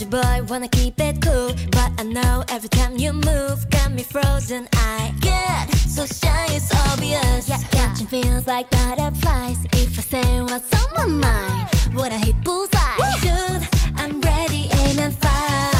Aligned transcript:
Country 0.00 0.18
boy, 0.18 0.42
wanna 0.48 0.68
keep 0.68 0.98
it 0.98 1.20
cool. 1.20 1.52
But 1.72 1.92
I 1.98 2.04
know 2.04 2.42
every 2.48 2.70
time 2.70 2.96
you 2.96 3.12
move, 3.12 3.68
got 3.68 3.92
me 3.92 4.02
frozen. 4.02 4.66
I 4.72 5.12
get 5.20 5.68
so 5.74 6.06
shy, 6.06 6.46
it's 6.48 6.74
obvious. 6.88 7.46
Yeah, 7.46 7.58
catching 7.70 8.06
feels 8.06 8.46
like 8.46 8.70
butterflies. 8.70 9.58
If 9.72 9.98
I 9.98 10.02
say 10.02 10.40
what's 10.40 10.72
on 10.72 10.88
my 10.94 11.28
mind, 11.28 11.68
what 11.92 12.12
I 12.12 12.16
hit 12.16 12.42
bullseye? 12.42 12.96
Woo! 12.98 13.20
Dude, 13.20 13.68
I'm 13.96 14.22
ready, 14.22 14.70
aim 14.72 14.98
and 15.00 15.14
fire. 15.14 15.79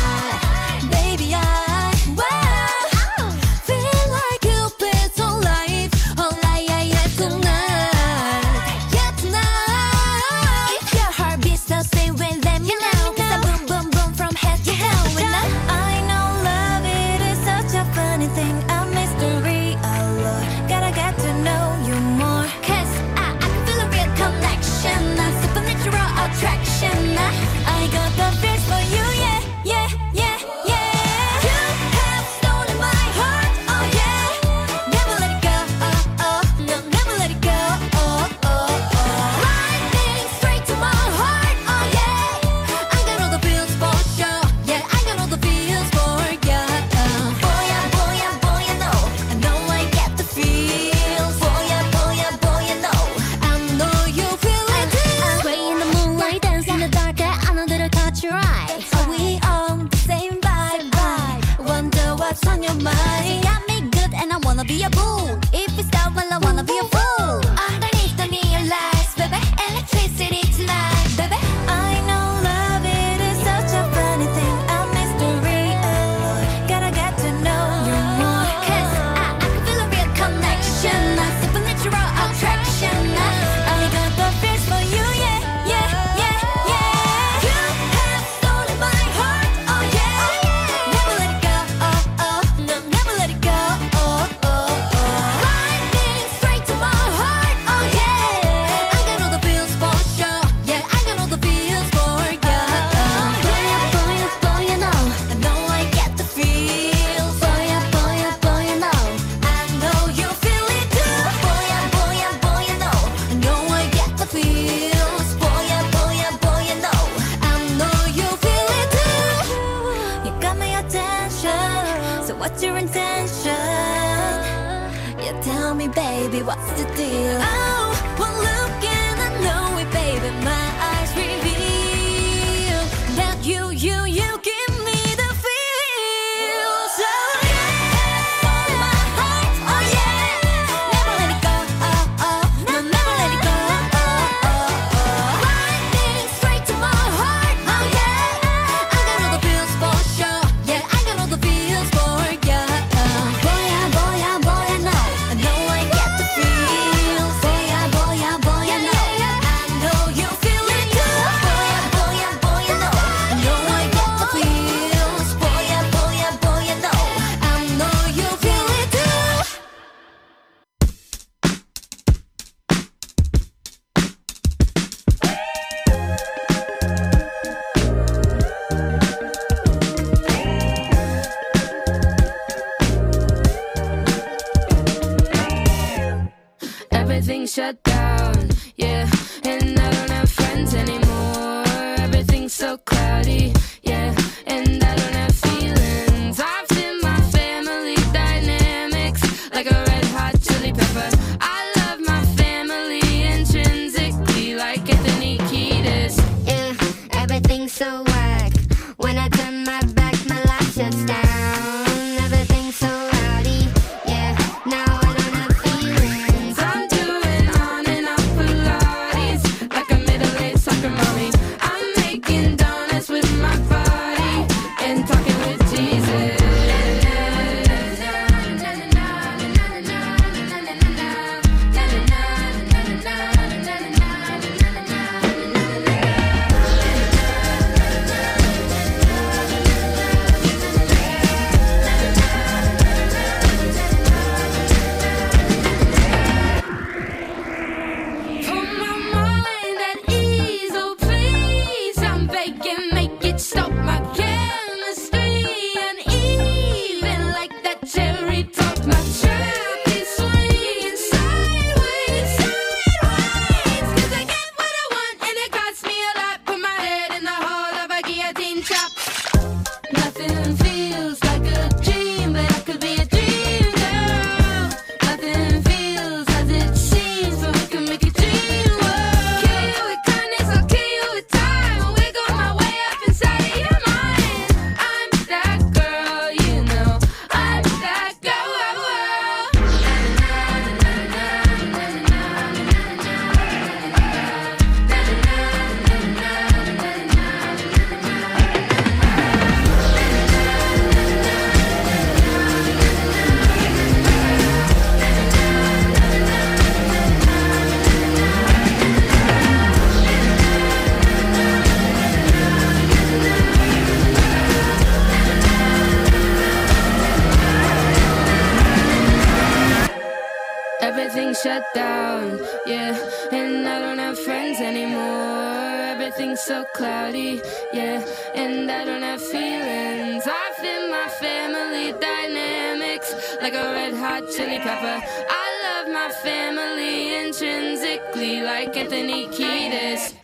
Like 333.42 333.54
a 333.54 333.72
red 333.72 333.94
hot 333.94 334.22
chili 334.34 334.58
pepper. 334.58 335.02
I 335.28 335.46
love 335.64 335.92
my 335.92 336.10
family 336.22 337.14
intrinsically 337.16 338.42
like 338.42 338.76
Anthony 338.76 339.26
Kiedis. 339.28 340.14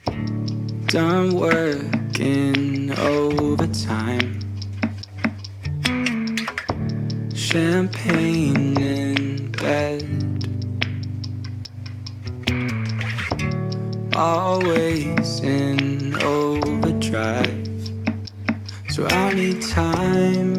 Done 0.89 1.35
working 1.35 2.93
overtime. 2.99 4.41
Champagne 7.35 8.81
in 8.81 9.53
bed. 9.53 10.27
always 14.17 15.41
in 15.41 16.15
overdrive. 16.23 17.69
So 18.89 19.07
I 19.07 19.35
need 19.35 19.61
time 19.61 20.56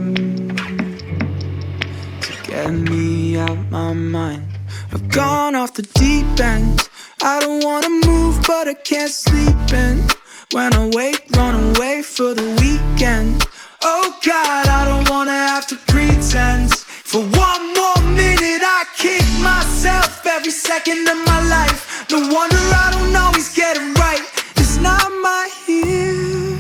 my 3.87 3.93
mind. 3.93 4.43
I've 4.91 5.07
gone 5.09 5.55
off 5.55 5.73
the 5.73 5.87
deep 6.03 6.39
end. 6.39 6.89
I 7.21 7.39
don't 7.39 7.63
wanna 7.63 7.89
move, 7.89 8.35
but 8.45 8.67
I 8.67 8.73
can't 8.73 9.11
sleep 9.11 9.71
in. 9.71 10.03
When 10.51 10.73
I 10.73 10.89
wake, 10.93 11.23
run 11.37 11.55
away 11.69 12.01
for 12.01 12.33
the 12.33 12.47
weekend. 12.61 13.45
Oh 13.83 14.07
God, 14.25 14.67
I 14.67 14.83
don't 14.89 15.09
wanna 15.09 15.39
have 15.51 15.67
to 15.67 15.77
pretend. 15.91 16.73
For 17.11 17.21
one 17.47 17.63
more 17.79 18.01
minute, 18.21 18.63
I 18.79 18.83
kick 18.97 19.25
myself 19.51 20.25
every 20.25 20.51
second 20.51 21.07
of 21.07 21.19
my 21.25 21.41
life. 21.57 22.09
No 22.11 22.19
wonder 22.19 22.63
I 22.85 22.89
don't 22.91 23.15
always 23.15 23.53
get 23.55 23.77
it 23.77 23.99
right. 23.99 24.25
It's 24.57 24.77
not 24.77 25.07
my 25.27 25.49
here. 25.65 26.59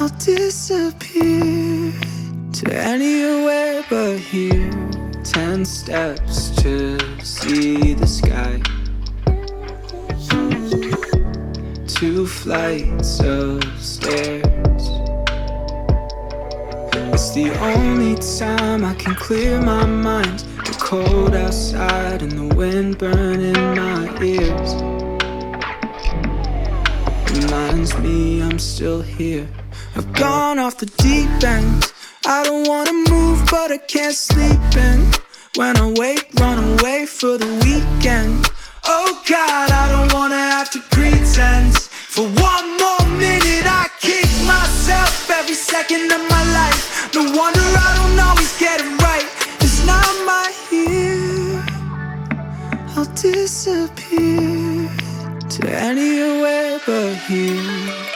I'll 0.00 0.14
disappear 0.18 1.92
to 2.58 2.64
anywhere 2.74 3.84
but 3.88 4.18
here. 4.18 4.93
Ten 5.24 5.64
steps 5.64 6.50
to 6.62 6.98
see 7.24 7.94
the 7.94 8.06
sky. 8.06 8.60
Two 11.86 12.26
flights 12.26 13.20
of 13.20 13.64
stairs. 13.80 14.44
It's 17.12 17.30
the 17.32 17.50
only 17.62 18.16
time 18.16 18.84
I 18.84 18.94
can 18.94 19.14
clear 19.14 19.60
my 19.62 19.86
mind. 19.86 20.40
The 20.64 20.76
cold 20.78 21.34
outside 21.34 22.20
and 22.22 22.32
the 22.32 22.54
wind 22.54 22.98
burning 22.98 23.54
my 23.74 24.22
ears. 24.22 24.74
Reminds 27.32 27.96
me 27.98 28.42
I'm 28.42 28.58
still 28.58 29.00
here. 29.00 29.48
I've 29.96 30.12
gone 30.12 30.58
off 30.58 30.76
the 30.76 30.86
deep 30.86 31.42
end. 31.42 31.93
I 32.26 32.42
don't 32.42 32.66
wanna 32.66 32.94
move, 33.10 33.44
but 33.50 33.70
I 33.70 33.76
can't 33.76 34.14
sleep 34.14 34.58
in. 34.76 35.12
When 35.56 35.76
I 35.76 35.92
wake, 35.98 36.30
run 36.40 36.58
away 36.58 37.04
for 37.04 37.36
the 37.36 37.46
weekend. 37.62 38.50
Oh 38.86 39.20
God, 39.28 39.70
I 39.70 39.90
don't 39.92 40.10
wanna 40.14 40.38
have 40.38 40.70
to 40.70 40.80
pretend. 40.90 41.76
For 41.76 42.22
one 42.22 42.68
more 42.78 43.06
minute, 43.18 43.66
I 43.66 43.88
kick 44.00 44.24
myself 44.46 45.30
every 45.30 45.54
second 45.54 46.10
of 46.12 46.22
my 46.30 46.44
life. 46.60 47.12
No 47.14 47.24
wonder 47.24 47.60
I 47.60 47.90
don't 47.98 48.18
always 48.18 48.58
get 48.58 48.80
it 48.80 49.02
right. 49.02 49.28
It's 49.60 49.84
not 49.84 50.08
my 50.24 50.50
here. 50.70 51.62
I'll 52.96 53.04
disappear 53.20 54.88
to 55.50 55.70
anywhere 55.70 56.80
but 56.86 57.16
here. 57.28 58.13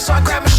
so 0.00 0.14
I 0.14 0.20
grab 0.22 0.49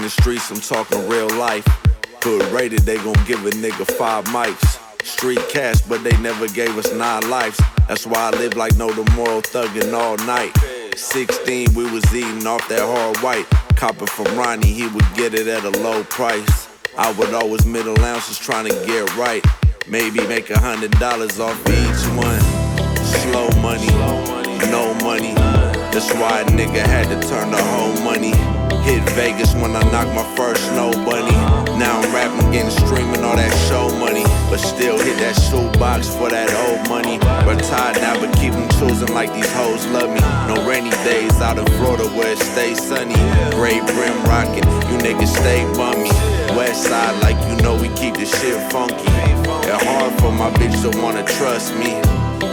in 0.00 0.04
the 0.04 0.10
streets, 0.10 0.50
I'm 0.50 0.60
talking 0.60 1.06
real 1.08 1.28
life. 1.36 1.66
Hood 2.22 2.42
rated, 2.52 2.80
they 2.80 2.96
gon' 2.96 3.22
give 3.26 3.44
a 3.44 3.50
nigga 3.50 3.84
five 3.96 4.24
mics. 4.26 4.80
Street 5.04 5.40
cash, 5.50 5.82
but 5.82 6.02
they 6.02 6.16
never 6.18 6.48
gave 6.48 6.78
us 6.78 6.90
nine 6.94 7.28
lives. 7.28 7.60
That's 7.86 8.06
why 8.06 8.28
I 8.28 8.30
live 8.30 8.56
like 8.56 8.74
no 8.76 8.88
tomorrow, 8.88 9.42
thuggin' 9.42 9.92
all 9.92 10.16
night. 10.26 10.56
16, 10.96 11.74
we 11.74 11.90
was 11.90 12.04
eating 12.14 12.46
off 12.46 12.66
that 12.68 12.80
hard 12.80 13.18
white. 13.18 13.46
Copper 13.76 14.06
from 14.06 14.34
Ronnie, 14.38 14.72
he 14.72 14.86
would 14.86 15.04
get 15.14 15.34
it 15.34 15.46
at 15.46 15.64
a 15.64 15.70
low 15.70 16.02
price. 16.04 16.68
I 16.96 17.12
would 17.12 17.34
always 17.34 17.66
middle 17.66 17.98
ounces 18.00 18.38
trying 18.38 18.68
to 18.68 18.86
get 18.86 19.14
right. 19.16 19.44
Maybe 19.86 20.26
make 20.28 20.48
a 20.48 20.58
hundred 20.58 20.92
dollars 20.92 21.38
off 21.38 21.58
each 21.68 22.06
one. 22.16 22.40
Slow 23.04 23.50
money, 23.60 23.88
no 24.70 24.94
money. 25.02 25.34
That's 25.92 26.10
why 26.14 26.40
a 26.40 26.44
nigga 26.46 26.86
had 26.86 27.08
to 27.08 27.28
turn 27.28 27.50
the 27.50 27.62
whole 27.62 28.00
money. 28.02 28.59
Hit 28.82 29.02
Vegas 29.10 29.54
when 29.54 29.76
I 29.76 29.82
knocked 29.92 30.14
my 30.14 30.24
first 30.36 30.64
snow 30.68 30.90
bunny. 31.04 31.36
Now 31.78 32.00
I'm 32.00 32.14
rapping, 32.14 32.50
getting 32.50 32.70
streaming 32.70 33.22
all 33.24 33.36
that 33.36 33.52
show 33.68 33.88
money. 33.98 34.24
But 34.48 34.58
still 34.58 34.98
hit 34.98 35.18
that 35.18 35.36
shoebox 35.36 36.08
for 36.08 36.28
that 36.28 36.50
old 36.66 36.88
money. 36.88 37.18
Retired 37.46 38.00
now, 38.00 38.18
but 38.18 38.32
keep 38.36 38.52
'em 38.52 38.68
choosing 38.78 39.12
like 39.14 39.32
these 39.34 39.50
hoes 39.52 39.86
love 39.86 40.10
me. 40.10 40.20
No 40.48 40.64
rainy 40.66 40.90
days 41.04 41.40
out 41.40 41.58
in 41.58 41.66
Florida 41.78 42.04
where 42.16 42.32
it 42.32 42.38
stays 42.38 42.80
sunny. 42.80 43.20
Gray 43.54 43.80
brim 43.80 44.16
rocking, 44.24 44.66
you 44.88 44.96
niggas 44.98 45.32
stay 45.40 45.64
bummy. 45.76 46.10
West 46.56 46.84
side, 46.84 47.16
like 47.22 47.38
you 47.48 47.56
know, 47.62 47.74
we 47.74 47.88
keep 48.00 48.14
the 48.14 48.26
shit 48.26 48.58
funky. 48.72 49.10
It 49.70 49.82
hard 49.86 50.12
for 50.20 50.32
my 50.32 50.50
bitch 50.58 50.76
to 50.82 50.90
wanna 51.00 51.22
trust 51.22 51.74
me. 51.76 52.00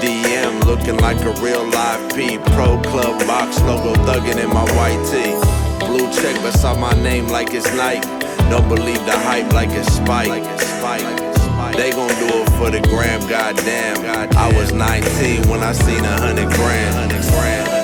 DM 0.02 0.60
looking 0.66 0.98
like 0.98 1.20
a 1.22 1.32
real 1.42 1.66
live 1.66 2.14
P. 2.14 2.38
Pro 2.54 2.78
Club 2.90 3.26
box 3.26 3.60
logo 3.62 3.96
thugging 4.06 4.38
in 4.38 4.50
my 4.50 4.66
white 4.78 5.02
tee. 5.10 5.57
Blue 5.80 6.12
check 6.14 6.36
beside 6.42 6.80
my 6.80 6.94
name 7.02 7.28
like 7.28 7.54
it's 7.54 7.72
Nike. 7.76 8.02
Don't 8.50 8.68
believe 8.68 9.04
the 9.06 9.18
hype 9.18 9.52
like 9.54 9.70
it's 9.70 9.94
spike. 9.94 10.44
They 11.76 11.92
gon' 11.92 12.08
do 12.08 12.28
it 12.42 12.50
for 12.58 12.72
the 12.72 12.82
gram, 12.90 13.20
goddamn. 13.28 13.98
I 14.36 14.58
was 14.58 14.72
19 14.72 15.48
when 15.50 15.62
I 15.62 15.74
seen 15.74 16.04
a 16.04 16.20
hundred 16.20 16.50
grand. 16.54 17.08
Midwest 17.14 17.77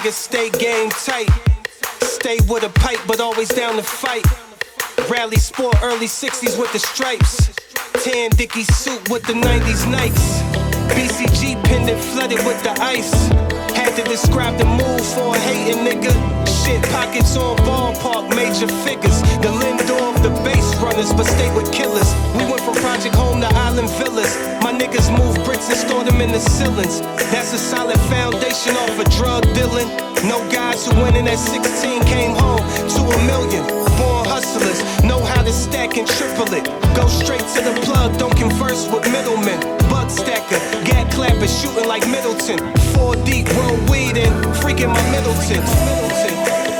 niggas 0.00 0.12
stay 0.12 0.48
game 0.50 0.88
tight. 0.90 1.28
Stay 2.00 2.38
with 2.48 2.62
a 2.62 2.70
pipe, 2.80 3.00
but 3.06 3.20
always 3.20 3.48
down 3.48 3.76
to 3.76 3.82
fight. 3.82 4.24
Rally 5.10 5.36
sport 5.36 5.76
early 5.82 6.06
60s 6.06 6.58
with 6.58 6.72
the 6.72 6.78
stripes. 6.78 7.50
Tan 8.04 8.30
Dickie 8.30 8.64
suit 8.64 9.10
with 9.10 9.22
the 9.24 9.34
90s 9.34 9.84
Nikes. 9.92 10.40
BCG 10.94 11.62
pendant 11.64 12.00
flooded 12.00 12.38
with 12.46 12.62
the 12.62 12.72
ice. 12.80 13.59
Had 13.80 13.96
to 13.96 14.04
describe 14.04 14.58
the 14.58 14.66
move 14.66 15.00
for 15.00 15.34
a 15.34 15.38
hating 15.38 15.80
nigga. 15.88 16.12
Shit, 16.44 16.82
pockets 16.92 17.34
on 17.34 17.56
ballpark, 17.64 18.28
major 18.36 18.68
figures. 18.84 19.22
The 19.40 19.48
Lindor 19.48 20.14
of 20.14 20.22
the 20.22 20.28
base 20.44 20.76
runners, 20.84 21.14
but 21.14 21.24
stay 21.24 21.48
with 21.56 21.72
killers. 21.72 22.12
We 22.36 22.44
went 22.44 22.60
from 22.60 22.74
Project 22.74 23.14
Home 23.14 23.40
to 23.40 23.48
Island 23.48 23.88
Villas. 23.96 24.36
My 24.60 24.72
niggas 24.72 25.08
move 25.16 25.34
bricks 25.46 25.68
and 25.70 25.78
store 25.78 26.04
them 26.04 26.20
in 26.20 26.30
the 26.30 26.40
ceilings. 26.40 27.00
That's 27.32 27.54
a 27.54 27.58
solid 27.58 27.98
foundation 28.12 28.76
off 28.76 29.00
of 29.00 29.08
drug 29.16 29.44
dealing. 29.54 29.88
No 30.28 30.38
guys 30.52 30.84
who 30.84 30.92
went 31.00 31.16
in 31.16 31.26
at 31.26 31.38
16 31.38 32.04
came 32.04 32.36
home 32.36 32.60
to 32.60 33.00
a 33.00 33.18
million. 33.24 33.89
Born 34.00 34.24
hustlers, 34.24 34.80
know 35.04 35.20
how 35.22 35.42
to 35.42 35.52
stack 35.52 35.98
and 35.98 36.08
triple 36.08 36.52
it. 36.54 36.64
Go 36.96 37.06
straight 37.08 37.44
to 37.54 37.60
the 37.60 37.74
plug, 37.84 38.18
don't 38.18 38.36
converse 38.36 38.88
with 38.90 39.04
middlemen. 39.12 39.60
Bug 39.92 40.10
stacker, 40.10 40.60
gat 40.88 41.12
clapper, 41.12 41.46
shooting 41.46 41.86
like 41.86 42.08
Middleton. 42.08 42.58
Four 42.94 43.16
deep, 43.28 43.46
roll 43.60 43.76
weed 43.92 44.16
in, 44.16 44.32
freaking 44.62 44.92
my 44.96 45.04
Middleton. 45.12 45.60
Middleton. 45.86 46.79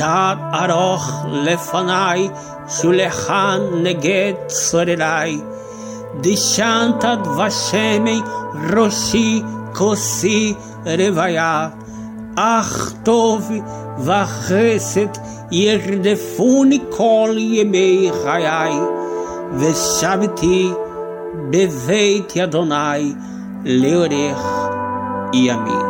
תד 0.00 0.36
ארוך 0.54 1.24
לפניי, 1.32 2.28
שולחן 2.68 3.60
נגד 3.82 4.32
צורריי. 4.46 5.40
דשנת 6.20 7.04
ושמי 7.38 8.20
ראשי 8.72 9.42
כוסי 9.74 10.54
רוויה. 10.86 11.68
אך 12.36 12.92
טוב 13.02 13.50
וחסד 13.98 15.20
ירדפוני 15.50 16.78
כל 16.90 17.34
ימי 17.38 18.10
חיי, 18.22 18.72
ושבתי 19.58 20.70
בבית 21.50 22.36
אדוני 22.36 23.14
לאורך 23.64 24.68
ימים. 25.32 25.89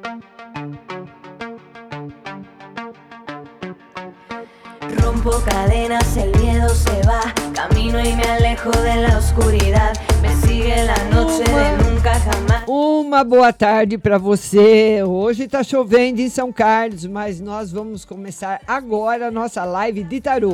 Rompo 5.11 5.41
cadenas, 5.41 6.15
el 6.15 6.31
miedo 6.39 6.69
se 6.69 7.05
va. 7.05 7.21
Camino 7.53 7.99
y 7.99 8.13
me 8.13 8.23
alejo 8.23 8.71
de 8.71 8.95
la 8.95 9.17
oscuridad. 9.17 9.91
Me 10.21 10.33
sigue 10.37 10.85
la 10.85 11.03
noche 11.13 11.43
de 11.43 11.83
nunca 11.83 12.17
jamás. 12.17 12.63
Uma 12.65 13.21
boa 13.21 13.51
tarde 13.51 13.97
para 13.97 14.17
você. 14.17 15.03
Hoje 15.03 15.49
tá 15.49 15.63
chovendo 15.63 16.21
em 16.21 16.29
São 16.29 16.49
Carlos, 16.53 17.05
mas 17.05 17.41
nós 17.41 17.73
vamos 17.73 18.05
começar 18.05 18.61
agora 18.65 19.27
a 19.27 19.31
nossa 19.31 19.65
live 19.65 20.01
de 20.05 20.21
tarô. 20.21 20.53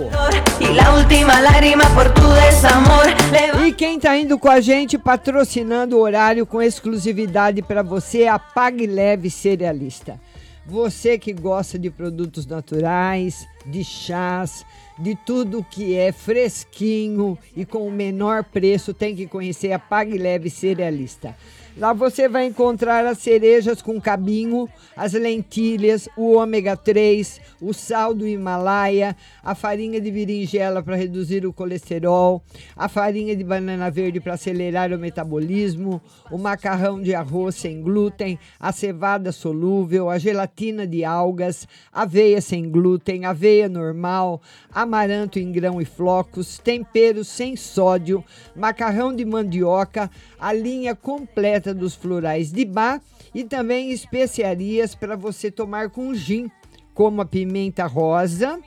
E 3.63 3.71
quem 3.73 3.99
tá 3.99 4.17
indo 4.17 4.39
com 4.39 4.49
a 4.49 4.59
gente 4.59 4.97
patrocinando 4.97 5.97
o 5.97 6.01
horário 6.01 6.47
com 6.47 6.63
exclusividade 6.63 7.61
para 7.61 7.83
você 7.83 8.23
é 8.23 8.29
a 8.29 8.39
Pague 8.39 8.87
Leve 8.87 9.29
Cerealista. 9.29 10.19
Você 10.65 11.19
que 11.19 11.31
gosta 11.31 11.77
de 11.77 11.91
produtos 11.91 12.47
naturais, 12.47 13.47
de 13.67 13.83
chás, 13.83 14.65
de 14.97 15.15
tudo 15.15 15.65
que 15.69 15.95
é 15.95 16.11
fresquinho 16.11 17.37
e 17.55 17.65
com 17.65 17.87
o 17.87 17.91
menor 17.91 18.43
preço, 18.43 18.93
tem 18.93 19.15
que 19.15 19.27
conhecer 19.27 19.71
a 19.71 19.79
Pague 19.79 20.17
Leve 20.17 20.49
Cerealista. 20.49 21.35
Lá 21.79 21.93
você 21.93 22.27
vai 22.27 22.47
encontrar 22.47 23.05
as 23.05 23.19
cerejas 23.19 23.83
com 23.83 24.01
cabinho, 24.01 24.67
as 24.95 25.13
lentilhas, 25.13 26.09
o 26.17 26.33
ômega 26.33 26.75
3, 26.75 27.39
o 27.61 27.71
sal 27.71 28.15
do 28.15 28.27
Himalaia, 28.27 29.15
a 29.43 29.53
farinha 29.53 30.01
de 30.01 30.09
berinjela 30.09 30.81
para 30.81 30.95
reduzir 30.95 31.45
o 31.45 31.53
colesterol, 31.53 32.41
a 32.75 32.89
farinha 32.89 33.35
de 33.35 33.43
banana 33.43 33.91
verde 33.91 34.19
para 34.19 34.33
acelerar 34.33 34.91
o 34.91 34.97
metabolismo, 34.97 36.01
o 36.31 36.37
macarrão 36.39 36.99
de 36.99 37.13
arroz 37.13 37.53
sem 37.53 37.79
glúten, 37.79 38.39
a 38.59 38.71
cevada 38.71 39.31
solúvel, 39.31 40.09
a 40.09 40.17
gelatina 40.17 40.87
de 40.87 41.05
algas, 41.05 41.67
aveia 41.93 42.41
sem 42.41 42.67
glúten, 42.71 43.25
aveia 43.25 43.69
normal, 43.69 44.41
amaranto 44.73 45.37
em 45.37 45.51
grão 45.51 45.79
e 45.79 45.85
flocos, 45.85 46.57
temperos 46.57 47.27
sem 47.27 47.55
sódio, 47.55 48.23
macarrão 48.55 49.15
de 49.15 49.23
mandioca, 49.23 50.09
a 50.39 50.51
linha 50.51 50.95
completa 50.95 51.66
dos 51.73 51.95
florais 51.95 52.51
de 52.51 52.65
bar 52.65 53.01
e 53.33 53.43
também 53.43 53.91
especiarias 53.91 54.95
para 54.95 55.15
você 55.15 55.51
tomar 55.51 55.89
com 55.89 56.13
gin, 56.13 56.49
como 56.93 57.21
a 57.21 57.25
pimenta 57.25 57.85
rosa, 57.85 58.59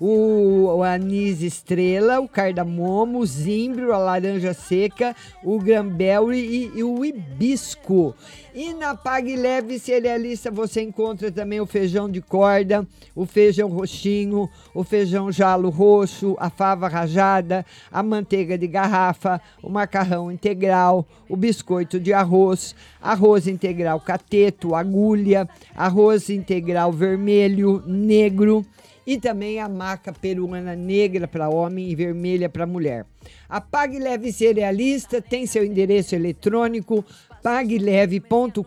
o, 0.00 0.76
o 0.76 0.82
anis 0.82 1.42
estrela, 1.42 2.20
o 2.20 2.28
cardamomo, 2.28 3.20
o 3.20 3.26
zimbro, 3.26 3.92
a 3.92 3.98
laranja 3.98 4.52
seca, 4.52 5.14
o 5.42 5.58
granberry 5.58 6.38
e, 6.38 6.78
e 6.78 6.84
o 6.84 7.04
hibisco. 7.04 8.14
E 8.54 8.72
na 8.72 8.94
Pague 8.94 9.36
Leve 9.36 9.78
Cerealista 9.78 10.50
você 10.50 10.80
encontra 10.80 11.30
também 11.30 11.60
o 11.60 11.66
feijão 11.66 12.10
de 12.10 12.22
corda, 12.22 12.86
o 13.14 13.26
feijão 13.26 13.68
roxinho, 13.68 14.48
o 14.74 14.82
feijão 14.82 15.30
jalo 15.30 15.68
roxo, 15.68 16.34
a 16.38 16.48
fava 16.48 16.88
rajada, 16.88 17.66
a 17.92 18.02
manteiga 18.02 18.56
de 18.56 18.66
garrafa, 18.66 19.40
o 19.62 19.68
macarrão 19.68 20.32
integral, 20.32 21.06
o 21.28 21.36
biscoito 21.36 22.00
de 22.00 22.14
arroz, 22.14 22.74
arroz 23.00 23.46
integral 23.46 24.00
cateto, 24.00 24.74
agulha, 24.74 25.46
arroz 25.74 26.30
integral 26.30 26.90
vermelho, 26.90 27.82
negro 27.86 28.64
e 29.06 29.18
também 29.18 29.60
a 29.60 29.68
maca 29.68 30.12
peruana 30.12 30.74
negra 30.74 31.28
para 31.28 31.48
homem 31.48 31.88
e 31.88 31.94
vermelha 31.94 32.48
para 32.48 32.66
mulher. 32.66 33.06
A 33.48 33.60
Pague 33.60 33.98
Leve 33.98 34.32
Cerealista 34.32 35.22
tem 35.22 35.46
seu 35.46 35.64
endereço 35.64 36.14
eletrônico 36.14 37.04
pagleve.com.br, 37.42 38.62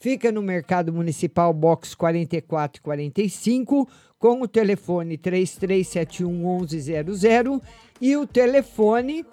fica 0.00 0.32
no 0.32 0.40
Mercado 0.40 0.92
Municipal 0.92 1.52
Box 1.52 1.94
44 1.94 2.80
e 2.80 2.82
45, 2.82 3.88
com 4.18 4.40
o 4.40 4.48
telefone 4.48 5.18
3371 5.18 6.60
1100 6.60 7.60
e 8.00 8.16
o 8.16 8.26
telefone 8.26 9.26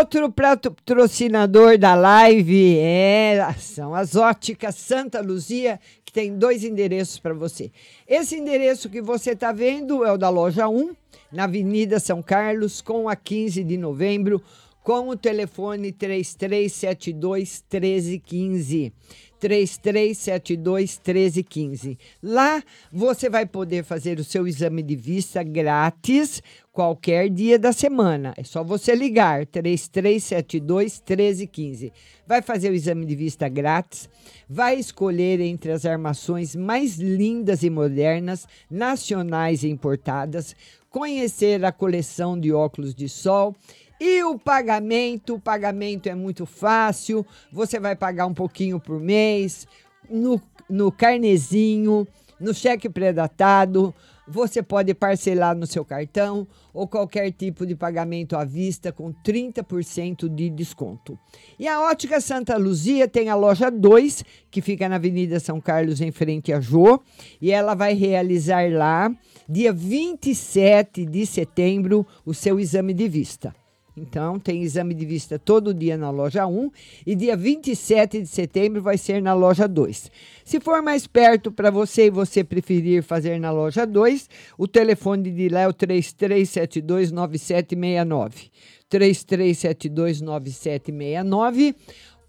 Outro 0.00 0.32
patrocinador 0.32 1.76
da 1.76 1.94
live 1.94 2.78
é, 2.78 3.54
são 3.58 3.94
as 3.94 4.16
óticas 4.16 4.74
Santa 4.74 5.20
Luzia, 5.20 5.78
que 6.02 6.10
tem 6.10 6.38
dois 6.38 6.64
endereços 6.64 7.18
para 7.18 7.34
você. 7.34 7.70
Esse 8.08 8.36
endereço 8.36 8.88
que 8.88 9.02
você 9.02 9.32
está 9.32 9.52
vendo 9.52 10.02
é 10.02 10.10
o 10.10 10.16
da 10.16 10.30
loja 10.30 10.66
1, 10.66 10.96
na 11.30 11.44
Avenida 11.44 12.00
São 12.00 12.22
Carlos, 12.22 12.80
com 12.80 13.10
a 13.10 13.14
15 13.14 13.62
de 13.62 13.76
novembro, 13.76 14.42
com 14.82 15.10
o 15.10 15.16
telefone 15.16 15.92
3372 15.92 17.62
1315. 17.70 18.94
3372 19.40 21.00
1315. 21.04 21.98
Lá 22.22 22.62
você 22.92 23.30
vai 23.30 23.46
poder 23.46 23.82
fazer 23.82 24.18
o 24.18 24.24
seu 24.24 24.46
exame 24.46 24.82
de 24.82 24.94
vista 24.94 25.42
grátis 25.42 26.42
qualquer 26.72 27.28
dia 27.28 27.58
da 27.58 27.72
semana. 27.72 28.34
É 28.36 28.44
só 28.44 28.62
você 28.62 28.94
ligar 28.94 29.46
3372 29.46 31.02
1315. 31.06 31.92
Vai 32.26 32.42
fazer 32.42 32.70
o 32.70 32.74
exame 32.74 33.06
de 33.06 33.16
vista 33.16 33.48
grátis, 33.48 34.08
vai 34.48 34.76
escolher 34.76 35.40
entre 35.40 35.72
as 35.72 35.84
armações 35.84 36.54
mais 36.54 36.96
lindas 36.96 37.62
e 37.62 37.70
modernas, 37.70 38.46
nacionais 38.70 39.64
e 39.64 39.68
importadas, 39.68 40.54
conhecer 40.90 41.64
a 41.64 41.72
coleção 41.72 42.38
de 42.38 42.52
óculos 42.52 42.94
de 42.94 43.08
sol 43.08 43.56
e 44.00 44.24
o 44.24 44.38
pagamento, 44.38 45.34
o 45.34 45.40
pagamento 45.40 46.08
é 46.08 46.14
muito 46.14 46.46
fácil, 46.46 47.24
você 47.52 47.78
vai 47.78 47.94
pagar 47.94 48.24
um 48.24 48.32
pouquinho 48.32 48.80
por 48.80 48.98
mês, 48.98 49.68
no, 50.08 50.40
no 50.68 50.90
carnezinho, 50.90 52.08
no 52.40 52.54
cheque 52.54 52.88
pré-datado, 52.88 53.94
você 54.26 54.62
pode 54.62 54.94
parcelar 54.94 55.56
no 55.56 55.66
seu 55.66 55.84
cartão 55.84 56.46
ou 56.72 56.86
qualquer 56.86 57.30
tipo 57.32 57.66
de 57.66 57.74
pagamento 57.74 58.36
à 58.36 58.44
vista 58.44 58.92
com 58.92 59.12
30% 59.12 60.28
de 60.32 60.48
desconto. 60.48 61.18
E 61.58 61.68
a 61.68 61.80
Ótica 61.80 62.20
Santa 62.20 62.56
Luzia 62.56 63.08
tem 63.08 63.28
a 63.28 63.34
loja 63.34 63.70
2, 63.70 64.24
que 64.50 64.62
fica 64.62 64.88
na 64.88 64.94
Avenida 64.94 65.40
São 65.40 65.60
Carlos, 65.60 66.00
em 66.00 66.12
frente 66.12 66.52
a 66.52 66.60
Jô, 66.60 67.02
e 67.42 67.50
ela 67.50 67.74
vai 67.74 67.92
realizar 67.92 68.70
lá, 68.70 69.12
dia 69.48 69.72
27 69.72 71.04
de 71.04 71.26
setembro, 71.26 72.06
o 72.24 72.32
seu 72.32 72.60
exame 72.60 72.94
de 72.94 73.08
vista. 73.08 73.59
Então, 73.96 74.38
tem 74.38 74.62
exame 74.62 74.94
de 74.94 75.04
vista 75.04 75.36
todo 75.38 75.74
dia 75.74 75.96
na 75.96 76.10
loja 76.10 76.46
1 76.46 76.70
e 77.06 77.14
dia 77.14 77.36
27 77.36 78.22
de 78.22 78.28
setembro 78.28 78.82
vai 78.82 78.96
ser 78.96 79.20
na 79.22 79.34
loja 79.34 79.68
2. 79.68 80.10
Se 80.44 80.60
for 80.60 80.80
mais 80.82 81.06
perto 81.06 81.52
para 81.52 81.70
você 81.70 82.06
e 82.06 82.10
você 82.10 82.42
preferir 82.44 83.02
fazer 83.02 83.38
na 83.38 83.50
loja 83.50 83.86
2, 83.86 84.30
o 84.56 84.66
telefone 84.68 85.30
de 85.30 85.48
lá 85.48 85.60
é 85.60 85.68
o 85.68 85.74
33729769. 85.74 88.50
33729769. 88.90 91.74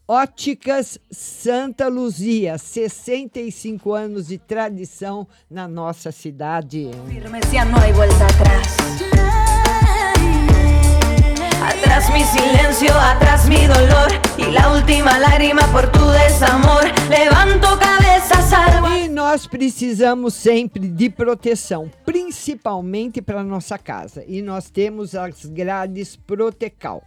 Óticas 0.08 0.98
Santa 1.10 1.88
Luzia, 1.88 2.58
65 2.58 3.94
anos 3.94 4.28
de 4.28 4.38
tradição 4.38 5.26
na 5.50 5.70
nossa 5.70 6.12
cidade. 6.12 6.92
Firme 7.08 7.40
ya 7.54 7.64
no 7.64 7.78
hay 7.78 7.94
vuelta 7.94 8.26
atrás. 8.26 9.11
Mi 11.92 12.24
silencio, 12.24 12.94
atrás 12.94 13.48
mi 13.48 13.68
dolor 13.68 14.12
y 14.38 14.52
la 14.52 14.72
última 14.74 15.20
lágrima 15.20 15.62
por 15.72 15.92
tu 15.92 16.00
desamor. 16.10 16.84
Levanto 17.10 17.68
salvo. 18.52 18.88
E 18.88 19.08
nós 19.08 19.46
precisamos 19.46 20.34
sempre 20.34 20.88
de 20.88 21.10
proteção, 21.10 21.92
principalmente 22.06 23.22
para 23.22 23.44
nossa 23.44 23.78
casa. 23.78 24.24
E 24.28 24.42
nós 24.42 24.70
temos 24.70 25.16
as 25.16 25.46
grades 25.46 26.16
Protecal. 26.16 27.04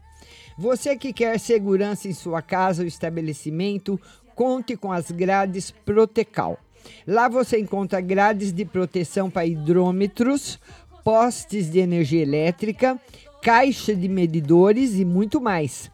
Você 0.56 0.96
que 0.96 1.12
quer 1.12 1.38
segurança 1.38 2.06
em 2.06 2.12
sua 2.12 2.40
casa 2.40 2.82
ou 2.82 2.88
estabelecimento, 2.88 4.00
conte 4.34 4.76
com 4.76 4.92
as 4.92 5.10
grades 5.10 5.70
Protecal. 5.70 6.58
Lá 7.06 7.28
você 7.28 7.58
encontra 7.58 8.00
grades 8.00 8.52
de 8.52 8.64
proteção 8.64 9.30
para 9.30 9.46
hidrômetros, 9.46 10.58
postes 11.02 11.70
de 11.70 11.78
energia 11.80 12.22
elétrica, 12.22 12.98
caixa 13.44 13.94
de 13.94 14.08
medidores 14.08 14.94
e 14.98 15.04
muito 15.04 15.38
mais. 15.38 15.90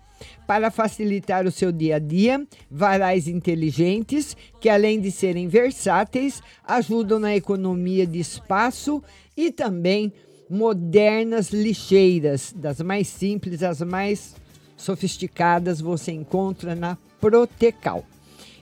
Para 0.46 0.70
facilitar 0.70 1.46
o 1.46 1.50
seu 1.50 1.72
dia 1.72 1.96
a 1.96 1.98
dia, 1.98 2.46
varais 2.70 3.26
inteligentes 3.26 4.36
que, 4.60 4.68
além 4.68 5.00
de 5.00 5.10
serem 5.10 5.48
versáteis, 5.48 6.40
ajudam 6.64 7.18
na 7.18 7.34
economia 7.34 8.06
de 8.06 8.20
espaço 8.20 9.02
e 9.36 9.50
também 9.50 10.12
modernas 10.48 11.50
lixeiras, 11.50 12.52
das 12.56 12.80
mais 12.80 13.08
simples 13.08 13.62
às 13.64 13.80
mais 13.80 14.36
sofisticadas, 14.76 15.80
você 15.80 16.12
encontra 16.12 16.74
na 16.76 16.96
Protecal. 17.20 18.04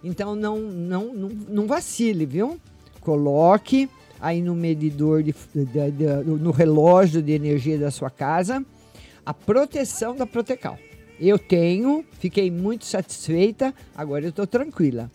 Então 0.03 0.35
não, 0.35 0.59
não, 0.59 1.15
não, 1.15 1.29
não 1.49 1.67
vacile, 1.67 2.27
viu? 2.27 2.59
Coloque 3.01 3.89
aí 4.21 4.43
no 4.43 4.55
medidor, 4.55 5.23
de, 5.23 5.33
de- 5.55 5.91
de- 5.93 6.25
no 6.25 6.51
relógio 6.51 7.23
de 7.23 7.33
energia 7.33 7.79
da 7.79 7.91
sua 7.91 8.11
casa, 8.11 8.65
a 9.29 9.35
proteção 9.35 10.17
da 10.17 10.27
Protecal. 10.27 10.79
Eu 11.21 11.39
tenho, 11.39 12.03
fiquei 12.13 12.51
muito 12.51 12.87
satisfeita, 12.87 13.75
agora 13.95 14.25
eu 14.25 14.31
estou 14.31 14.47
tranquila, 14.47 15.11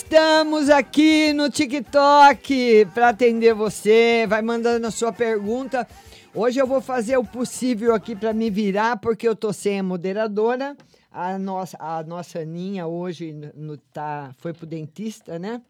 estamos 0.01 0.71
aqui 0.71 1.31
no 1.35 1.51
TikTok 1.51 2.87
para 2.95 3.11
atender 3.11 3.53
você. 3.55 4.25
Vai 4.27 4.41
mandando 4.41 4.87
a 4.87 4.91
sua 4.91 5.13
pergunta. 5.13 5.87
Hoje 6.35 6.59
eu 6.59 6.67
vou 6.67 6.81
fazer 6.81 7.19
o 7.19 7.25
possível 7.25 7.95
aqui 7.95 8.17
para 8.17 8.33
me 8.33 8.49
virar, 8.49 8.97
porque 8.97 9.29
eu 9.29 9.37
tô 9.37 9.53
sem 9.53 9.79
a 9.79 9.83
moderadora. 9.83 10.75
A 11.11 11.39
nossa, 11.39 11.77
a 11.79 12.03
nossa 12.03 12.39
Aninha 12.39 12.87
hoje 12.87 13.33
no, 13.55 13.77
tá, 13.77 14.35
foi 14.39 14.55
pro 14.55 14.65
dentista, 14.65 15.39
né? 15.39 15.61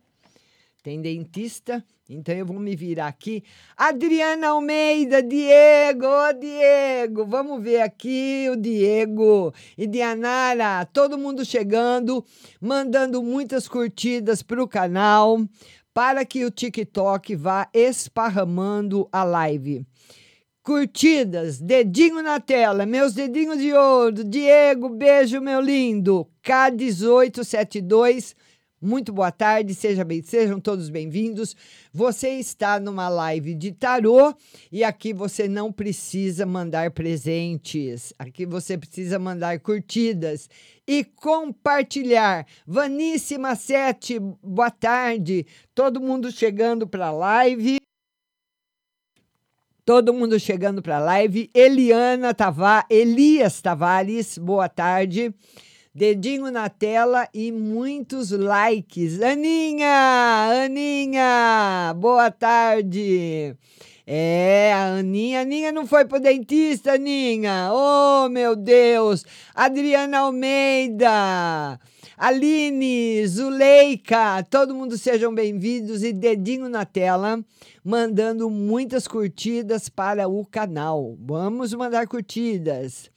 Tem 0.81 1.01
dentista, 1.03 1.85
então 2.12 2.35
eu 2.35 2.44
vou 2.44 2.59
me 2.59 2.75
virar 2.75 3.07
aqui. 3.07 3.44
Adriana 3.77 4.49
Almeida, 4.49 5.23
Diego, 5.23 6.09
Diego, 6.40 7.25
vamos 7.25 7.62
ver 7.62 7.83
aqui 7.83 8.49
o 8.51 8.57
Diego 8.57 9.55
e 9.79 9.87
Dianara, 9.87 10.85
todo 10.87 11.16
mundo 11.16 11.44
chegando, 11.44 12.25
mandando 12.61 13.23
muitas 13.23 13.68
curtidas 13.68 14.42
para 14.42 14.61
o 14.61 14.66
canal, 14.66 15.38
para 15.94 16.25
que 16.25 16.44
o 16.44 16.51
TikTok 16.51 17.37
vá 17.37 17.68
esparramando 17.73 19.09
a 19.12 19.23
live. 19.23 19.87
Curtidas, 20.64 21.61
dedinho 21.61 22.23
na 22.23 22.40
tela, 22.40 22.85
meus 22.85 23.14
dedinhos 23.14 23.59
de 23.59 23.73
ouro. 23.73 24.25
Diego, 24.25 24.88
beijo, 24.88 25.40
meu 25.40 25.61
lindo. 25.61 26.29
K1872, 26.44 28.35
muito 28.83 29.12
boa 29.12 29.31
tarde, 29.31 29.75
seja 29.75 30.03
bem, 30.05 30.23
sejam 30.23 30.59
todos 30.59 30.88
bem-vindos. 30.88 31.55
Você 31.93 32.31
está 32.31 32.81
numa 32.81 33.11
live 33.11 33.55
de 33.55 33.73
tarô 33.73 34.35
e 34.73 34.83
aqui 34.83 35.12
você 35.12 35.47
não 35.47 35.71
precisa 35.71 36.47
mandar 36.47 36.90
presentes. 36.90 38.14
Aqui 38.19 38.47
você 38.47 38.79
precisa 38.79 39.19
mandar 39.19 39.61
curtidas 39.61 40.49
e 40.87 41.05
compartilhar. 41.05 42.47
Vaníssima 42.66 43.55
7, 43.55 44.19
boa 44.43 44.71
tarde. 44.71 45.47
Todo 45.75 46.01
mundo 46.01 46.33
chegando 46.33 46.87
para 46.87 47.09
a 47.09 47.12
live. 47.12 47.77
Todo 49.85 50.14
mundo 50.14 50.40
chegando 50.40 50.81
para 50.81 50.97
a 50.97 51.01
live. 51.01 51.51
Eliana 51.53 52.33
Tavares, 52.33 52.87
Elias 52.88 53.61
Tavares, 53.61 54.38
boa 54.38 54.71
tarde. 54.71 55.35
Dedinho 55.92 56.53
na 56.53 56.68
tela 56.68 57.29
e 57.35 57.50
muitos 57.50 58.31
likes. 58.31 59.20
Aninha, 59.20 60.64
Aninha, 60.64 61.92
boa 61.96 62.31
tarde. 62.31 63.57
É, 64.07 64.72
a 64.72 64.98
Aninha, 64.98 65.40
Aninha 65.40 65.72
não 65.72 65.88
foi 65.88 66.05
pro 66.05 66.20
dentista, 66.20 66.92
Aninha. 66.92 67.70
Oh, 67.72 68.29
meu 68.29 68.55
Deus. 68.55 69.24
Adriana 69.53 70.20
Almeida. 70.20 71.81
Aline, 72.16 73.26
Zuleika, 73.26 74.46
todo 74.48 74.72
mundo 74.72 74.96
sejam 74.96 75.35
bem-vindos 75.35 76.05
e 76.05 76.12
dedinho 76.12 76.68
na 76.68 76.85
tela, 76.85 77.44
mandando 77.83 78.48
muitas 78.48 79.09
curtidas 79.09 79.88
para 79.88 80.29
o 80.29 80.46
canal. 80.46 81.16
Vamos 81.18 81.74
mandar 81.74 82.07
curtidas. 82.07 83.11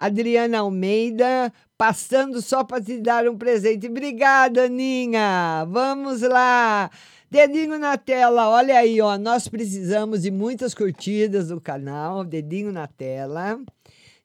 Adriana 0.00 0.60
Almeida, 0.60 1.52
passando 1.78 2.42
só 2.42 2.64
para 2.64 2.82
te 2.82 2.98
dar 2.98 3.28
um 3.28 3.38
presente. 3.38 3.86
Obrigada, 3.86 4.64
Aninha. 4.64 5.64
Vamos 5.68 6.20
lá. 6.22 6.90
Dedinho 7.30 7.78
na 7.78 7.96
tela, 7.96 8.48
olha 8.48 8.78
aí, 8.78 9.00
ó. 9.00 9.16
Nós 9.16 9.46
precisamos 9.46 10.22
de 10.22 10.30
muitas 10.30 10.74
curtidas 10.74 11.48
do 11.48 11.60
canal. 11.60 12.24
Dedinho 12.24 12.72
na 12.72 12.88
tela. 12.88 13.60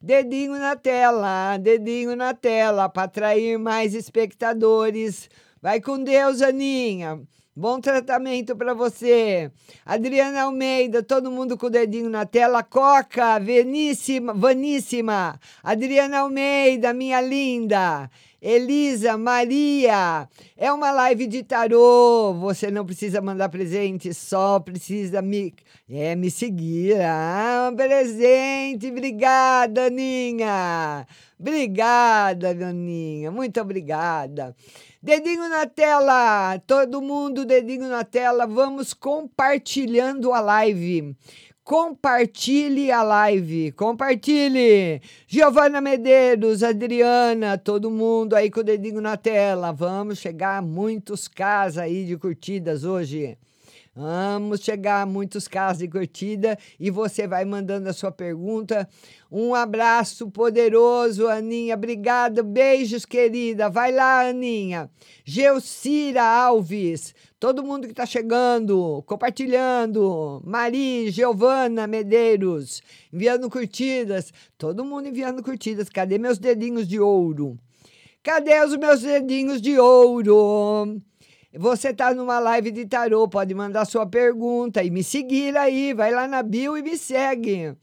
Dedinho 0.00 0.58
na 0.58 0.76
tela, 0.76 1.56
dedinho 1.56 2.14
na 2.14 2.34
tela 2.34 2.88
para 2.90 3.04
atrair 3.04 3.58
mais 3.58 3.94
espectadores. 3.94 5.30
Vai 5.62 5.80
com 5.80 6.02
Deus, 6.02 6.42
Aninha. 6.42 7.22
Bom 7.56 7.80
tratamento 7.80 8.56
para 8.56 8.74
você. 8.74 9.48
Adriana 9.86 10.42
Almeida, 10.42 11.04
todo 11.04 11.30
mundo 11.30 11.56
com 11.56 11.66
o 11.66 11.70
dedinho 11.70 12.10
na 12.10 12.26
tela. 12.26 12.64
Coca, 12.64 13.38
Veníssima, 13.38 14.34
Vaníssima. 14.34 15.38
Adriana 15.62 16.18
Almeida, 16.18 16.92
minha 16.92 17.20
linda. 17.20 18.10
Elisa, 18.42 19.16
Maria, 19.16 20.28
é 20.56 20.72
uma 20.72 20.90
live 20.90 21.28
de 21.28 21.44
tarô. 21.44 22.34
Você 22.40 22.72
não 22.72 22.84
precisa 22.84 23.22
mandar 23.22 23.48
presente, 23.48 24.12
só 24.12 24.58
precisa 24.58 25.22
me, 25.22 25.54
é, 25.88 26.16
me 26.16 26.32
seguir. 26.32 27.00
Ah, 27.00 27.70
um 27.72 27.76
presente. 27.76 28.88
Obrigada, 28.88 29.86
Aninha. 29.86 31.06
Obrigada, 31.38 32.50
Aninha. 32.50 33.30
Muito 33.30 33.60
obrigada. 33.60 34.56
Dedinho 35.04 35.50
na 35.50 35.66
tela, 35.66 36.58
todo 36.60 37.02
mundo, 37.02 37.44
dedinho 37.44 37.90
na 37.90 38.04
tela. 38.04 38.46
Vamos 38.46 38.94
compartilhando 38.94 40.32
a 40.32 40.40
live. 40.40 41.14
Compartilhe 41.62 42.90
a 42.90 43.02
live, 43.02 43.72
compartilhe. 43.72 45.02
Giovana 45.26 45.82
Medeiros, 45.82 46.62
Adriana, 46.62 47.58
todo 47.58 47.90
mundo 47.90 48.34
aí 48.34 48.50
com 48.50 48.60
o 48.60 48.64
dedinho 48.64 49.02
na 49.02 49.18
tela. 49.18 49.72
Vamos 49.72 50.20
chegar 50.20 50.56
a 50.56 50.62
muitos 50.62 51.28
casos 51.28 51.76
aí 51.76 52.06
de 52.06 52.16
curtidas 52.16 52.82
hoje. 52.82 53.36
Vamos 53.96 54.60
chegar 54.60 55.02
a 55.02 55.06
muitos 55.06 55.46
casos 55.46 55.78
de 55.78 55.86
curtida 55.86 56.58
e 56.80 56.90
você 56.90 57.28
vai 57.28 57.44
mandando 57.44 57.88
a 57.88 57.92
sua 57.92 58.10
pergunta. 58.10 58.88
Um 59.30 59.54
abraço 59.54 60.28
poderoso, 60.28 61.28
Aninha. 61.28 61.76
Obrigada. 61.76 62.42
Beijos, 62.42 63.04
querida. 63.04 63.70
Vai 63.70 63.92
lá, 63.92 64.28
Aninha. 64.28 64.90
Geucira 65.24 66.24
Alves. 66.24 67.14
Todo 67.38 67.62
mundo 67.62 67.86
que 67.86 67.92
está 67.92 68.04
chegando, 68.04 69.00
compartilhando. 69.06 70.42
Mari, 70.44 71.12
Giovana 71.12 71.86
Medeiros, 71.86 72.82
enviando 73.12 73.48
curtidas. 73.48 74.32
Todo 74.58 74.84
mundo 74.84 75.06
enviando 75.06 75.40
curtidas. 75.40 75.88
Cadê 75.88 76.18
meus 76.18 76.38
dedinhos 76.38 76.88
de 76.88 76.98
ouro? 76.98 77.56
Cadê 78.24 78.60
os 78.64 78.76
meus 78.76 79.02
dedinhos 79.02 79.60
de 79.60 79.78
ouro? 79.78 81.00
Você 81.56 81.90
está 81.90 82.12
numa 82.12 82.40
live 82.40 82.72
de 82.72 82.84
tarô, 82.84 83.28
pode 83.28 83.54
mandar 83.54 83.84
sua 83.84 84.04
pergunta 84.04 84.82
e 84.82 84.90
me 84.90 85.04
seguir 85.04 85.56
aí. 85.56 85.94
Vai 85.94 86.10
lá 86.12 86.26
na 86.26 86.42
bio 86.42 86.76
e 86.76 86.82
me 86.82 86.98
segue. 86.98 87.76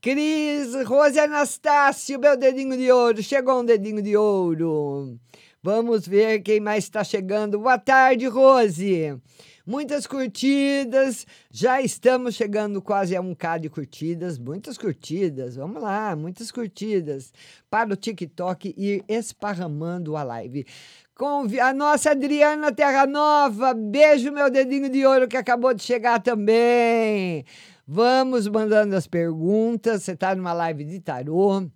Cris, 0.00 0.74
Rose 0.86 1.20
Anastácio, 1.20 2.18
meu 2.18 2.38
dedinho 2.38 2.74
de 2.74 2.90
ouro. 2.90 3.22
Chegou 3.22 3.60
um 3.60 3.64
dedinho 3.66 4.00
de 4.00 4.16
ouro. 4.16 5.18
Vamos 5.62 6.08
ver 6.08 6.40
quem 6.40 6.58
mais 6.58 6.84
está 6.84 7.04
chegando. 7.04 7.58
Boa 7.58 7.78
tarde, 7.78 8.26
Rose. 8.28 9.14
Muitas 9.64 10.08
curtidas, 10.08 11.26
já 11.50 11.80
estamos 11.80 12.34
chegando 12.34 12.82
quase 12.82 13.14
a 13.14 13.20
um 13.20 13.32
K 13.32 13.58
de 13.58 13.68
curtidas, 13.68 14.36
muitas 14.36 14.76
curtidas, 14.76 15.54
vamos 15.54 15.80
lá, 15.80 16.16
muitas 16.16 16.50
curtidas, 16.50 17.32
para 17.70 17.92
o 17.92 17.96
TikTok 17.96 18.74
ir 18.76 19.04
esparramando 19.06 20.16
a 20.16 20.24
live. 20.24 20.66
Com 21.14 21.46
a 21.60 21.74
nossa 21.74 22.12
Adriana 22.12 22.72
Terra 22.72 23.06
Nova, 23.06 23.74
beijo 23.74 24.32
meu 24.32 24.50
dedinho 24.50 24.88
de 24.88 25.04
ouro 25.04 25.28
que 25.28 25.36
acabou 25.36 25.74
de 25.74 25.82
chegar 25.82 26.22
também. 26.22 27.44
Vamos 27.86 28.48
mandando 28.48 28.96
as 28.96 29.06
perguntas, 29.06 30.02
você 30.02 30.12
está 30.12 30.34
numa 30.34 30.54
live 30.54 30.84
de 30.84 31.00
tarô. 31.00 31.68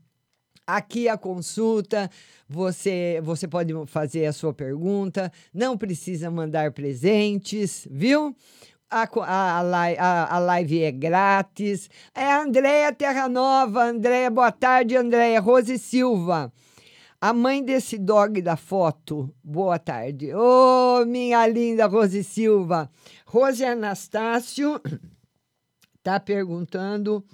Aqui 0.66 1.06
a 1.06 1.18
consulta, 1.18 2.10
você, 2.48 3.20
você 3.22 3.46
pode 3.46 3.74
fazer 3.88 4.24
a 4.24 4.32
sua 4.32 4.54
pergunta, 4.54 5.30
não 5.52 5.76
precisa 5.76 6.30
mandar 6.30 6.72
presentes, 6.72 7.86
viu? 7.90 8.34
A, 8.90 9.02
a, 9.02 9.60
a, 9.60 10.34
a 10.34 10.38
live 10.38 10.82
é 10.82 10.90
grátis. 10.90 11.90
É 12.14 12.24
a 12.24 12.42
Andréia 12.42 12.90
Terra 12.90 13.28
Nova. 13.28 13.84
Andréia, 13.84 14.30
boa 14.30 14.50
tarde, 14.50 14.96
Andréia. 14.96 15.40
Rose 15.40 15.78
Silva. 15.78 16.50
A 17.26 17.32
mãe 17.32 17.60
desse 17.60 17.98
dog 17.98 18.40
da 18.40 18.56
foto, 18.56 19.34
boa 19.42 19.80
tarde. 19.80 20.32
Ô, 20.32 21.00
oh, 21.00 21.04
minha 21.04 21.44
linda 21.48 21.88
Rose 21.88 22.22
Silva. 22.22 22.88
Rose 23.26 23.64
Anastácio 23.64 24.80
tá 26.04 26.20
perguntando, 26.20 27.26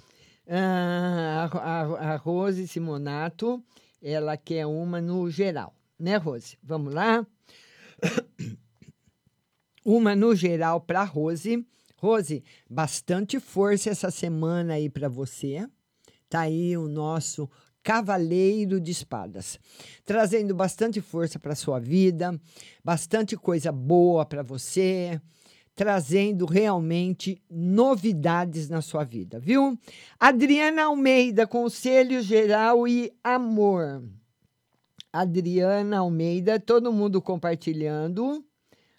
ah, 0.49 1.47
a, 1.53 2.13
a 2.13 2.15
Rose 2.15 2.67
Simonato, 2.67 3.63
ela 4.01 4.35
quer 4.35 4.65
uma 4.65 4.99
no 4.99 5.29
geral, 5.29 5.75
né, 5.99 6.17
Rose? 6.17 6.57
Vamos 6.63 6.91
lá? 6.91 7.23
Uma 9.85 10.15
no 10.15 10.35
geral 10.35 10.81
para 10.81 11.03
Rose. 11.03 11.63
Rose, 11.97 12.43
bastante 12.67 13.39
força 13.39 13.91
essa 13.91 14.09
semana 14.09 14.73
aí 14.73 14.89
para 14.89 15.07
você. 15.07 15.69
Tá 16.27 16.39
aí 16.39 16.75
o 16.75 16.87
nosso 16.87 17.47
Cavaleiro 17.83 18.79
de 18.79 18.91
Espadas, 18.91 19.59
trazendo 20.05 20.55
bastante 20.55 21.01
força 21.01 21.37
para 21.37 21.53
sua 21.53 21.79
vida, 21.79 22.39
bastante 22.83 23.35
coisa 23.35 23.71
boa 23.71 24.25
para 24.25 24.41
você, 24.41 25.19
trazendo 25.75 26.45
realmente 26.45 27.41
novidades 27.49 28.69
na 28.69 28.81
sua 28.81 29.03
vida, 29.03 29.39
viu? 29.39 29.77
Adriana 30.19 30.85
Almeida, 30.85 31.45
Conselho 31.45 32.21
Geral 32.21 32.87
e 32.87 33.11
Amor. 33.23 34.03
Adriana 35.11 35.99
Almeida, 35.99 36.59
todo 36.59 36.91
mundo 36.91 37.21
compartilhando. 37.21 38.43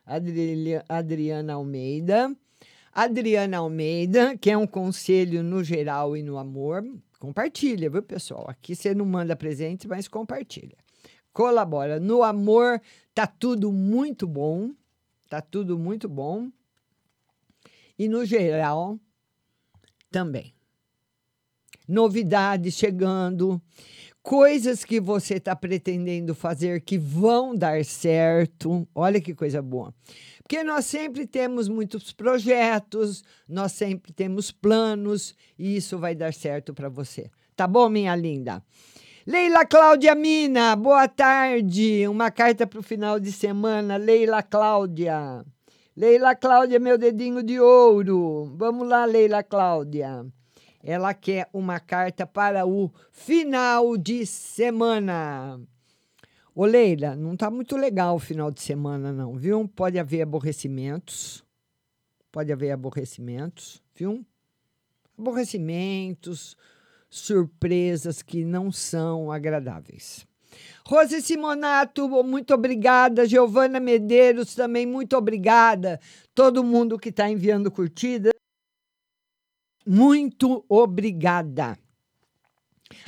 Adri 0.07 0.81
Adriana 0.88 1.55
Almeida. 1.55 2.37
Adriana 2.92 3.59
Almeida, 3.59 4.37
que 4.37 4.51
é 4.51 4.57
um 4.57 4.66
conselho 4.66 5.42
no 5.42 5.64
geral 5.64 6.16
e 6.16 6.23
no 6.23 6.38
amor. 6.38 6.85
Compartilha, 7.25 7.89
viu, 7.89 8.03
pessoal? 8.03 8.45
Aqui 8.51 8.77
você 8.77 8.95
não 8.95 9.07
manda 9.07 9.35
presente, 9.35 9.89
mas 9.89 10.07
compartilha. 10.07 10.77
Colabora. 11.33 11.99
No 11.99 12.23
amor, 12.23 12.83
tá 13.15 13.27
tudo 13.27 13.73
muito 13.73 14.27
bom. 14.27 14.73
Tá 15.31 15.41
tudo 15.41 15.79
muito 15.79 16.07
bom. 16.07 16.51
E 17.99 18.09
no 18.09 18.27
geral, 18.27 19.01
também. 20.11 20.53
Novidades 21.89 22.75
chegando, 22.75 23.59
coisas 24.22 24.85
que 24.85 25.01
você 25.01 25.37
está 25.37 25.57
pretendendo 25.57 26.35
fazer 26.35 26.83
que 26.83 26.99
vão 26.99 27.55
dar 27.57 27.83
certo. 27.87 28.87
Olha 28.95 29.18
que 29.18 29.35
coisa 29.35 29.62
boa. 29.62 29.95
Porque 30.45 30.62
nós 30.62 30.84
sempre 30.84 31.26
temos 31.26 31.70
muitos 31.70 32.12
projetos, 32.12 33.24
nós 33.49 33.72
sempre 33.72 34.12
temos 34.12 34.51
planos 34.53 35.34
e 35.59 35.74
isso 35.74 35.99
vai 35.99 36.14
dar 36.14 36.34
certo 36.34 36.74
para 36.74 36.90
você. 36.90 37.30
Tá 37.57 37.66
bom, 37.66 37.88
minha 37.88 38.14
linda? 38.14 38.62
Leila 39.26 39.64
Cláudia 39.64 40.14
Mina, 40.14 40.76
boa 40.76 41.09
tarde. 41.09 42.07
Uma 42.07 42.30
carta 42.30 42.66
para 42.66 42.78
o 42.78 42.82
final 42.82 43.18
de 43.18 43.32
semana. 43.32 43.97
Leila 43.97 44.42
Cláudia. 44.42 45.42
Leila 45.97 46.34
Cláudia, 46.34 46.78
meu 46.78 46.99
dedinho 46.99 47.42
de 47.42 47.59
ouro. 47.59 48.53
Vamos 48.55 48.86
lá, 48.86 49.07
Leila 49.07 49.42
Cláudia. 49.42 50.26
Ela 50.82 51.14
quer 51.14 51.49
uma 51.55 51.80
carta 51.80 52.26
para 52.26 52.66
o 52.66 52.92
final 53.11 53.97
de 53.97 54.26
semana. 54.26 55.59
Ô 56.55 56.64
Leila, 56.64 57.16
não 57.16 57.36
tá 57.36 57.50
muito 57.50 57.76
legal 57.76 58.14
o 58.14 58.20
final 58.20 58.50
de 58.50 58.62
semana, 58.62 59.12
não, 59.12 59.36
viu? 59.36 59.66
Pode 59.66 59.98
haver 59.98 60.22
aborrecimentos. 60.22 61.44
Pode 62.30 62.52
haver 62.52 62.70
aborrecimentos, 62.70 63.82
viu? 63.94 64.24
Aborrecimentos, 65.18 66.57
surpresas 67.11 68.22
que 68.22 68.44
não 68.44 68.70
são 68.70 69.32
agradáveis. 69.32 70.24
Rose 70.86 71.20
Simonato, 71.22 72.09
muito 72.22 72.55
obrigada. 72.55 73.26
Giovana 73.26 73.80
Medeiros, 73.80 74.55
também 74.55 74.86
muito 74.86 75.16
obrigada. 75.16 76.00
Todo 76.34 76.62
mundo 76.62 76.98
que 76.98 77.09
está 77.09 77.28
enviando 77.28 77.70
curtida, 77.70 78.30
muito 79.84 80.64
obrigada. 80.68 81.76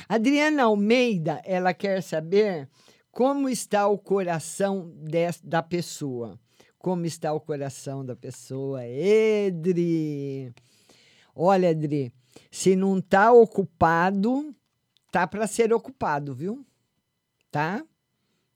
Adriana 0.07 0.63
Almeida, 0.63 1.41
ela 1.45 1.73
quer 1.73 2.01
saber 2.01 2.69
como 3.17 3.49
está 3.49 3.87
o 3.87 3.97
coração 3.97 4.93
de, 4.95 5.25
da 5.43 5.63
pessoa? 5.63 6.39
Como 6.77 7.03
está 7.03 7.33
o 7.33 7.39
coração 7.39 8.05
da 8.05 8.15
pessoa? 8.15 8.85
Edri! 8.85 10.53
Olha, 11.33 11.71
Edri, 11.71 12.13
se 12.51 12.75
não 12.75 12.99
está 12.99 13.31
ocupado, 13.31 14.55
tá 15.11 15.25
para 15.25 15.47
ser 15.47 15.73
ocupado, 15.73 16.35
viu? 16.35 16.63
Tá? 17.49 17.83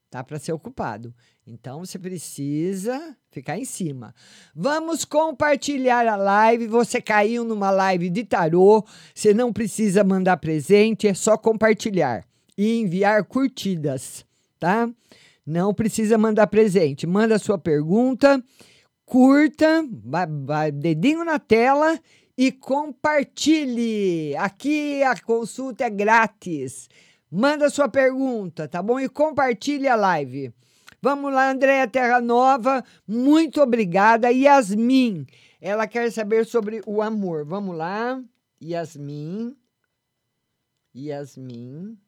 Tá 0.08 0.22
para 0.22 0.38
ser 0.38 0.52
ocupado. 0.52 1.12
Então 1.44 1.80
você 1.80 1.98
precisa 1.98 3.16
ficar 3.32 3.58
em 3.58 3.64
cima. 3.64 4.14
Vamos 4.54 5.04
compartilhar 5.04 6.06
a 6.06 6.14
live. 6.14 6.68
Você 6.68 7.02
caiu 7.02 7.42
numa 7.42 7.72
live 7.72 8.08
de 8.08 8.22
tarô, 8.22 8.86
você 9.12 9.34
não 9.34 9.52
precisa 9.52 10.04
mandar 10.04 10.36
presente, 10.36 11.08
é 11.08 11.14
só 11.14 11.36
compartilhar 11.36 12.24
e 12.56 12.78
enviar 12.78 13.24
curtidas 13.24 14.24
tá? 14.62 14.88
Não 15.44 15.74
precisa 15.74 16.16
mandar 16.16 16.46
presente. 16.46 17.04
Manda 17.04 17.36
sua 17.36 17.58
pergunta, 17.58 18.40
curta, 19.04 19.84
dedinho 20.72 21.24
na 21.24 21.40
tela 21.40 21.98
e 22.38 22.52
compartilhe. 22.52 24.36
Aqui 24.36 25.02
a 25.02 25.20
consulta 25.20 25.84
é 25.84 25.90
grátis. 25.90 26.88
Manda 27.28 27.68
sua 27.70 27.88
pergunta, 27.88 28.68
tá 28.68 28.80
bom? 28.80 29.00
E 29.00 29.08
compartilhe 29.08 29.88
a 29.88 29.96
live. 29.96 30.54
Vamos 31.02 31.32
lá, 31.32 31.50
Andréia 31.50 31.88
Terra 31.88 32.20
Nova, 32.20 32.84
muito 33.08 33.60
obrigada. 33.60 34.30
Yasmin, 34.30 35.26
ela 35.60 35.88
quer 35.88 36.12
saber 36.12 36.46
sobre 36.46 36.80
o 36.86 37.02
amor. 37.02 37.44
Vamos 37.44 37.76
lá, 37.76 38.22
Yasmin. 38.62 39.56
Yasmin. 40.94 41.98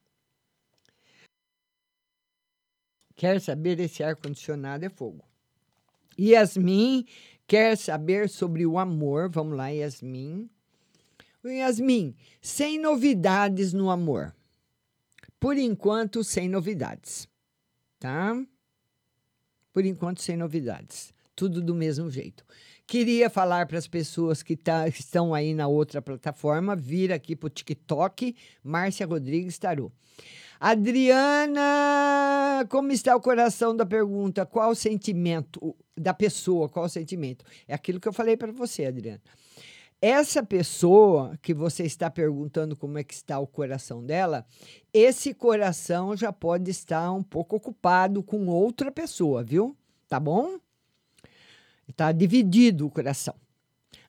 Quer 3.16 3.40
saber 3.40 3.78
esse 3.80 4.02
ar-condicionado 4.02 4.84
é 4.84 4.88
fogo. 4.88 5.24
Yasmin 6.18 7.06
quer 7.46 7.76
saber 7.76 8.28
sobre 8.28 8.66
o 8.66 8.78
amor. 8.78 9.30
Vamos 9.30 9.56
lá, 9.56 9.68
Yasmin. 9.68 10.48
Yasmin, 11.44 12.14
sem 12.40 12.78
novidades 12.78 13.72
no 13.72 13.90
amor. 13.90 14.34
Por 15.38 15.58
enquanto, 15.58 16.24
sem 16.24 16.48
novidades. 16.48 17.28
Tá? 17.98 18.34
Por 19.72 19.84
enquanto, 19.84 20.22
sem 20.22 20.36
novidades. 20.36 21.12
Tudo 21.36 21.60
do 21.60 21.74
mesmo 21.74 22.10
jeito. 22.10 22.44
Queria 22.86 23.28
falar 23.28 23.66
para 23.66 23.78
as 23.78 23.88
pessoas 23.88 24.42
que, 24.42 24.56
tá, 24.56 24.86
estão 24.88 25.34
aí 25.34 25.54
na 25.54 25.66
outra 25.66 26.00
plataforma, 26.00 26.76
vir 26.76 27.12
aqui 27.12 27.34
para 27.34 27.46
o 27.46 27.50
TikTok, 27.50 28.36
Márcia 28.62 29.06
Rodrigues 29.06 29.58
Tarô. 29.58 29.90
Adriana, 30.60 31.60
como 32.68 32.92
está 32.92 33.14
o 33.16 33.20
coração 33.20 33.76
da 33.76 33.84
pergunta? 33.84 34.46
Qual 34.46 34.70
o 34.70 34.74
sentimento 34.74 35.76
da 35.96 36.14
pessoa? 36.14 36.68
Qual 36.68 36.86
o 36.86 36.88
sentimento? 36.88 37.44
É 37.66 37.74
aquilo 37.74 38.00
que 38.00 38.08
eu 38.08 38.12
falei 38.12 38.36
para 38.36 38.52
você, 38.52 38.86
Adriana. 38.86 39.20
Essa 40.00 40.42
pessoa 40.42 41.38
que 41.40 41.54
você 41.54 41.84
está 41.84 42.10
perguntando 42.10 42.76
como 42.76 42.98
é 42.98 43.04
que 43.04 43.14
está 43.14 43.38
o 43.38 43.46
coração 43.46 44.04
dela, 44.04 44.46
esse 44.92 45.32
coração 45.32 46.14
já 46.16 46.32
pode 46.32 46.70
estar 46.70 47.10
um 47.10 47.22
pouco 47.22 47.56
ocupado 47.56 48.22
com 48.22 48.46
outra 48.46 48.92
pessoa, 48.92 49.42
viu? 49.42 49.74
Tá 50.08 50.20
bom? 50.20 50.58
Está 51.88 52.12
dividido 52.12 52.86
o 52.86 52.90
coração. 52.90 53.34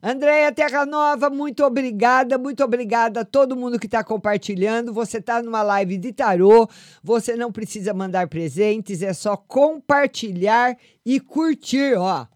Andréia 0.02 0.52
Terra 0.52 0.84
Nova, 0.84 1.30
muito 1.30 1.64
obrigada, 1.64 2.36
muito 2.36 2.62
obrigada 2.62 3.20
a 3.20 3.24
todo 3.24 3.56
mundo 3.56 3.78
que 3.78 3.86
está 3.86 4.04
compartilhando. 4.04 4.92
Você 4.92 5.18
está 5.18 5.42
numa 5.42 5.62
live 5.62 5.96
de 5.96 6.12
tarô, 6.12 6.68
você 7.02 7.34
não 7.34 7.50
precisa 7.50 7.94
mandar 7.94 8.28
presentes, 8.28 9.00
é 9.00 9.14
só 9.14 9.36
compartilhar 9.36 10.76
e 11.04 11.18
curtir, 11.18 11.94
ó. 11.96 12.26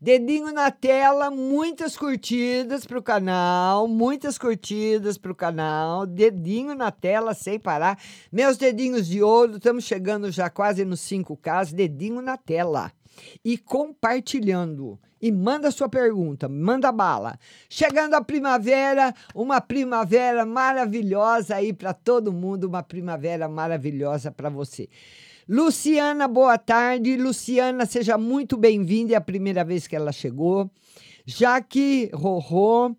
Dedinho 0.00 0.52
na 0.52 0.70
tela, 0.70 1.28
muitas 1.28 1.96
curtidas 1.96 2.86
para 2.86 3.00
o 3.00 3.02
canal, 3.02 3.88
muitas 3.88 4.38
curtidas 4.38 5.18
para 5.18 5.32
o 5.32 5.34
canal, 5.34 6.06
dedinho 6.06 6.72
na 6.76 6.92
tela 6.92 7.34
sem 7.34 7.58
parar. 7.58 7.98
Meus 8.30 8.56
dedinhos 8.56 9.08
de 9.08 9.24
ouro, 9.24 9.56
estamos 9.56 9.82
chegando 9.82 10.30
já 10.30 10.48
quase 10.48 10.84
nos 10.84 11.00
5K, 11.00 11.72
dedinho 11.72 12.22
na 12.22 12.36
tela 12.36 12.92
e 13.44 13.56
compartilhando. 13.56 14.98
E 15.20 15.32
manda 15.32 15.70
sua 15.70 15.88
pergunta, 15.88 16.48
manda 16.48 16.92
bala. 16.92 17.38
Chegando 17.68 18.14
a 18.14 18.22
primavera, 18.22 19.12
uma 19.34 19.60
primavera 19.60 20.46
maravilhosa 20.46 21.56
aí 21.56 21.72
para 21.72 21.92
todo 21.92 22.32
mundo, 22.32 22.64
uma 22.64 22.82
primavera 22.82 23.48
maravilhosa 23.48 24.30
para 24.30 24.48
você. 24.48 24.88
Luciana, 25.48 26.28
boa 26.28 26.58
tarde. 26.58 27.16
Luciana, 27.16 27.86
seja 27.86 28.18
muito 28.18 28.56
bem-vinda. 28.56 29.14
É 29.14 29.16
a 29.16 29.20
primeira 29.20 29.64
vez 29.64 29.86
que 29.86 29.96
ela 29.96 30.12
chegou. 30.12 30.70
Jaque 31.24 32.10
Rorô, 32.12 32.94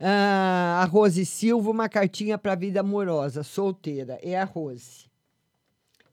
ah, 0.00 0.80
a 0.82 0.84
Rose 0.86 1.24
Silva, 1.24 1.70
uma 1.70 1.88
cartinha 1.88 2.36
para 2.36 2.52
a 2.52 2.56
vida 2.56 2.80
amorosa, 2.80 3.42
solteira. 3.42 4.18
É 4.22 4.36
a 4.36 4.44
Rose. 4.44 5.10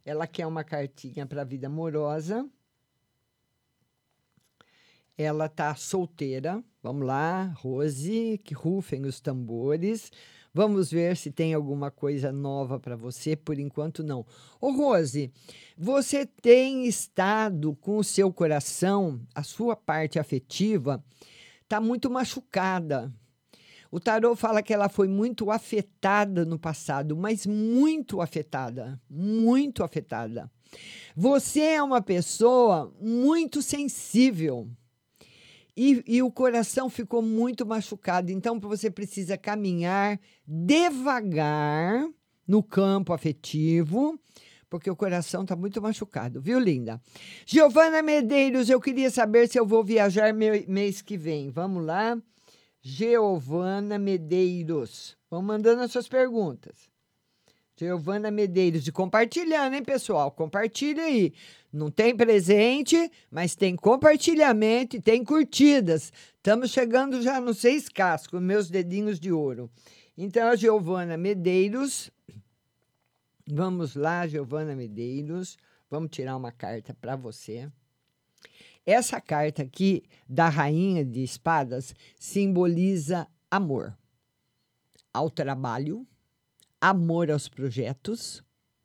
Ela 0.06 0.26
quer 0.28 0.45
uma 0.47 0.64
cartinha 0.64 1.26
para 1.26 1.41
a 1.41 1.45
vida 1.45 1.68
amorosa. 1.68 2.47
Ela 5.18 5.47
tá 5.49 5.76
solteira. 5.76 6.64
Vamos 6.82 7.05
lá, 7.05 7.53
Rose, 7.57 8.39
que 8.43 8.53
rufem 8.53 9.05
os 9.05 9.20
tambores. 9.20 10.12
Vamos 10.53 10.91
ver 10.91 11.16
se 11.16 11.32
tem 11.32 11.53
alguma 11.53 11.89
coisa 11.89 12.32
nova 12.32 12.80
para 12.80 12.95
você. 12.95 13.36
Por 13.36 13.57
enquanto, 13.57 14.03
não. 14.03 14.26
Ô, 14.59 14.72
Rose, 14.72 15.32
você 15.78 16.26
tem 16.26 16.86
estado 16.86 17.76
com 17.76 17.97
o 17.97 18.03
seu 18.03 18.34
coração, 18.34 19.22
a 19.34 19.43
sua 19.43 19.76
parte 19.76 20.20
afetiva, 20.20 21.03
tá 21.68 21.80
muito 21.80 22.09
machucada. 22.09 23.14
O 23.89 23.99
tarô 23.99 24.36
fala 24.36 24.64
que 24.64 24.74
ela 24.74 24.88
foi 24.89 25.07
muito 25.07 25.51
afetada 25.51 26.45
no 26.45 26.57
passado, 26.57 27.16
mas 27.16 27.45
muito 27.45 28.22
afetada, 28.22 28.99
muito 29.09 29.84
afetada. 29.84 30.49
Você 31.16 31.62
é 31.62 31.84
uma 31.84 32.01
pessoa 32.01 32.93
muito 33.01 33.62
sensível. 33.62 34.70
E, 35.76 36.03
e, 36.05 36.22
o 36.22 36.32
coração 36.32 36.89
ficou 36.89 37.22
muito 37.22 37.65
machucado. 37.65 38.32
Então, 38.32 38.59
você 38.59 38.89
precisa 38.89 39.38
caminhar 39.38 40.19
devagar 40.45 42.07
no 42.47 42.61
campo 42.61 43.13
afetivo, 43.13 44.19
porque 44.69 44.89
o 44.89 44.95
coração 44.95 45.43
está 45.43 45.55
muito 45.55 45.82
machucado, 45.82 46.41
viu, 46.41 46.59
linda? 46.59 47.01
Giovana 47.45 48.01
Medeiros, 48.01 48.69
eu 48.69 48.80
queria 48.82 49.09
saber 49.09 49.47
se 49.47 49.59
eu 49.59 49.65
vou 49.65 49.84
viajar 49.84 50.34
mês 50.34 51.01
que 51.01 51.17
vem. 51.17 51.49
Vamos 51.49 51.86
lá. 51.86 52.17
Giovana 52.82 53.97
Medeiros. 53.97 55.15
Vão 55.30 55.41
mandando 55.41 55.82
as 55.82 55.91
suas 55.91 56.07
perguntas. 56.07 56.91
Giovana 57.76 58.30
Medeiros, 58.30 58.86
e 58.86 58.91
compartilhando, 58.91 59.74
hein, 59.74 59.84
pessoal? 59.84 60.30
Compartilha 60.32 61.03
aí. 61.03 61.34
Não 61.72 61.89
tem 61.89 62.15
presente, 62.15 63.09
mas 63.30 63.55
tem 63.55 63.76
compartilhamento 63.76 64.97
e 64.97 65.01
tem 65.01 65.24
curtidas. 65.24 66.11
Estamos 66.36 66.72
chegando 66.72 67.22
já 67.22 67.39
no 67.39 67.53
seis 67.53 67.88
cascos, 67.88 68.41
meus 68.41 68.69
dedinhos 68.69 69.19
de 69.19 69.32
ouro. 69.32 69.72
Então, 70.17 70.49
a 70.49 70.55
Giovana 70.55 71.15
Medeiros. 71.15 72.11
Vamos 73.47 73.95
lá, 73.95 74.28
Giovana 74.28 74.76
Medeiros. 74.76 75.57
Vamos 75.89 76.09
tirar 76.11 76.36
uma 76.36 76.51
carta 76.51 76.93
para 76.93 77.15
você. 77.15 77.72
Essa 78.86 79.22
carta 79.22 79.61
aqui, 79.61 80.03
da 80.28 80.49
Rainha 80.49 81.05
de 81.05 81.24
Espadas, 81.24 81.95
simboliza 82.19 83.28
amor 83.49 83.97
ao 85.13 85.30
trabalho, 85.30 86.05
amor 86.80 87.32
aos 87.32 87.47
projetos 87.47 88.43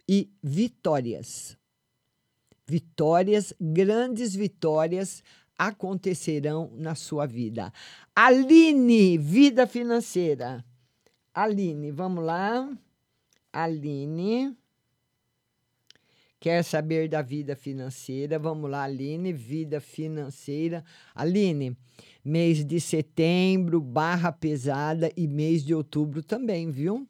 e 0.09 0.31
vitórias. 0.43 1.57
Vitórias, 2.69 3.55
grandes 3.61 4.35
vitórias 4.35 5.23
acontecerão 5.57 6.71
na 6.75 6.95
sua 6.95 7.27
vida. 7.27 7.73
Aline, 8.15 9.17
vida 9.17 9.67
financeira. 9.67 10.65
Aline, 11.33 11.91
vamos 11.91 12.25
lá. 12.25 12.69
Aline. 13.53 14.57
Quer 16.39 16.63
saber 16.63 17.09
da 17.09 17.23
vida 17.23 17.57
financeira? 17.57 18.39
Vamos 18.39 18.71
lá, 18.71 18.83
Aline, 18.83 19.33
vida 19.33 19.81
financeira. 19.81 20.85
Aline, 21.15 21.77
mês 22.25 22.65
de 22.65 22.81
setembro, 22.81 23.81
barra 23.81 24.31
pesada 24.31 25.11
e 25.17 25.27
mês 25.27 25.65
de 25.65 25.75
outubro 25.75 26.23
também, 26.23 26.71
viu? 26.71 27.09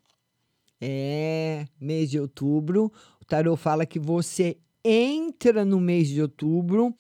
É, 0.81 1.67
mês 1.81 2.11
de 2.11 2.21
outubro. 2.21 2.93
O 3.21 3.25
tarô 3.25 3.57
fala 3.57 3.85
que 3.85 3.99
você 3.99 4.59
entra 4.89 5.65
no 5.65 5.81
mês 5.81 6.09
de 6.09 6.23
outubro 6.23 6.95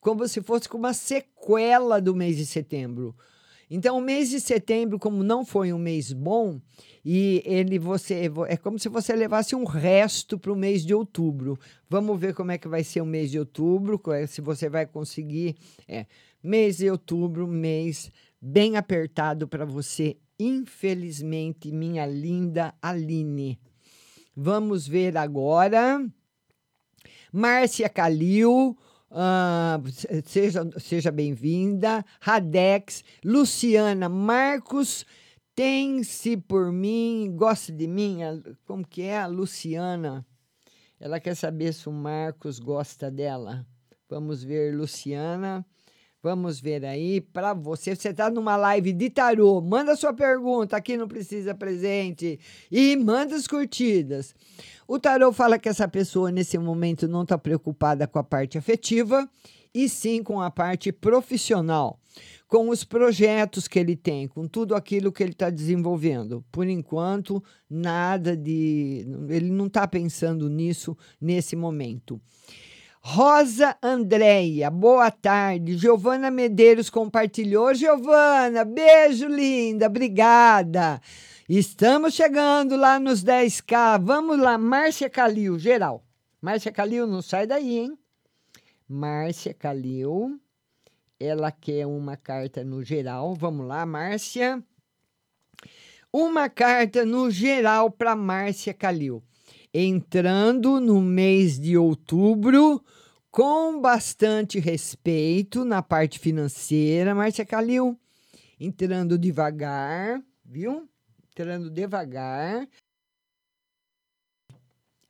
como 0.00 0.26
se 0.26 0.42
fosse 0.42 0.68
uma 0.72 0.92
sequela 0.92 2.00
do 2.00 2.14
mês 2.14 2.36
de 2.36 2.46
setembro. 2.46 3.14
Então, 3.70 3.98
o 3.98 4.00
mês 4.00 4.30
de 4.30 4.40
setembro, 4.40 4.98
como 4.98 5.22
não 5.22 5.44
foi 5.44 5.72
um 5.72 5.78
mês 5.78 6.12
bom, 6.12 6.58
e 7.04 7.42
ele 7.44 7.78
você 7.78 8.30
é 8.48 8.56
como 8.56 8.78
se 8.78 8.88
você 8.88 9.14
levasse 9.14 9.54
um 9.54 9.64
resto 9.64 10.38
para 10.38 10.52
o 10.52 10.56
mês 10.56 10.86
de 10.86 10.94
outubro. 10.94 11.58
Vamos 11.88 12.18
ver 12.18 12.34
como 12.34 12.50
é 12.50 12.58
que 12.58 12.66
vai 12.66 12.82
ser 12.82 13.02
o 13.02 13.06
mês 13.06 13.30
de 13.30 13.38
outubro, 13.38 14.00
é, 14.12 14.26
se 14.26 14.40
você 14.40 14.68
vai 14.70 14.86
conseguir. 14.86 15.56
É, 15.86 16.06
mês 16.42 16.78
de 16.78 16.90
outubro, 16.90 17.46
mês 17.46 18.10
bem 18.40 18.76
apertado 18.76 19.46
para 19.46 19.66
você 19.66 20.16
infelizmente, 20.38 21.72
minha 21.72 22.06
linda 22.06 22.74
Aline. 22.80 23.58
Vamos 24.36 24.86
ver 24.86 25.16
agora. 25.16 26.06
Márcia 27.32 27.88
Calil, 27.88 28.76
uh, 29.10 30.22
seja, 30.24 30.68
seja 30.78 31.10
bem-vinda. 31.10 32.04
Radex, 32.20 33.04
Luciana 33.24 34.08
Marcos, 34.08 35.04
tem-se 35.54 36.36
por 36.36 36.72
mim, 36.72 37.34
gosta 37.36 37.72
de 37.72 37.86
mim. 37.86 38.18
Como 38.64 38.86
que 38.86 39.02
é 39.02 39.18
a 39.18 39.26
Luciana? 39.26 40.26
Ela 41.00 41.20
quer 41.20 41.36
saber 41.36 41.72
se 41.72 41.88
o 41.88 41.92
Marcos 41.92 42.58
gosta 42.58 43.10
dela. 43.10 43.66
Vamos 44.08 44.42
ver, 44.42 44.74
Luciana. 44.74 45.64
Vamos 46.28 46.60
ver 46.60 46.84
aí 46.84 47.22
para 47.22 47.54
você. 47.54 47.96
Você 47.96 48.10
está 48.10 48.28
numa 48.28 48.54
live 48.54 48.92
de 48.92 49.08
tarô. 49.08 49.62
Manda 49.62 49.96
sua 49.96 50.12
pergunta 50.12 50.76
aqui 50.76 50.94
não 50.94 51.08
precisa 51.08 51.54
presente 51.54 52.38
e 52.70 52.94
manda 52.96 53.34
as 53.34 53.46
curtidas. 53.46 54.34
O 54.86 54.98
tarô 54.98 55.32
fala 55.32 55.58
que 55.58 55.70
essa 55.70 55.88
pessoa 55.88 56.30
nesse 56.30 56.58
momento 56.58 57.08
não 57.08 57.22
está 57.22 57.38
preocupada 57.38 58.06
com 58.06 58.18
a 58.18 58.22
parte 58.22 58.58
afetiva 58.58 59.26
e 59.72 59.88
sim 59.88 60.22
com 60.22 60.38
a 60.38 60.50
parte 60.50 60.92
profissional, 60.92 61.98
com 62.46 62.68
os 62.68 62.84
projetos 62.84 63.66
que 63.66 63.78
ele 63.78 63.96
tem, 63.96 64.28
com 64.28 64.46
tudo 64.46 64.74
aquilo 64.74 65.10
que 65.10 65.22
ele 65.22 65.32
está 65.32 65.48
desenvolvendo. 65.48 66.44
Por 66.52 66.68
enquanto, 66.68 67.42
nada 67.70 68.36
de. 68.36 69.06
Ele 69.30 69.50
não 69.50 69.66
está 69.66 69.88
pensando 69.88 70.46
nisso 70.50 70.94
nesse 71.18 71.56
momento. 71.56 72.20
Rosa 73.10 73.74
Andréia, 73.82 74.70
boa 74.70 75.10
tarde. 75.10 75.78
Giovana 75.78 76.30
Medeiros 76.30 76.90
compartilhou. 76.90 77.74
Giovana, 77.74 78.66
beijo 78.66 79.26
linda, 79.26 79.86
obrigada. 79.86 81.00
Estamos 81.48 82.12
chegando 82.12 82.76
lá 82.76 83.00
nos 83.00 83.24
10K. 83.24 83.98
Vamos 84.04 84.38
lá, 84.38 84.58
Márcia 84.58 85.08
Calil, 85.08 85.58
geral. 85.58 86.04
Márcia 86.38 86.70
Calil, 86.70 87.06
não 87.06 87.22
sai 87.22 87.46
daí, 87.46 87.78
hein? 87.78 87.98
Márcia 88.86 89.54
Calil, 89.54 90.38
ela 91.18 91.50
quer 91.50 91.86
uma 91.86 92.14
carta 92.14 92.62
no 92.62 92.84
geral. 92.84 93.34
Vamos 93.34 93.66
lá, 93.66 93.86
Márcia. 93.86 94.62
Uma 96.12 96.50
carta 96.50 97.06
no 97.06 97.30
geral 97.30 97.90
para 97.90 98.14
Márcia 98.14 98.74
Calil 98.74 99.22
entrando 99.72 100.80
no 100.80 101.00
mês 101.00 101.58
de 101.58 101.76
outubro 101.76 102.82
com 103.38 103.80
bastante 103.80 104.58
respeito 104.58 105.64
na 105.64 105.80
parte 105.80 106.18
financeira, 106.18 107.14
Márcia 107.14 107.46
Calil, 107.46 107.96
entrando 108.58 109.16
devagar, 109.16 110.20
viu? 110.44 110.88
Entrando 111.30 111.70
devagar 111.70 112.68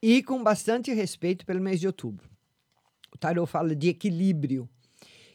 e 0.03 0.23
com 0.23 0.43
bastante 0.43 0.93
respeito 0.93 1.47
pelo 1.47 1.63
mês 1.63 1.81
de 1.81 1.87
outubro. 1.87 2.29
O 3.11 3.17
tarot 3.17 3.51
fala 3.51 3.75
de 3.75 3.89
equilíbrio, 3.89 4.69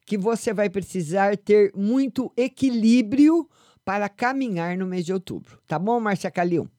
que 0.06 0.16
você 0.16 0.54
vai 0.54 0.70
precisar 0.70 1.36
ter 1.36 1.72
muito 1.76 2.32
equilíbrio 2.38 3.50
para 3.84 4.08
caminhar 4.08 4.78
no 4.78 4.86
mês 4.86 5.04
de 5.04 5.12
outubro. 5.12 5.60
Tá 5.66 5.80
bom, 5.80 6.00
Márcia 6.00 6.30
Calil? 6.30 6.70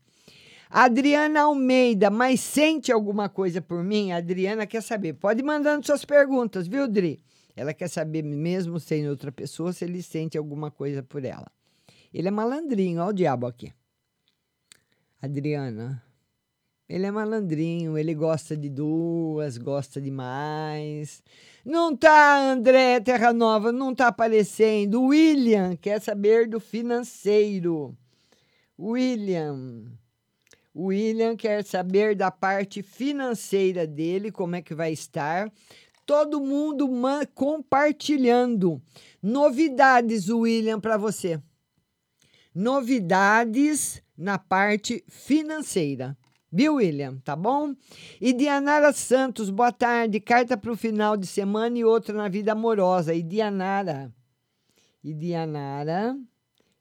Adriana 0.76 1.42
Almeida, 1.42 2.10
mas 2.10 2.40
sente 2.40 2.90
alguma 2.90 3.28
coisa 3.28 3.62
por 3.62 3.84
mim? 3.84 4.10
A 4.10 4.16
Adriana 4.16 4.66
quer 4.66 4.82
saber. 4.82 5.12
Pode 5.12 5.38
ir 5.38 5.44
mandando 5.44 5.86
suas 5.86 6.04
perguntas, 6.04 6.66
viu, 6.66 6.88
Dri? 6.88 7.22
Ela 7.54 7.72
quer 7.72 7.88
saber, 7.88 8.24
mesmo 8.24 8.80
sem 8.80 9.08
outra 9.08 9.30
pessoa, 9.30 9.72
se 9.72 9.84
ele 9.84 10.02
sente 10.02 10.36
alguma 10.36 10.72
coisa 10.72 11.00
por 11.00 11.24
ela. 11.24 11.46
Ele 12.12 12.26
é 12.26 12.30
malandrinho, 12.32 13.00
olha 13.00 13.10
o 13.10 13.12
diabo 13.12 13.46
aqui. 13.46 13.72
Adriana. 15.22 16.02
Ele 16.88 17.06
é 17.06 17.10
malandrinho, 17.12 17.96
ele 17.96 18.12
gosta 18.12 18.56
de 18.56 18.68
duas, 18.68 19.56
gosta 19.56 20.00
de 20.00 20.10
mais. 20.10 21.22
Não 21.64 21.96
tá, 21.96 22.50
André 22.50 22.98
Terra 22.98 23.32
Nova, 23.32 23.70
não 23.70 23.94
tá 23.94 24.08
aparecendo. 24.08 25.04
William 25.04 25.76
quer 25.76 26.00
saber 26.00 26.48
do 26.48 26.58
financeiro. 26.58 27.96
William. 28.76 29.84
William 30.76 31.36
quer 31.36 31.64
saber 31.64 32.16
da 32.16 32.30
parte 32.30 32.82
financeira 32.82 33.86
dele, 33.86 34.32
como 34.32 34.56
é 34.56 34.62
que 34.62 34.74
vai 34.74 34.92
estar. 34.92 35.52
Todo 36.04 36.40
mundo 36.40 36.88
compartilhando. 37.34 38.82
Novidades, 39.22 40.28
William, 40.28 40.80
para 40.80 40.96
você. 40.96 41.40
Novidades 42.54 44.02
na 44.16 44.36
parte 44.36 45.04
financeira. 45.08 46.16
Viu, 46.52 46.74
William? 46.74 47.18
Tá 47.24 47.34
bom? 47.34 47.74
E 48.20 48.32
Dianara 48.32 48.92
Santos, 48.92 49.50
boa 49.50 49.72
tarde. 49.72 50.20
Carta 50.20 50.56
para 50.56 50.70
o 50.70 50.76
final 50.76 51.16
de 51.16 51.26
semana 51.26 51.78
e 51.78 51.84
outra 51.84 52.14
na 52.16 52.28
vida 52.28 52.52
amorosa. 52.52 53.14
E 53.14 53.22
Dianara. 53.22 54.12
E 55.02 55.12
Dianara, 55.12 56.16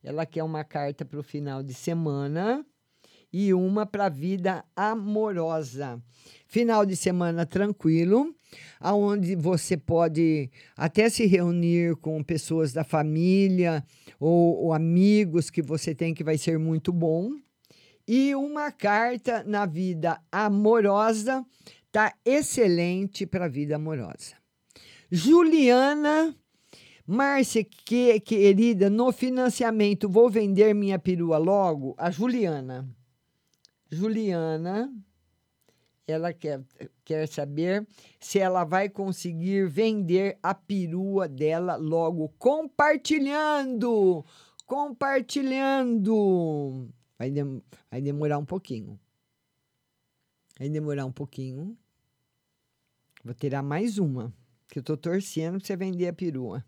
ela 0.03 0.25
quer 0.25 0.43
uma 0.43 0.63
carta 0.63 1.05
para 1.05 1.19
o 1.19 1.23
final 1.23 1.63
de 1.63 1.73
semana 1.73 2.65
e 3.33 3.51
uma 3.51 3.83
para 3.83 4.05
a 4.05 4.09
vida 4.09 4.63
amorosa. 4.75 5.99
Final 6.47 6.85
de 6.85 6.95
semana 6.95 7.47
tranquilo, 7.47 8.33
aonde 8.79 9.35
você 9.35 9.75
pode 9.75 10.51
até 10.77 11.09
se 11.09 11.25
reunir 11.25 11.95
com 11.95 12.23
pessoas 12.23 12.71
da 12.71 12.83
família 12.83 13.83
ou, 14.19 14.65
ou 14.65 14.73
amigos 14.73 15.49
que 15.49 15.63
você 15.63 15.95
tem 15.95 16.13
que 16.13 16.23
vai 16.23 16.37
ser 16.37 16.59
muito 16.59 16.93
bom. 16.93 17.31
E 18.07 18.35
uma 18.35 18.71
carta 18.71 19.43
na 19.43 19.65
vida 19.65 20.21
amorosa 20.31 21.43
tá 21.91 22.13
excelente 22.23 23.25
para 23.25 23.45
a 23.45 23.49
vida 23.49 23.77
amorosa. 23.77 24.35
Juliana 25.11 26.35
Márcia, 27.05 27.65
que, 27.65 28.17
querida, 28.21 28.89
no 28.89 29.11
financiamento, 29.11 30.07
vou 30.07 30.29
vender 30.29 30.73
minha 30.73 30.97
perua 30.97 31.37
logo? 31.37 31.93
A 31.97 32.09
Juliana. 32.09 32.87
Juliana, 33.93 34.91
ela 36.07 36.33
quer, 36.33 36.63
quer 37.05 37.27
saber 37.27 37.87
se 38.19 38.39
ela 38.39 38.63
vai 38.63 38.89
conseguir 38.89 39.69
vender 39.69 40.37
a 40.41 40.53
perua 40.53 41.27
dela 41.27 41.75
logo, 41.75 42.29
compartilhando, 42.37 44.25
compartilhando. 44.65 46.89
Vai, 47.17 47.31
dem 47.31 47.61
vai 47.89 48.01
demorar 48.01 48.37
um 48.37 48.45
pouquinho. 48.45 48.99
Vai 50.57 50.69
demorar 50.69 51.05
um 51.05 51.11
pouquinho. 51.11 51.77
Vou 53.23 53.33
tirar 53.33 53.63
mais 53.63 53.97
uma, 53.97 54.33
que 54.67 54.79
eu 54.79 54.83
tô 54.83 54.97
torcendo 54.97 55.57
para 55.57 55.67
você 55.67 55.77
vender 55.77 56.07
a 56.07 56.13
perua. 56.13 56.65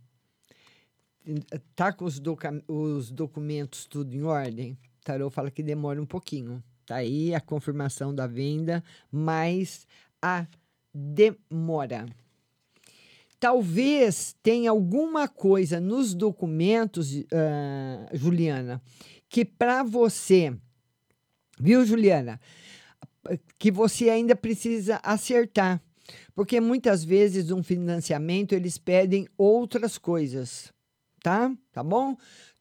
Tá 1.75 1.91
com 1.91 2.05
os, 2.05 2.19
docu 2.19 2.47
os 2.67 3.11
documentos 3.11 3.85
tudo 3.85 4.15
em 4.15 4.23
ordem? 4.23 4.77
Tarô 5.03 5.29
fala 5.29 5.51
que 5.51 5.61
demora 5.61 6.01
um 6.01 6.05
pouquinho. 6.05 6.63
Tá 6.85 6.97
aí 6.97 7.33
a 7.33 7.41
confirmação 7.41 8.13
da 8.13 8.27
venda, 8.27 8.83
mas 9.11 9.87
a 10.21 10.45
demora. 10.93 12.05
Talvez 13.39 14.35
tenha 14.41 14.69
alguma 14.69 15.27
coisa 15.27 15.79
nos 15.79 16.13
documentos, 16.13 17.13
uh, 17.13 17.25
Juliana, 18.13 18.81
que 19.27 19.43
para 19.43 19.83
você, 19.83 20.55
viu, 21.59 21.85
Juliana, 21.85 22.39
que 23.57 23.71
você 23.71 24.09
ainda 24.09 24.35
precisa 24.35 24.99
acertar. 25.03 25.81
Porque 26.35 26.61
muitas 26.61 27.03
vezes 27.03 27.51
um 27.51 27.63
financiamento 27.63 28.53
eles 28.53 28.77
pedem 28.77 29.27
outras 29.37 29.97
coisas, 29.97 30.71
tá? 31.21 31.51
Tá 31.71 31.83
bom? 31.83 32.15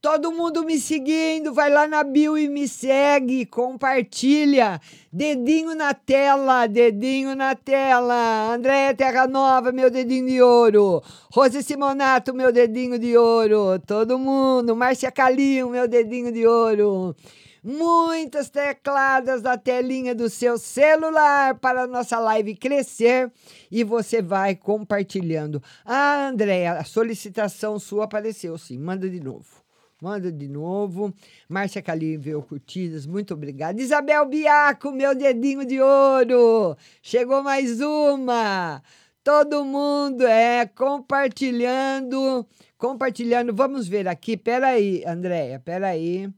Todo 0.04 0.30
mundo 0.30 0.64
me 0.64 0.78
seguindo, 0.78 1.54
vai 1.54 1.70
lá 1.70 1.88
na 1.88 2.04
bio 2.04 2.36
e 2.36 2.46
me 2.46 2.68
segue, 2.68 3.46
compartilha. 3.46 4.78
Dedinho 5.10 5.74
na 5.74 5.94
tela, 5.94 6.66
dedinho 6.66 7.34
na 7.34 7.54
tela. 7.54 8.52
André 8.52 8.92
Terra 8.92 9.26
Nova, 9.26 9.72
meu 9.72 9.88
dedinho 9.88 10.26
de 10.26 10.42
ouro. 10.42 11.02
Rose 11.32 11.62
Simonato, 11.62 12.34
meu 12.34 12.52
dedinho 12.52 12.98
de 12.98 13.16
ouro. 13.16 13.78
Todo 13.86 14.18
mundo. 14.18 14.76
Márcia 14.76 15.10
Calinho, 15.10 15.70
meu 15.70 15.88
dedinho 15.88 16.30
de 16.30 16.46
ouro. 16.46 17.16
Muitas 17.62 18.50
tecladas 18.50 19.40
da 19.40 19.56
telinha 19.56 20.14
do 20.14 20.28
seu 20.28 20.58
celular 20.58 21.54
para 21.54 21.84
a 21.84 21.86
nossa 21.86 22.18
live 22.18 22.54
crescer 22.56 23.32
e 23.70 23.82
você 23.82 24.20
vai 24.20 24.54
compartilhando. 24.54 25.62
Ah, 25.82 26.28
André, 26.28 26.66
a 26.66 26.84
solicitação 26.84 27.78
sua 27.78 28.04
apareceu 28.04 28.58
sim. 28.58 28.78
Manda 28.78 29.08
de 29.08 29.18
novo. 29.18 29.63
Manda 30.04 30.30
de 30.30 30.46
novo. 30.48 31.14
Márcia 31.48 31.80
Calívio 31.80 32.42
Curtidas, 32.42 33.06
muito 33.06 33.32
obrigada. 33.32 33.80
Isabel 33.80 34.26
Biaco, 34.26 34.92
meu 34.92 35.14
dedinho 35.14 35.64
de 35.64 35.80
ouro. 35.80 36.76
Chegou 37.00 37.42
mais 37.42 37.80
uma. 37.80 38.82
Todo 39.22 39.64
mundo 39.64 40.26
é 40.26 40.66
compartilhando, 40.66 42.46
compartilhando. 42.76 43.54
Vamos 43.54 43.88
ver 43.88 44.06
aqui. 44.06 44.36
Peraí, 44.36 45.02
Andréia, 45.06 45.58
peraí. 45.58 46.30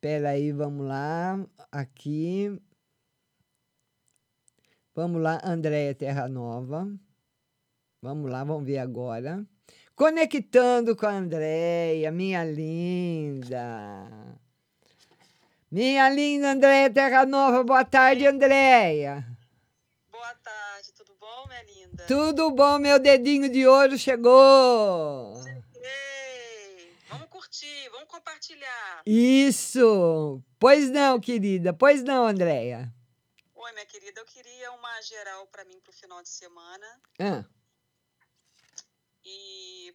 Peraí, 0.00 0.50
vamos 0.50 0.84
lá. 0.88 1.38
Aqui. 1.70 2.60
Vamos 4.96 5.22
lá, 5.22 5.40
Andréia 5.44 5.94
Terra 5.94 6.28
Nova. 6.28 6.92
Vamos 8.02 8.28
lá, 8.28 8.42
vamos 8.42 8.64
ver 8.64 8.78
agora. 8.78 9.46
Conectando 10.00 10.96
com 10.96 11.04
a 11.04 11.10
Andréia, 11.10 12.10
minha 12.10 12.42
linda. 12.42 14.08
Minha 15.70 16.08
linda 16.08 16.52
Andréia 16.52 16.88
Terra 16.88 17.26
Nova. 17.26 17.62
Boa 17.62 17.84
tarde, 17.84 18.26
Andréia. 18.26 19.22
Boa 20.10 20.34
Tudo 22.08 22.50
bom, 22.50 22.78
meu 22.78 22.98
dedinho 22.98 23.50
de 23.50 23.66
ouro 23.66 23.98
chegou. 23.98 25.34
Vamos 27.10 27.28
curtir, 27.28 27.90
vamos 27.90 28.08
compartilhar. 28.08 29.02
Isso. 29.04 30.42
Pois 30.58 30.88
não, 30.88 31.20
querida. 31.20 31.74
Pois 31.74 32.02
não, 32.02 32.26
Andréia. 32.26 32.90
Oi, 33.54 33.72
minha 33.72 33.84
querida, 33.84 34.18
eu 34.18 34.24
queria 34.24 34.72
uma 34.72 35.02
geral 35.02 35.46
pra 35.48 35.62
mim 35.66 35.78
pro 35.80 35.92
final 35.92 36.22
de 36.22 36.30
semana 36.30 36.86
Ah, 37.18 37.44
e 39.24 39.94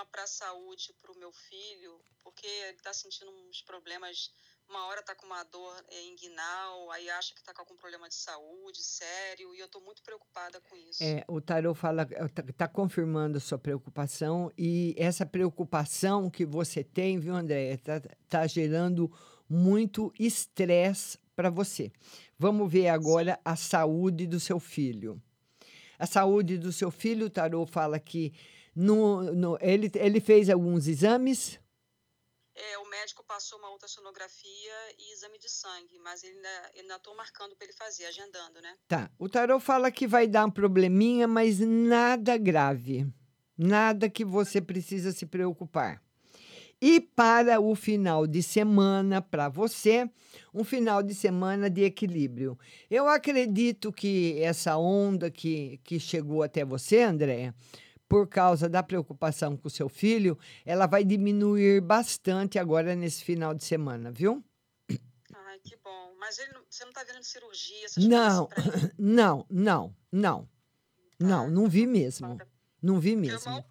uma 0.00 0.06
pra 0.06 0.26
saúde 0.26 0.94
pro 1.02 1.18
meu 1.18 1.30
filho, 1.30 2.00
porque 2.22 2.46
ele 2.46 2.78
tá 2.78 2.92
sentindo 2.92 3.30
uns 3.30 3.60
problemas. 3.60 4.32
Uma 4.68 4.86
hora 4.86 5.02
tá 5.02 5.14
com 5.14 5.26
uma 5.26 5.42
dor 5.44 5.84
é, 5.88 6.04
inguinal, 6.06 6.90
aí 6.92 7.10
acha 7.10 7.34
que 7.34 7.42
tá 7.42 7.52
com 7.52 7.60
algum 7.60 7.76
problema 7.76 8.08
de 8.08 8.14
saúde 8.14 8.82
sério, 8.82 9.54
e 9.54 9.58
eu 9.58 9.68
tô 9.68 9.80
muito 9.80 10.02
preocupada 10.02 10.60
com 10.60 10.76
isso. 10.76 11.02
é, 11.02 11.24
o 11.28 11.40
Tarô 11.40 11.74
fala, 11.74 12.08
está 12.48 12.68
confirmando 12.68 13.36
a 13.36 13.40
sua 13.40 13.58
preocupação 13.58 14.50
e 14.56 14.94
essa 14.96 15.26
preocupação 15.26 16.30
que 16.30 16.46
você 16.46 16.82
tem, 16.82 17.18
viu, 17.18 17.34
Andréia, 17.34 17.76
tá, 17.78 18.00
tá 18.28 18.46
gerando 18.46 19.12
muito 19.48 20.12
estresse 20.18 21.18
para 21.34 21.50
você. 21.50 21.92
Vamos 22.38 22.70
ver 22.70 22.88
agora 22.88 23.38
a 23.44 23.56
saúde 23.56 24.26
do 24.26 24.38
seu 24.38 24.60
filho. 24.60 25.20
A 25.98 26.06
saúde 26.06 26.56
do 26.56 26.72
seu 26.72 26.90
filho, 26.90 27.26
o 27.26 27.30
Tarô 27.30 27.66
fala 27.66 27.98
que 27.98 28.32
no, 28.74 29.22
no- 29.34 29.58
ele, 29.60 29.90
ele 29.94 30.20
fez 30.20 30.48
alguns 30.50 30.86
exames. 30.86 31.58
É, 32.54 32.78
o 32.78 32.88
médico 32.90 33.24
passou 33.24 33.58
uma 33.58 33.70
ultrassonografia 33.70 34.72
e 34.98 35.14
exame 35.14 35.38
de 35.38 35.48
sangue, 35.48 35.98
mas 36.04 36.22
ele 36.22 36.36
ainda, 36.76 36.98
tô 36.98 37.14
marcando 37.14 37.56
para 37.56 37.64
ele 37.66 37.72
fazer, 37.74 38.04
agendando, 38.06 38.60
né? 38.60 38.76
Tá. 38.86 39.10
O 39.18 39.28
tarô 39.28 39.58
fala 39.58 39.90
que 39.90 40.06
vai 40.06 40.26
dar 40.26 40.44
um 40.46 40.50
probleminha, 40.50 41.26
mas 41.26 41.58
nada 41.60 42.36
grave. 42.36 43.06
Nada 43.56 44.10
que 44.10 44.24
você 44.24 44.60
precisa 44.60 45.12
se 45.12 45.24
preocupar. 45.24 46.02
E 46.82 46.98
para 47.00 47.60
o 47.60 47.74
final 47.74 48.26
de 48.26 48.42
semana, 48.42 49.20
para 49.20 49.48
você, 49.50 50.10
um 50.52 50.64
final 50.64 51.02
de 51.02 51.14
semana 51.14 51.68
de 51.68 51.82
equilíbrio. 51.82 52.58
Eu 52.90 53.06
acredito 53.06 53.92
que 53.92 54.38
essa 54.42 54.76
onda 54.78 55.30
que, 55.30 55.78
que 55.84 56.00
chegou 56.00 56.42
até 56.42 56.64
você, 56.64 57.02
Andréia, 57.02 57.54
por 58.10 58.26
causa 58.26 58.68
da 58.68 58.82
preocupação 58.82 59.56
com 59.56 59.68
o 59.68 59.70
seu 59.70 59.88
filho, 59.88 60.36
ela 60.66 60.86
vai 60.88 61.04
diminuir 61.04 61.80
bastante 61.80 62.58
agora 62.58 62.96
nesse 62.96 63.22
final 63.22 63.54
de 63.54 63.62
semana, 63.64 64.10
viu? 64.10 64.42
Ai, 65.32 65.60
que 65.62 65.76
bom. 65.76 66.12
Mas 66.18 66.36
ele 66.40 66.52
não- 66.52 66.62
você 66.68 66.84
não 66.84 66.92
tá 66.92 67.04
vendo 67.04 67.22
cirurgia, 67.22 67.86
essas 67.86 68.04
Não, 68.04 68.48
não, 68.98 69.46
não, 69.48 69.94
não. 70.10 70.48
Não, 71.20 71.48
não 71.48 71.68
vi 71.68 71.86
mesmo. 71.86 72.36
Não 72.82 72.98
vi 72.98 73.14
Porque 73.14 73.28
Eu 73.30 73.32
mesmo. 73.34 73.50
mal, 73.52 73.64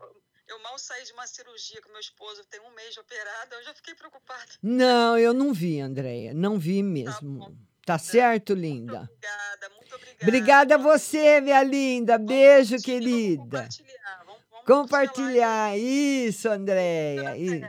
eu 0.48 0.60
mal 0.64 0.80
saí 0.80 1.04
de 1.04 1.12
uma 1.12 1.28
cirurgia 1.28 1.82
com 1.82 1.90
meu 1.92 2.00
esposo, 2.00 2.42
tem 2.46 2.62
um 2.62 2.74
mês 2.74 2.94
de 2.94 3.00
operada, 3.02 3.56
eu 3.58 3.64
já 3.66 3.74
fiquei 3.74 3.94
preocupada. 3.94 4.52
Não, 4.64 5.18
eu 5.18 5.34
não 5.34 5.52
vi, 5.54 5.82
Andréia. 5.82 6.34
Não 6.34 6.58
vi 6.58 6.82
mesmo. 6.82 7.58
Tá 7.86 7.98
certo, 7.98 8.54
linda? 8.54 9.02
Obrigada, 9.02 9.70
muito 9.76 9.96
obrigada. 9.96 10.24
Obrigada 10.24 10.76
a 10.76 10.78
você, 10.78 11.42
minha 11.42 11.64
linda. 11.64 12.18
Beijo, 12.20 12.78
querida. 12.78 13.42
Compartilhar. 13.42 13.99
Isso, 15.76 16.48
Andréia. 16.48 17.36
Isso. 17.36 17.66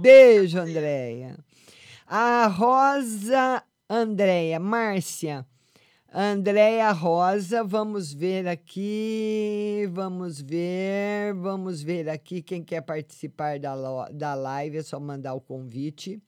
Beijo, 0.00 0.58
Andréia. 0.58 1.36
A 2.06 2.46
Rosa 2.46 3.62
Andréia, 3.88 4.58
Márcia. 4.58 5.44
Andréia 6.12 6.90
Rosa, 6.92 7.62
vamos 7.62 8.14
ver 8.14 8.48
aqui, 8.48 9.86
vamos 9.92 10.40
ver, 10.40 11.34
vamos 11.34 11.82
ver 11.82 12.08
aqui 12.08 12.40
quem 12.40 12.64
quer 12.64 12.80
participar 12.80 13.58
da, 13.58 13.74
da 14.08 14.34
live, 14.34 14.78
é 14.78 14.82
só 14.82 14.98
mandar 14.98 15.34
o 15.34 15.42
convite. 15.42 16.18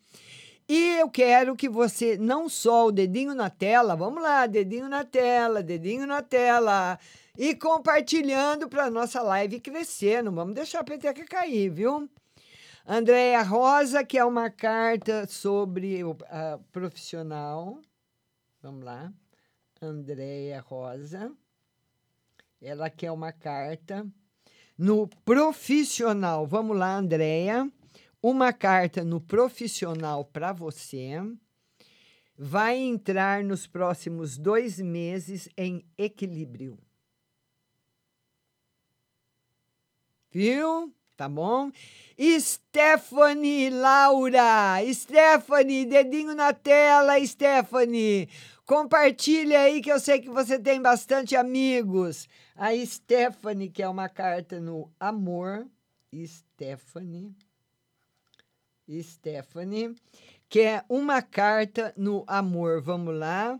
E 0.68 0.98
eu 0.98 1.08
quero 1.08 1.56
que 1.56 1.70
você, 1.70 2.18
não 2.18 2.50
só 2.50 2.88
o 2.88 2.92
dedinho 2.92 3.34
na 3.34 3.48
tela, 3.48 3.96
vamos 3.96 4.22
lá, 4.22 4.46
dedinho 4.46 4.90
na 4.90 5.02
tela, 5.02 5.62
dedinho 5.62 6.06
na 6.06 6.20
tela, 6.20 6.98
e 7.38 7.54
compartilhando 7.54 8.68
para 8.68 8.90
nossa 8.90 9.22
live 9.22 9.60
crescer, 9.60 10.24
não 10.24 10.34
vamos 10.34 10.56
deixar 10.56 10.80
a 10.80 10.84
peteca 10.84 11.24
cair, 11.24 11.70
viu? 11.70 12.10
Andréia 12.84 13.40
Rosa, 13.42 14.02
que 14.02 14.18
é 14.18 14.24
uma 14.24 14.50
carta 14.50 15.24
sobre 15.28 16.02
o 16.02 16.16
ah, 16.24 16.58
profissional. 16.72 17.80
Vamos 18.60 18.84
lá. 18.84 19.12
Andréia 19.80 20.60
Rosa. 20.60 21.32
Ela 22.60 22.90
quer 22.90 23.12
uma 23.12 23.30
carta 23.30 24.04
no 24.76 25.06
profissional. 25.24 26.44
Vamos 26.44 26.76
lá, 26.76 26.96
Andréia. 26.96 27.70
Uma 28.20 28.52
carta 28.52 29.04
no 29.04 29.20
profissional 29.20 30.24
para 30.24 30.52
você. 30.52 31.12
Vai 32.36 32.78
entrar 32.78 33.44
nos 33.44 33.64
próximos 33.64 34.36
dois 34.36 34.80
meses 34.80 35.48
em 35.56 35.86
equilíbrio. 35.96 36.76
Viu? 40.30 40.92
Tá 41.16 41.28
bom? 41.28 41.72
Stephanie 42.38 43.70
Laura. 43.70 44.76
Stephanie, 44.92 45.84
dedinho 45.84 46.34
na 46.34 46.52
tela, 46.52 47.18
Stephanie. 47.26 48.28
Compartilha 48.64 49.60
aí 49.60 49.80
que 49.80 49.90
eu 49.90 49.98
sei 49.98 50.20
que 50.20 50.28
você 50.28 50.58
tem 50.58 50.80
bastante 50.80 51.34
amigos. 51.34 52.28
A 52.54 52.74
Stephanie, 52.76 53.70
que 53.70 53.82
é 53.82 53.88
uma 53.88 54.08
carta 54.08 54.60
no 54.60 54.90
amor. 55.00 55.66
Stephanie. 56.14 57.34
Stephanie, 59.02 59.94
que 60.48 60.60
é 60.60 60.84
uma 60.88 61.22
carta 61.22 61.92
no 61.96 62.24
amor. 62.26 62.82
Vamos 62.82 63.16
lá. 63.18 63.58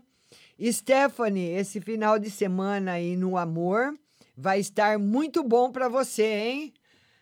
Stephanie, 0.61 1.49
esse 1.49 1.81
final 1.81 2.19
de 2.19 2.29
semana 2.29 2.93
aí 2.93 3.15
no 3.15 3.37
amor 3.37 3.93
vai 4.39 4.61
estar 4.61 4.97
muito 4.97 5.43
bom 5.43 5.69
para 5.69 5.89
você, 5.89 6.23
hein? 6.23 6.73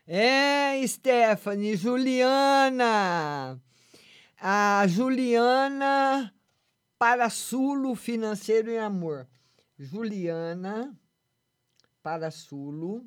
É, 0.06 0.86
Stephanie, 0.86 1.76
Juliana. 1.76 3.60
A 4.40 4.86
Juliana 4.88 6.32
Parasulo 7.00 7.96
Financeiro 7.96 8.70
e 8.70 8.78
Amor. 8.78 9.28
Juliana 9.80 10.96
Parasulo. 12.04 13.04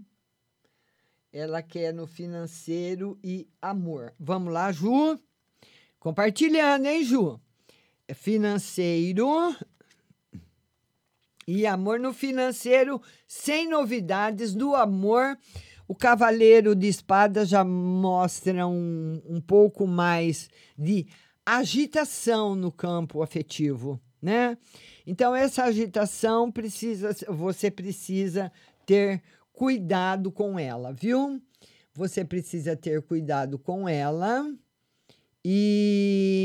Ela 1.32 1.62
quer 1.62 1.94
no 1.94 2.08
financeiro 2.08 3.16
e 3.22 3.48
amor. 3.62 4.12
Vamos 4.18 4.52
lá, 4.52 4.72
Ju. 4.72 5.16
Compartilhando, 6.00 6.86
hein, 6.86 7.04
Ju? 7.04 7.40
É 8.08 8.14
Financeiro 8.14 9.54
e 11.46 11.66
amor 11.66 11.98
no 11.98 12.12
financeiro, 12.12 13.00
sem 13.26 13.68
novidades 13.68 14.54
do 14.54 14.74
amor. 14.74 15.36
O 15.88 15.94
Cavaleiro 15.94 16.74
de 16.74 16.86
Espadas 16.86 17.48
já 17.48 17.64
mostra 17.64 18.66
um, 18.66 19.20
um 19.26 19.40
pouco 19.40 19.86
mais 19.86 20.48
de 20.78 21.06
agitação 21.44 22.54
no 22.54 22.70
campo 22.70 23.22
afetivo, 23.22 24.00
né? 24.22 24.56
Então, 25.06 25.34
essa 25.34 25.64
agitação 25.64 26.52
precisa, 26.52 27.16
você 27.28 27.70
precisa 27.70 28.52
ter 28.86 29.20
cuidado 29.52 30.30
com 30.30 30.58
ela, 30.58 30.92
viu? 30.92 31.42
Você 31.94 32.24
precisa 32.24 32.76
ter 32.76 33.02
cuidado 33.02 33.58
com 33.58 33.88
ela. 33.88 34.46
E 35.44 36.36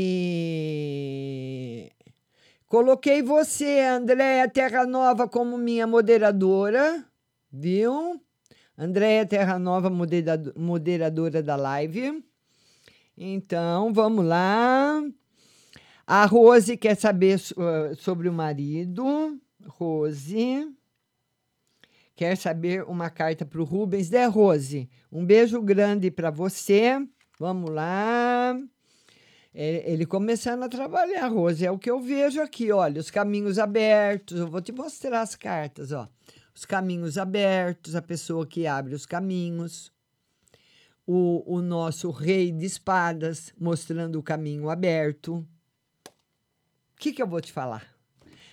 coloquei 2.66 3.22
você, 3.22 3.80
Andréia 3.80 4.48
Terra 4.48 4.86
Nova, 4.86 5.28
como 5.28 5.56
minha 5.58 5.86
moderadora, 5.86 7.04
viu? 7.50 8.20
Andréia 8.76 9.24
Terra 9.24 9.58
Nova, 9.58 9.88
moderado- 9.88 10.52
moderadora 10.56 11.42
da 11.42 11.56
live. 11.56 12.22
Então, 13.16 13.92
vamos 13.92 14.24
lá. 14.24 15.02
A 16.06 16.26
Rose 16.26 16.76
quer 16.76 16.94
saber 16.94 17.40
ah, 17.56 17.94
sobre 17.96 18.28
o 18.28 18.32
marido. 18.32 19.40
Rose. 19.66 20.72
Quer 22.14 22.36
saber 22.36 22.84
uma 22.84 23.10
carta 23.10 23.44
para 23.44 23.60
o 23.60 23.64
Rubens, 23.64 24.10
né, 24.10 24.26
Rose? 24.26 24.88
Um 25.10 25.24
beijo 25.24 25.60
grande 25.60 26.10
para 26.10 26.30
você. 26.30 26.98
Vamos 27.38 27.70
lá. 27.70 28.56
Ele 29.58 30.04
começando 30.04 30.64
a 30.64 30.68
trabalhar, 30.68 31.28
Rose, 31.28 31.64
é 31.64 31.70
o 31.70 31.78
que 31.78 31.90
eu 31.90 31.98
vejo 31.98 32.42
aqui, 32.42 32.70
olha, 32.70 33.00
os 33.00 33.10
caminhos 33.10 33.58
abertos. 33.58 34.38
Eu 34.38 34.48
vou 34.48 34.60
te 34.60 34.70
mostrar 34.70 35.22
as 35.22 35.34
cartas, 35.34 35.92
ó. 35.92 36.06
Os 36.54 36.66
caminhos 36.66 37.16
abertos, 37.16 37.94
a 37.96 38.02
pessoa 38.02 38.46
que 38.46 38.66
abre 38.66 38.94
os 38.94 39.06
caminhos. 39.06 39.90
O, 41.06 41.42
o 41.46 41.62
nosso 41.62 42.10
rei 42.10 42.52
de 42.52 42.66
espadas 42.66 43.50
mostrando 43.58 44.18
o 44.18 44.22
caminho 44.22 44.68
aberto. 44.68 45.36
O 45.36 45.44
que, 46.98 47.12
que 47.12 47.22
eu 47.22 47.26
vou 47.26 47.40
te 47.40 47.50
falar? 47.52 47.86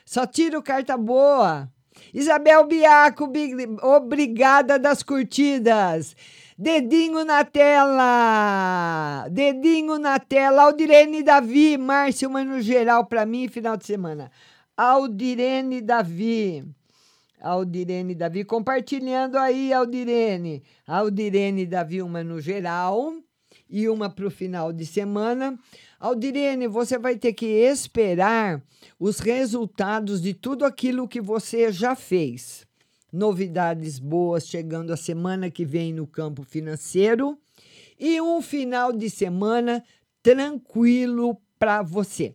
Só 0.06 0.26
tiro 0.26 0.64
carta 0.64 0.96
boa. 0.96 1.70
Isabel 2.14 2.66
Biaco, 2.66 3.28
bi- 3.28 3.54
obrigada 3.82 4.80
das 4.80 5.04
curtidas. 5.04 6.16
Dedinho 6.58 7.26
na 7.26 7.44
tela. 7.44 9.28
Dedinho 9.30 9.98
na 9.98 10.20
tela. 10.20 10.64
Aldirene 10.64 11.24
Davi, 11.24 11.78
Márcio, 11.78 12.30
mas 12.30 12.48
no 12.48 12.62
geral 12.62 13.06
para 13.06 13.26
mim, 13.26 13.48
final 13.48 13.76
de 13.76 13.86
semana. 13.86 14.32
Aldirene 14.78 15.82
Davi. 15.82 16.64
Aldirene 17.42 18.16
Davi, 18.16 18.46
compartilhando 18.46 19.38
aí, 19.38 19.74
Aldirene. 19.74 20.64
Aldirene 20.88 21.66
Davi, 21.66 22.02
uma 22.02 22.24
no 22.24 22.40
geral 22.40 23.14
e 23.70 23.90
uma 23.90 24.10
para 24.10 24.28
o 24.28 24.32
final 24.32 24.72
de 24.72 24.86
semana. 24.86 25.58
Aldirene, 26.00 26.68
você 26.68 26.98
vai 26.98 27.18
ter 27.18 27.34
que 27.34 27.46
esperar 27.46 28.62
os 29.00 29.20
resultados 29.20 30.22
de 30.22 30.34
tudo 30.34 30.66
aquilo 30.66 31.08
que 31.08 31.20
você 31.20 31.72
já 31.72 31.96
fez. 31.96 32.66
Novidades 33.14 34.00
boas 34.00 34.48
chegando 34.48 34.92
a 34.92 34.98
semana 34.98 35.52
que 35.52 35.64
vem 35.64 35.94
no 35.94 36.08
campo 36.08 36.42
financeiro 36.42 37.38
e 38.00 38.20
um 38.20 38.42
final 38.42 38.92
de 38.92 39.08
semana 39.08 39.84
tranquilo 40.24 41.38
para 41.60 41.84
você. 41.84 42.34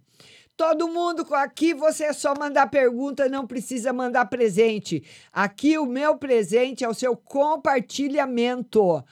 Todo 0.56 0.86
mundo 0.86 1.26
aqui, 1.34 1.74
você 1.74 2.04
é 2.04 2.12
só 2.12 2.32
mandar 2.38 2.68
pergunta, 2.68 3.28
não 3.28 3.44
precisa 3.44 3.92
mandar 3.92 4.26
presente. 4.26 5.02
Aqui 5.32 5.76
o 5.76 5.84
meu 5.84 6.16
presente 6.16 6.84
é 6.84 6.88
o 6.88 6.94
seu 6.94 7.16
compartilhamento. 7.16 9.02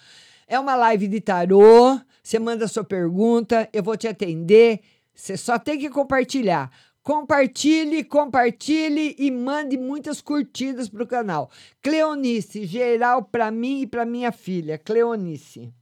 É 0.47 0.61
uma 0.61 0.77
live 0.77 1.09
de 1.09 1.21
tarô. 1.21 2.01
Você 2.23 2.39
manda 2.39 2.69
sua 2.69 2.85
pergunta, 2.85 3.69
eu 3.73 3.83
vou 3.83 3.97
te 3.97 4.07
atender. 4.07 4.83
Você 5.13 5.37
só 5.37 5.59
tem 5.59 5.81
que 5.81 5.91
compartilhar. 5.91 6.71
Compartilhe, 7.07 8.03
compartilhe 8.03 9.15
e 9.17 9.31
mande 9.31 9.79
muitas 9.79 10.21
curtidas 10.21 10.89
pro 10.89 11.07
canal. 11.07 11.49
Cleonice, 11.81 12.67
geral 12.67 13.23
para 13.23 13.49
mim 13.49 13.83
e 13.83 13.87
para 13.87 14.05
minha 14.05 14.33
filha. 14.33 14.77
Cleonice. 14.77 15.73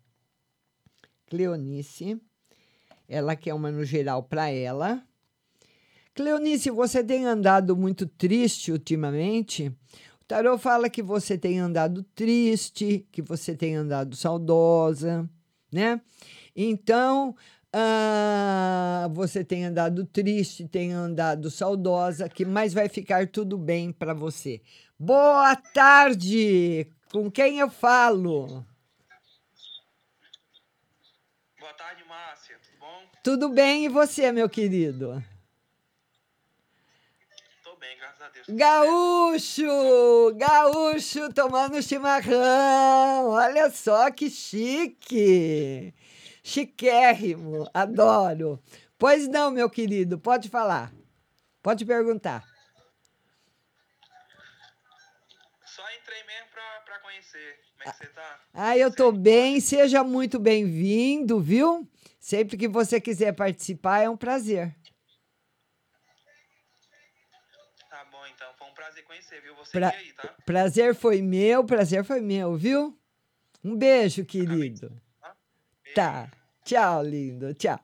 Cleonice. 1.27 2.21
Ela 3.09 3.35
quer 3.35 3.55
uma 3.55 3.71
no 3.71 3.87
geral 3.87 4.23
para 4.23 4.51
ela. 4.51 5.03
Cleonice, 6.15 6.69
você 6.69 7.03
tem 7.03 7.25
andado 7.25 7.75
muito 7.75 8.07
triste 8.07 8.71
ultimamente? 8.71 9.69
O 10.21 10.27
tarô 10.29 10.59
fala 10.59 10.91
que 10.91 11.03
você 11.03 11.39
tem 11.39 11.59
andado 11.59 12.03
triste, 12.15 13.09
que 13.11 13.23
você 13.23 13.55
tem 13.55 13.77
andado 13.77 14.15
saudosa, 14.15 15.27
né? 15.73 16.03
Então, 16.55 17.35
ah, 17.77 19.09
você 19.13 19.43
tem 19.43 19.65
andado 19.65 20.07
triste, 20.07 20.69
tem 20.69 20.93
andado 20.93 21.51
saudosa, 21.51 22.29
que 22.29 22.45
mais 22.45 22.73
vai 22.73 22.89
ficar 22.89 23.27
tudo 23.27 23.59
bem 23.59 23.91
para 23.91 24.15
você. 24.15 24.63
Boa 24.97 25.57
tarde! 25.57 26.87
Com 27.11 27.29
quem 27.29 27.59
eu 27.59 27.69
falo? 27.69 28.65
Boa 31.59 31.73
tarde, 31.73 32.05
Márcia. 32.05 32.57
Tudo 32.63 32.79
bom? 32.79 33.03
Tudo 33.25 33.49
bem 33.49 33.87
e 33.87 33.89
você, 33.89 34.31
meu 34.31 34.49
querido? 34.49 35.21
Tô 37.65 37.75
bem, 37.75 37.97
graças 37.99 38.23
a 38.23 38.29
Deus. 38.29 38.47
Gaúcho! 38.51 40.35
Gaúcho 40.37 41.33
tomando 41.35 41.83
chimarrão! 41.83 43.31
Olha 43.31 43.69
só 43.69 44.13
que 44.13 44.31
chique! 44.31 45.93
Chiquérrimo! 46.47 47.69
Adoro! 47.73 48.63
Pois 48.99 49.27
não, 49.27 49.51
meu 49.51 49.69
querido, 49.71 50.19
pode 50.19 50.51
falar. 50.51 50.93
Pode 51.63 51.87
perguntar. 51.87 52.45
Só 55.65 55.83
entrei 55.99 56.23
mesmo 56.25 56.47
pra, 56.53 56.81
pra 56.85 56.99
conhecer. 56.99 57.59
Como 57.79 57.89
é 57.89 57.93
que 57.93 57.97
você 57.99 58.07
tá? 58.13 58.41
Ah, 58.53 58.77
eu 58.77 58.95
tô 58.95 59.11
bem, 59.11 59.59
seja 59.59 60.05
muito 60.05 60.39
bem-vindo, 60.39 61.41
viu? 61.41 61.89
Sempre 62.21 62.59
que 62.59 62.69
você 62.69 63.01
quiser 63.01 63.33
participar, 63.33 64.01
é 64.03 64.11
um 64.11 64.17
prazer. 64.17 64.77
Tá 67.89 68.05
bom, 68.13 68.27
então. 68.27 68.49
Foi 68.59 68.69
um 68.69 68.75
prazer 68.75 69.03
conhecer, 69.05 69.41
viu? 69.41 69.57
Você 69.57 69.73
Pra- 69.73 69.89
aí, 69.89 70.13
tá? 70.13 70.29
Prazer 70.45 70.95
foi 70.95 71.23
meu, 71.23 71.65
prazer 71.65 72.05
foi 72.05 72.21
meu, 72.21 72.55
viu? 72.55 72.99
Um 73.65 73.75
beijo, 73.75 74.27
querido. 74.27 75.03
Tá. 75.95 76.29
Tchau, 76.65 77.05
lindo. 77.05 77.55
Tchau. 77.55 77.79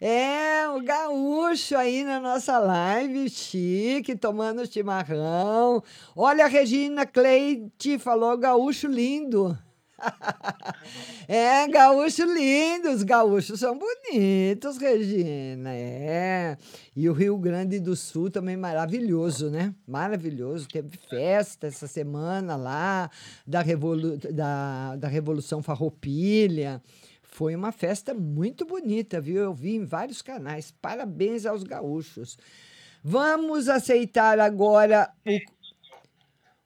É, 0.00 0.66
o 0.68 0.82
gaúcho 0.82 1.76
aí 1.76 2.02
na 2.02 2.18
nossa 2.18 2.58
live, 2.58 3.28
chique, 3.28 4.16
tomando 4.16 4.66
chimarrão. 4.66 5.82
Olha, 6.16 6.46
a 6.46 6.48
Regina 6.48 7.04
Cleite 7.04 7.98
falou 7.98 8.36
gaúcho 8.38 8.86
lindo. 8.86 9.56
É, 11.26 11.66
gaúcho 11.68 12.24
lindo, 12.24 12.90
os 12.90 13.02
gaúchos 13.02 13.58
são 13.58 13.78
bonitos, 13.78 14.76
Regina, 14.76 15.70
é. 15.72 16.58
E 16.94 17.08
o 17.08 17.14
Rio 17.14 17.38
Grande 17.38 17.80
do 17.80 17.96
Sul 17.96 18.30
também 18.30 18.58
maravilhoso, 18.58 19.48
né? 19.48 19.74
Maravilhoso, 19.86 20.68
teve 20.68 20.98
festa 21.08 21.66
essa 21.66 21.86
semana 21.86 22.56
lá, 22.56 23.10
da, 23.46 23.62
Revolu 23.62 24.18
da, 24.18 24.96
da 24.96 25.08
Revolução 25.08 25.62
Farroupilha. 25.62 26.82
Foi 27.34 27.56
uma 27.56 27.72
festa 27.72 28.14
muito 28.14 28.64
bonita, 28.64 29.20
viu? 29.20 29.42
Eu 29.42 29.52
vi 29.52 29.74
em 29.74 29.84
vários 29.84 30.22
canais. 30.22 30.72
Parabéns 30.80 31.44
aos 31.44 31.64
gaúchos. 31.64 32.38
Vamos 33.02 33.68
aceitar 33.68 34.38
agora 34.38 35.10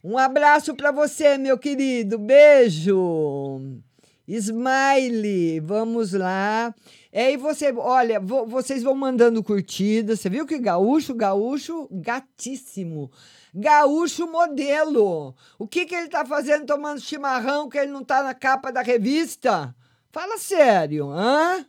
o 0.02 0.10
um 0.12 0.18
abraço 0.18 0.74
para 0.74 0.92
você, 0.92 1.38
meu 1.38 1.56
querido. 1.56 2.18
Beijo. 2.18 3.80
Smile, 4.28 5.58
vamos 5.60 6.12
lá. 6.12 6.74
É, 7.10 7.32
e 7.32 7.38
você, 7.38 7.72
olha, 7.72 8.20
vo- 8.20 8.44
vocês 8.44 8.82
vão 8.82 8.94
mandando 8.94 9.42
curtida. 9.42 10.14
Você 10.14 10.28
viu 10.28 10.44
que 10.44 10.58
gaúcho, 10.58 11.14
gaúcho, 11.14 11.88
gatíssimo. 11.90 13.10
Gaúcho 13.54 14.30
modelo. 14.30 15.34
O 15.58 15.66
que 15.66 15.86
que 15.86 15.94
ele 15.94 16.08
tá 16.08 16.26
fazendo 16.26 16.66
tomando 16.66 17.00
chimarrão 17.00 17.70
que 17.70 17.78
ele 17.78 17.90
não 17.90 18.04
tá 18.04 18.22
na 18.22 18.34
capa 18.34 18.70
da 18.70 18.82
revista? 18.82 19.74
Fala 20.10 20.38
sério, 20.38 21.10
hã? 21.10 21.66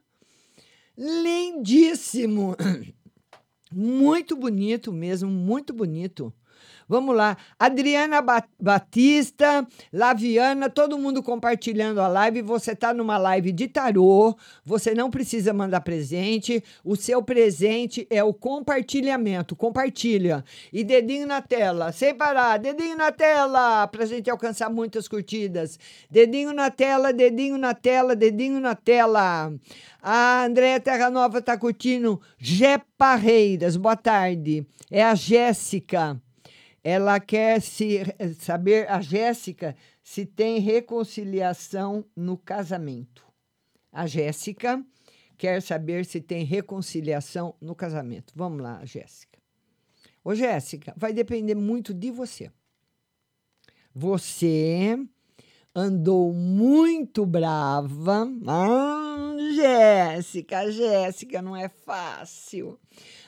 Lindíssimo. 0.98 2.56
Muito 3.72 4.36
bonito 4.36 4.92
mesmo, 4.92 5.30
muito 5.30 5.72
bonito. 5.74 6.34
Vamos 6.90 7.16
lá. 7.16 7.38
Adriana 7.60 8.20
Ba- 8.20 8.44
Batista, 8.60 9.66
Laviana, 9.94 10.72
todo 10.72 10.98
mundo 10.98 11.22
compartilhando 11.22 12.02
a 12.02 12.08
live. 12.08 12.42
Você 12.42 12.72
está 12.72 12.92
numa 12.92 13.16
live 13.20 13.52
de 13.52 13.68
tarô. 13.68 14.36
Você 14.66 14.96
não 14.96 15.12
precisa 15.12 15.54
mandar 15.54 15.82
presente. 15.82 16.64
O 16.84 16.96
seu 16.96 17.22
presente 17.22 18.08
é 18.10 18.24
o 18.24 18.34
compartilhamento. 18.34 19.56
Compartilha. 19.56 20.44
E 20.74 20.84
dedinho 20.84 21.28
na 21.28 21.44
tela. 21.44 21.92
Sem 21.92 22.16
parar. 22.16 22.58
Dedinho 22.58 22.98
na 22.98 23.12
tela. 23.12 23.88
Para 23.88 24.04
a 24.04 24.08
gente 24.08 24.28
alcançar 24.28 24.72
muitas 24.72 25.08
curtidas. 25.08 25.78
Dedinho 26.10 26.54
na 26.54 26.72
tela, 26.72 27.14
dedinho 27.14 27.58
na 27.60 27.76
tela, 27.76 28.16
dedinho 28.16 28.60
na 28.60 28.74
tela. 28.74 29.54
A 30.02 30.46
Andréia 30.46 30.80
Terra 30.80 31.12
Nova 31.12 31.38
está 31.38 31.56
curtindo. 31.56 32.20
Gé 32.40 32.82
Parreiras, 32.98 33.78
boa 33.78 33.96
tarde. 33.96 34.66
É 34.90 35.04
a 35.04 35.14
Jéssica. 35.14 36.20
Ela 36.84 37.20
quer 37.20 37.62
se 37.62 38.00
saber, 38.40 38.90
a 38.90 39.02
Jéssica, 39.02 39.76
se 40.02 40.26
tem 40.26 40.60
reconciliação 40.60 42.06
no 42.16 42.38
casamento. 42.38 43.26
A 43.92 44.08
Jéssica 44.08 44.84
quer 45.38 45.62
saber 45.62 46.06
se 46.06 46.22
tem 46.22 46.44
reconciliação 46.44 47.56
no 47.62 47.76
casamento. 47.76 48.34
Vamos 48.36 48.62
lá, 48.62 48.84
Jéssica. 48.86 49.40
Ô, 50.24 50.36
Jéssica, 50.36 50.94
vai 50.98 51.14
depender 51.14 51.56
muito 51.56 51.94
de 51.94 52.12
você. 52.12 52.52
Você 53.94 54.98
andou 55.74 56.34
muito 56.34 57.26
brava. 57.26 58.28
Ah, 58.48 59.36
Jéssica, 59.56 60.72
Jéssica, 60.72 61.42
não 61.42 61.56
é 61.56 61.70
fácil. 61.70 62.80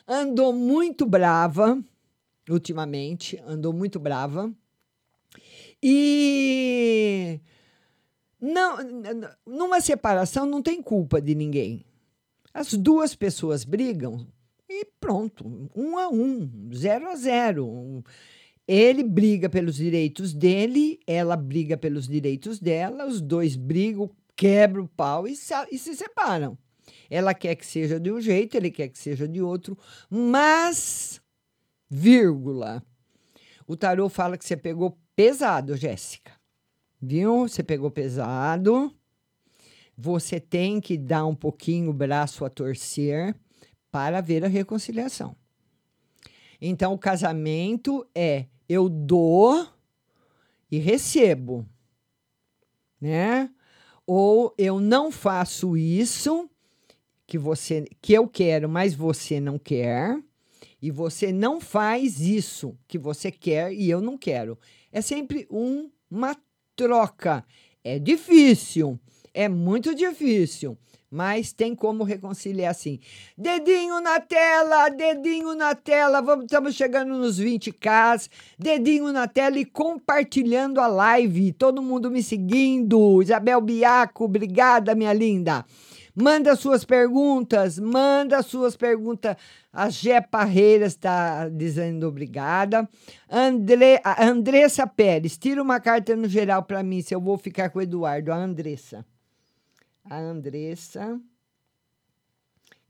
Andou 0.07 0.53
muito 0.53 1.05
brava 1.05 1.81
ultimamente, 2.49 3.41
andou 3.45 3.73
muito 3.73 3.99
brava. 3.99 4.51
E 5.81 7.39
não, 8.39 8.77
numa 9.45 9.79
separação 9.81 10.45
não 10.45 10.61
tem 10.61 10.81
culpa 10.81 11.21
de 11.21 11.35
ninguém. 11.35 11.85
As 12.53 12.73
duas 12.73 13.15
pessoas 13.15 13.63
brigam 13.63 14.27
e 14.69 14.85
pronto, 14.99 15.69
um 15.75 15.97
a 15.97 16.09
um, 16.09 16.69
zero 16.73 17.07
a 17.09 17.15
zero. 17.15 18.03
Ele 18.67 19.03
briga 19.03 19.49
pelos 19.49 19.75
direitos 19.75 20.33
dele, 20.33 20.99
ela 21.05 21.35
briga 21.35 21.77
pelos 21.77 22.07
direitos 22.07 22.59
dela, 22.59 23.05
os 23.05 23.19
dois 23.21 23.55
brigam, 23.55 24.09
quebram 24.35 24.83
o 24.83 24.87
pau 24.87 25.27
e, 25.27 25.35
sa- 25.35 25.67
e 25.71 25.77
se 25.77 25.95
separam. 25.95 26.57
Ela 27.09 27.33
quer 27.33 27.55
que 27.55 27.65
seja 27.65 27.99
de 27.99 28.11
um 28.11 28.21
jeito, 28.21 28.55
ele 28.55 28.71
quer 28.71 28.87
que 28.87 28.97
seja 28.97 29.27
de 29.27 29.41
outro, 29.41 29.77
mas, 30.09 31.20
vírgula, 31.91 32.81
O 33.67 33.75
tarô 33.75 34.07
fala 34.07 34.37
que 34.37 34.45
você 34.45 34.55
pegou 34.55 34.97
pesado, 35.13 35.75
Jéssica. 35.75 36.31
Viu? 37.01 37.47
Você 37.47 37.61
pegou 37.61 37.91
pesado. 37.91 38.93
Você 39.97 40.39
tem 40.39 40.79
que 40.79 40.97
dar 40.97 41.25
um 41.25 41.35
pouquinho 41.35 41.89
o 41.89 41.93
braço 41.93 42.45
a 42.45 42.49
torcer 42.49 43.35
para 43.91 44.21
ver 44.21 44.43
a 44.43 44.47
reconciliação. 44.47 45.35
Então, 46.61 46.93
o 46.93 46.97
casamento 46.97 48.07
é 48.15 48.45
eu 48.67 48.87
dou 48.87 49.67
e 50.71 50.77
recebo, 50.77 51.65
né? 52.99 53.49
Ou 54.07 54.53
eu 54.57 54.79
não 54.79 55.11
faço 55.11 55.75
isso 55.75 56.49
que 57.27 57.37
você 57.37 57.85
que 58.01 58.13
eu 58.13 58.27
quero, 58.27 58.69
mas 58.69 58.93
você 58.93 59.39
não 59.39 59.59
quer, 59.59 60.21
e 60.81 60.89
você 60.89 61.31
não 61.31 61.61
faz 61.61 62.19
isso 62.19 62.75
que 62.87 62.97
você 62.97 63.31
quer 63.31 63.71
e 63.71 63.89
eu 63.89 64.01
não 64.01 64.17
quero. 64.17 64.57
É 64.91 65.01
sempre 65.01 65.47
um, 65.51 65.89
uma 66.09 66.35
troca. 66.75 67.45
É 67.83 67.99
difícil, 67.99 68.99
é 69.33 69.47
muito 69.47 69.93
difícil, 69.93 70.77
mas 71.09 71.51
tem 71.51 71.75
como 71.75 72.03
reconciliar 72.03 72.71
assim. 72.71 72.99
Dedinho 73.37 73.99
na 74.01 74.19
tela, 74.19 74.89
dedinho 74.89 75.55
na 75.55 75.75
tela, 75.75 76.21
vamos, 76.21 76.45
estamos 76.45 76.75
chegando 76.75 77.17
nos 77.17 77.39
20k, 77.39 78.29
dedinho 78.57 79.11
na 79.11 79.27
tela 79.27 79.59
e 79.59 79.65
compartilhando 79.65 80.79
a 80.79 80.87
live, 80.87 81.51
todo 81.53 81.81
mundo 81.81 82.09
me 82.09 82.23
seguindo. 82.23 83.21
Isabel 83.21 83.61
Biaco, 83.61 84.25
obrigada, 84.25 84.95
minha 84.95 85.13
linda. 85.13 85.65
Manda 86.15 86.55
suas 86.55 86.83
perguntas, 86.83 87.79
manda 87.79 88.41
suas 88.43 88.75
perguntas. 88.75 89.35
A 89.71 89.89
Gé 89.89 90.19
Parreiras 90.19 90.93
está 90.93 91.47
dizendo 91.47 92.07
obrigada. 92.07 92.87
André, 93.29 94.01
Andressa 94.19 94.85
Pérez, 94.85 95.37
tira 95.37 95.61
uma 95.61 95.79
carta 95.79 96.15
no 96.15 96.27
geral 96.27 96.63
para 96.63 96.83
mim, 96.83 97.01
se 97.01 97.15
eu 97.15 97.21
vou 97.21 97.37
ficar 97.37 97.69
com 97.69 97.79
o 97.79 97.81
Eduardo. 97.81 98.31
A 98.31 98.35
Andressa. 98.35 99.05
A 100.03 100.17
Andressa 100.19 101.19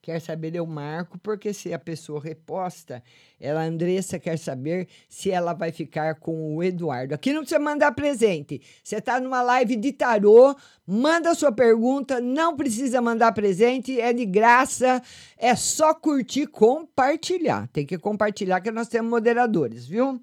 quer 0.01 0.19
saber, 0.19 0.55
eu 0.55 0.65
marco, 0.65 1.19
porque 1.19 1.53
se 1.53 1.73
a 1.73 1.79
pessoa 1.79 2.19
reposta, 2.19 3.03
ela, 3.39 3.63
Andressa, 3.63 4.17
quer 4.17 4.37
saber 4.37 4.87
se 5.07 5.29
ela 5.29 5.53
vai 5.53 5.71
ficar 5.71 6.15
com 6.15 6.55
o 6.55 6.63
Eduardo. 6.63 7.13
Aqui 7.13 7.31
não 7.31 7.41
precisa 7.41 7.59
mandar 7.59 7.91
presente. 7.91 8.61
Você 8.83 8.97
está 8.97 9.19
numa 9.19 9.41
live 9.41 9.75
de 9.75 9.91
tarô, 9.93 10.55
manda 10.87 11.35
sua 11.35 11.51
pergunta, 11.51 12.19
não 12.19 12.55
precisa 12.55 12.99
mandar 13.01 13.31
presente, 13.31 13.99
é 13.99 14.11
de 14.11 14.25
graça, 14.25 15.01
é 15.37 15.55
só 15.55 15.93
curtir, 15.93 16.47
compartilhar. 16.47 17.67
Tem 17.67 17.85
que 17.85 17.97
compartilhar 17.97 18.59
que 18.61 18.71
nós 18.71 18.87
temos 18.87 19.09
moderadores, 19.09 19.85
viu? 19.85 20.19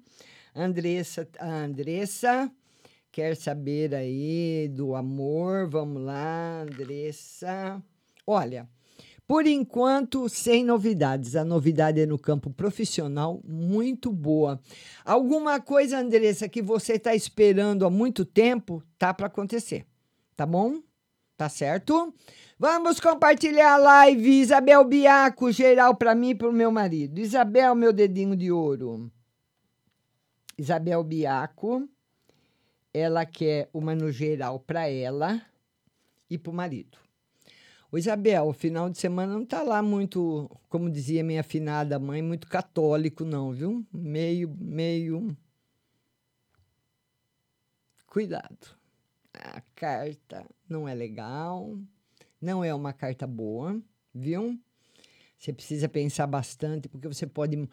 Andressa, 0.53 1.27
Andressa 1.39 2.51
quer 3.11 3.35
saber 3.35 3.95
aí 3.95 4.67
do 4.67 4.95
amor, 4.95 5.69
vamos 5.69 6.01
lá, 6.01 6.61
Andressa. 6.61 7.81
Olha, 8.25 8.67
por 9.29 9.45
enquanto, 9.45 10.27
sem 10.27 10.65
novidades. 10.65 11.35
A 11.35 11.45
novidade 11.45 12.01
é 12.01 12.05
no 12.07 12.17
campo 12.17 12.49
profissional, 12.49 13.39
muito 13.47 14.11
boa. 14.11 14.59
Alguma 15.05 15.59
coisa, 15.59 15.99
Andressa, 15.99 16.49
que 16.49 16.63
você 16.63 16.93
está 16.93 17.13
esperando 17.13 17.85
há 17.85 17.91
muito 17.91 18.25
tempo, 18.25 18.83
tá 18.97 19.13
para 19.13 19.27
acontecer. 19.27 19.85
Tá 20.35 20.47
bom? 20.47 20.81
Tá 21.37 21.47
certo? 21.47 22.11
Vamos 22.57 22.99
compartilhar 22.99 23.73
a 23.73 23.77
live. 23.77 24.41
Isabel 24.41 24.83
Biaco, 24.83 25.51
geral 25.51 25.95
para 25.95 26.15
mim 26.15 26.29
e 26.29 26.35
para 26.35 26.49
o 26.49 26.51
meu 26.51 26.71
marido. 26.71 27.19
Isabel, 27.19 27.75
meu 27.75 27.93
dedinho 27.93 28.35
de 28.35 28.51
ouro. 28.51 29.11
Isabel 30.57 31.03
Biaco, 31.03 31.87
ela 32.91 33.27
quer 33.27 33.69
uma 33.71 33.93
no 33.93 34.11
geral 34.11 34.59
para 34.59 34.89
ela 34.89 35.39
e 36.27 36.35
para 36.35 36.51
o 36.51 36.55
marido. 36.55 37.08
Ô 37.91 37.97
Isabel, 37.97 38.45
o 38.47 38.53
final 38.53 38.87
de 38.87 38.99
semana 38.99 39.33
não 39.33 39.43
tá 39.43 39.63
lá 39.63 39.81
muito, 39.81 40.49
como 40.69 40.91
dizia 40.91 41.23
minha 41.23 41.41
afinada 41.41 41.97
mãe, 41.97 42.21
muito 42.21 42.47
católico, 42.47 43.25
não, 43.25 43.51
viu? 43.51 43.83
Meio, 43.91 44.55
meio. 44.59 45.35
Cuidado. 48.05 48.77
A 49.33 49.61
carta 49.75 50.45
não 50.67 50.87
é 50.87 50.93
legal, 50.93 51.79
não 52.39 52.63
é 52.63 52.73
uma 52.75 52.93
carta 52.93 53.25
boa, 53.25 53.81
viu? 54.13 54.59
Você 55.37 55.51
precisa 55.51 55.89
pensar 55.89 56.27
bastante, 56.27 56.87
porque 56.87 57.07
você 57.07 57.25
pode 57.25 57.67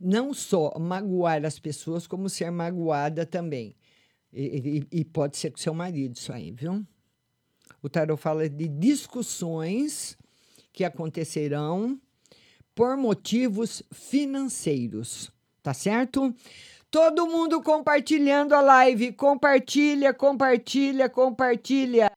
não 0.00 0.32
só 0.32 0.78
magoar 0.78 1.44
as 1.44 1.58
pessoas, 1.58 2.06
como 2.06 2.30
ser 2.30 2.50
magoada 2.50 3.26
também. 3.26 3.76
E, 4.32 4.86
e, 4.92 5.00
e 5.00 5.04
pode 5.04 5.36
ser 5.36 5.50
com 5.50 5.58
seu 5.58 5.74
marido, 5.74 6.16
isso 6.16 6.32
aí, 6.32 6.52
viu? 6.52 6.86
O 7.82 7.88
tarot 7.88 8.20
fala 8.20 8.48
de 8.48 8.66
discussões 8.68 10.16
que 10.72 10.84
acontecerão 10.84 11.98
por 12.74 12.96
motivos 12.96 13.82
financeiros, 13.92 15.32
tá 15.62 15.74
certo? 15.74 16.34
Todo 16.90 17.26
mundo 17.26 17.62
compartilhando 17.62 18.54
a 18.54 18.60
live, 18.60 19.12
compartilha, 19.12 20.14
compartilha, 20.14 21.08
compartilha. 21.08 22.10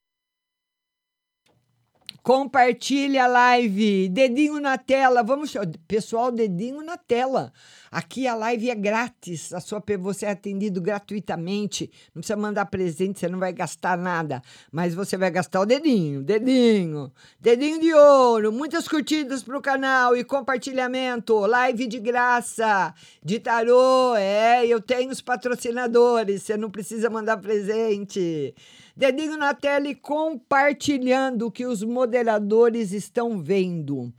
Compartilha 2.23 3.23
a 3.23 3.27
live, 3.27 4.07
dedinho 4.07 4.59
na 4.59 4.77
tela, 4.77 5.23
vamos, 5.23 5.55
pessoal, 5.87 6.31
dedinho 6.31 6.83
na 6.83 6.95
tela. 6.95 7.51
Aqui 7.89 8.27
a 8.27 8.35
live 8.35 8.69
é 8.69 8.75
grátis, 8.75 9.51
a 9.51 9.59
sua 9.59 9.83
você 9.99 10.27
é 10.27 10.29
atendido 10.29 10.79
gratuitamente. 10.79 11.89
Não 12.13 12.21
precisa 12.21 12.37
mandar 12.37 12.67
presente, 12.67 13.19
você 13.19 13.27
não 13.27 13.39
vai 13.39 13.51
gastar 13.51 13.97
nada, 13.97 14.39
mas 14.71 14.93
você 14.93 15.17
vai 15.17 15.31
gastar 15.31 15.61
o 15.61 15.65
dedinho, 15.65 16.21
dedinho, 16.21 17.11
dedinho 17.39 17.81
de 17.81 17.91
ouro, 17.91 18.51
muitas 18.51 18.87
curtidas 18.87 19.41
pro 19.41 19.59
canal 19.59 20.15
e 20.15 20.23
compartilhamento, 20.23 21.39
live 21.39 21.87
de 21.87 21.99
graça, 21.99 22.93
de 23.23 23.39
tarô, 23.39 24.15
é, 24.15 24.63
eu 24.67 24.79
tenho 24.79 25.09
os 25.09 25.21
patrocinadores, 25.21 26.43
você 26.43 26.55
não 26.55 26.69
precisa 26.69 27.09
mandar 27.09 27.37
presente. 27.37 28.53
Dedinho 29.01 29.35
na 29.35 29.51
tela 29.55 29.87
e 29.87 29.95
compartilhando 29.95 31.47
o 31.47 31.51
que 31.51 31.65
os 31.65 31.81
moderadores 31.81 32.91
estão 32.91 33.41
vendo. 33.41 34.13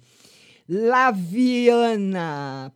Laviana. 0.69 2.19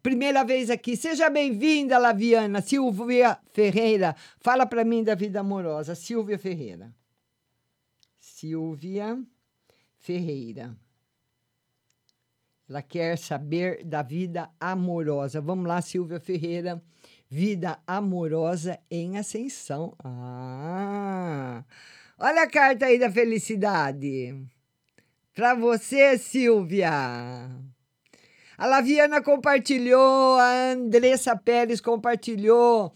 Primeira 0.05 0.45
vez 0.45 0.71
aqui. 0.71 0.97
Seja 0.97 1.29
bem-vinda, 1.29 1.99
Laviana. 1.99 2.63
Silvia 2.63 3.37
Ferreira. 3.53 4.15
Fala 4.39 4.65
para 4.65 4.85
mim 4.85 5.03
da 5.03 5.17
vida 5.17 5.41
amorosa. 5.41 5.97
Silvia 5.97 6.39
Ferreira. 6.39 6.95
Silvia 8.21 9.21
Ferreira. 9.99 10.77
Ela 12.69 12.83
quer 12.83 13.19
saber 13.19 13.85
da 13.85 14.03
vida 14.03 14.49
amorosa. 14.61 15.41
Vamos 15.41 15.67
lá, 15.67 15.83
Silvia 15.83 16.21
Ferreira. 16.21 16.81
Vida 17.29 17.81
amorosa 17.85 18.79
em 18.89 19.19
ascensão. 19.19 19.93
Ah! 20.05 21.65
Olha 22.19 22.45
a 22.45 22.51
carta 22.51 22.87
aí 22.87 22.99
da 22.99 23.11
felicidade. 23.11 24.35
Para 25.35 25.55
você, 25.55 26.17
Silvia. 26.17 26.91
A 28.57 28.67
Laviana 28.67 29.23
compartilhou, 29.23 30.39
a 30.39 30.73
Andressa 30.73 31.37
Pérez 31.37 31.79
compartilhou. 31.79 32.91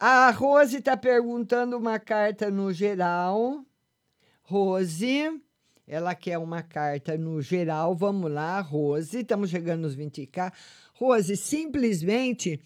A 0.00 0.30
Rose 0.30 0.78
está 0.78 0.96
perguntando 0.96 1.76
uma 1.76 1.98
carta 1.98 2.50
no 2.50 2.72
geral. 2.72 3.62
Rose, 4.40 5.38
ela 5.86 6.14
quer 6.14 6.38
uma 6.38 6.62
carta 6.62 7.18
no 7.18 7.42
geral. 7.42 7.94
Vamos 7.94 8.32
lá, 8.32 8.58
Rose. 8.62 9.18
Estamos 9.18 9.50
chegando 9.50 9.82
nos 9.82 9.94
20k. 9.94 10.50
Rose, 10.94 11.36
simplesmente 11.36 12.58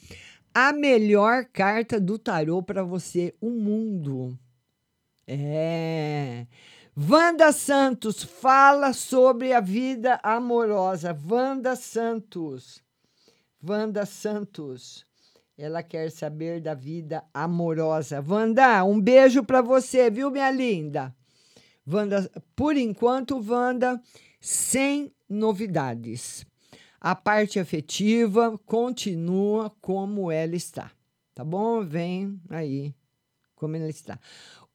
a 0.54 0.72
melhor 0.72 1.46
carta 1.46 2.00
do 2.00 2.16
tarô 2.16 2.62
para 2.62 2.84
você, 2.84 3.34
o 3.40 3.50
mundo. 3.50 4.38
É. 5.26 6.46
Wanda 6.96 7.52
Santos 7.52 8.22
fala 8.22 8.92
sobre 8.92 9.52
a 9.52 9.60
vida 9.60 10.20
amorosa. 10.22 11.16
Wanda 11.28 11.76
Santos. 11.76 12.82
Wanda 13.62 14.06
Santos. 14.06 15.04
Ela 15.58 15.82
quer 15.82 16.10
saber 16.10 16.60
da 16.60 16.74
vida 16.74 17.24
amorosa. 17.34 18.24
Wanda, 18.26 18.84
um 18.84 19.00
beijo 19.00 19.42
para 19.42 19.60
você, 19.60 20.10
viu, 20.10 20.30
minha 20.30 20.50
linda? 20.50 21.14
Wanda, 21.86 22.30
por 22.54 22.76
enquanto, 22.76 23.42
Wanda, 23.46 24.00
sem 24.40 25.12
novidades. 25.28 26.46
A 27.00 27.14
parte 27.14 27.58
afetiva 27.58 28.58
continua 28.64 29.70
como 29.80 30.30
ela 30.30 30.56
está. 30.56 30.90
Tá 31.34 31.44
bom? 31.44 31.84
Vem 31.84 32.40
aí 32.48 32.94
como 33.54 33.76
ela 33.76 33.88
está. 33.88 34.18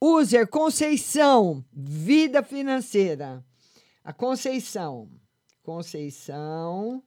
User 0.03 0.47
Conceição, 0.47 1.63
vida 1.71 2.41
financeira. 2.41 3.45
A 4.03 4.11
Conceição, 4.11 5.07
Conceição 5.61 7.03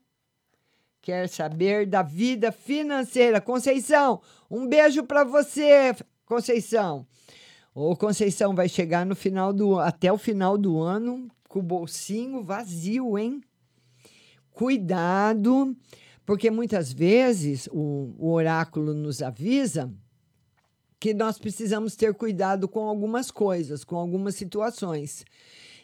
quer 1.02 1.28
saber 1.28 1.86
da 1.86 2.02
vida 2.02 2.52
financeira. 2.52 3.40
Conceição, 3.40 4.22
um 4.48 4.68
beijo 4.68 5.02
para 5.02 5.24
você, 5.24 5.92
Conceição. 6.24 7.04
Ô, 7.74 7.96
Conceição 7.96 8.54
vai 8.54 8.68
chegar 8.68 9.04
no 9.04 9.16
final 9.16 9.52
do 9.52 9.80
até 9.80 10.12
o 10.12 10.16
final 10.16 10.56
do 10.56 10.80
ano 10.80 11.28
com 11.48 11.58
o 11.58 11.62
bolsinho 11.64 12.44
vazio, 12.44 13.18
hein? 13.18 13.40
Cuidado, 14.52 15.76
porque 16.24 16.48
muitas 16.48 16.92
vezes 16.92 17.68
o, 17.72 18.14
o 18.16 18.30
oráculo 18.30 18.94
nos 18.94 19.20
avisa 19.20 19.92
que 21.04 21.12
nós 21.12 21.38
precisamos 21.38 21.94
ter 21.94 22.14
cuidado 22.14 22.66
com 22.66 22.88
algumas 22.88 23.30
coisas, 23.30 23.84
com 23.84 23.96
algumas 23.96 24.36
situações. 24.36 25.22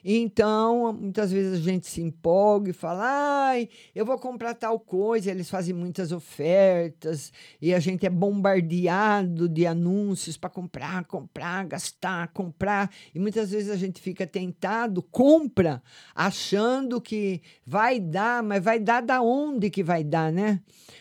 Então, 0.04 0.92
muitas 0.92 1.30
vezes 1.30 1.60
a 1.60 1.62
gente 1.62 1.86
se 1.86 2.00
empolga 2.00 2.70
e 2.70 2.72
fala: 2.72 3.48
ai, 3.48 3.68
eu 3.94 4.04
vou 4.04 4.18
comprar 4.18 4.54
tal 4.54 4.78
coisa. 4.78 5.30
Eles 5.30 5.50
fazem 5.50 5.74
muitas 5.74 6.12
ofertas 6.12 7.32
e 7.60 7.74
a 7.74 7.80
gente 7.80 8.06
é 8.06 8.10
bombardeado 8.10 9.48
de 9.48 9.66
anúncios 9.66 10.36
para 10.36 10.50
comprar, 10.50 11.04
comprar, 11.04 11.66
gastar, 11.66 12.28
comprar. 12.28 12.90
E 13.14 13.18
muitas 13.18 13.50
vezes 13.50 13.70
a 13.70 13.76
gente 13.76 14.00
fica 14.00 14.26
tentado, 14.26 15.02
compra, 15.02 15.82
achando 16.14 17.00
que 17.00 17.42
vai 17.66 18.00
dar, 18.00 18.42
mas 18.42 18.64
vai 18.64 18.78
dar 18.78 19.02
da 19.02 19.20
onde 19.20 19.70
que 19.70 19.82
vai 19.82 20.02
dar, 20.02 20.32
né? 20.32 20.60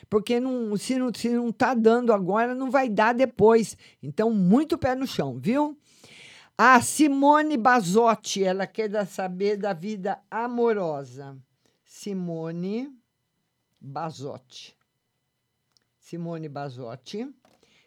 Porque 0.10 0.40
não, 0.40 0.76
se 0.76 0.98
não 0.98 1.12
se 1.14 1.30
não 1.30 1.50
está 1.50 1.74
dando 1.74 2.12
agora, 2.12 2.56
não 2.56 2.70
vai 2.70 2.90
dar 2.90 3.14
depois. 3.14 3.78
Então, 4.02 4.32
muito 4.32 4.78
pé 4.78 4.96
no 4.96 5.08
chão, 5.08 5.38
viu? 5.40 5.78
A 6.62 6.82
Simone 6.82 7.56
Basotti, 7.56 8.44
ela 8.44 8.68
quer 8.68 9.08
saber 9.08 9.56
da 9.56 9.72
vida 9.72 10.22
amorosa. 10.30 11.38
Simone 11.86 12.92
Basotti. 13.80 14.76
Simone 15.98 16.50
Basotti 16.50 17.34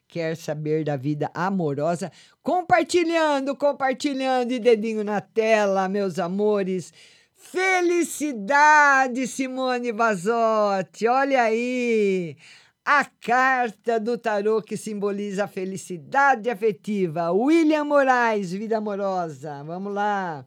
quer 0.08 0.38
saber 0.38 0.84
da 0.84 0.96
vida 0.96 1.30
amorosa. 1.34 2.10
Compartilhando, 2.42 3.54
compartilhando 3.54 4.54
e 4.54 4.58
dedinho 4.58 5.04
na 5.04 5.20
tela, 5.20 5.86
meus 5.86 6.18
amores. 6.18 6.94
Felicidade, 7.34 9.26
Simone 9.26 9.92
Basotti. 9.92 11.06
Olha 11.06 11.42
aí. 11.42 12.38
A 12.84 13.04
carta 13.04 14.00
do 14.00 14.18
tarô 14.18 14.60
que 14.60 14.76
simboliza 14.76 15.44
a 15.44 15.48
felicidade 15.48 16.50
afetiva. 16.50 17.30
William 17.30 17.84
Moraes, 17.84 18.50
vida 18.50 18.78
amorosa. 18.78 19.62
Vamos 19.62 19.94
lá. 19.94 20.44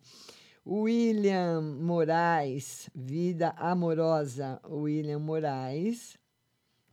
William 0.67 1.61
Moraes, 1.61 2.89
vida 2.93 3.55
amorosa. 3.57 4.59
William 4.69 5.19
Moraes. 5.19 6.17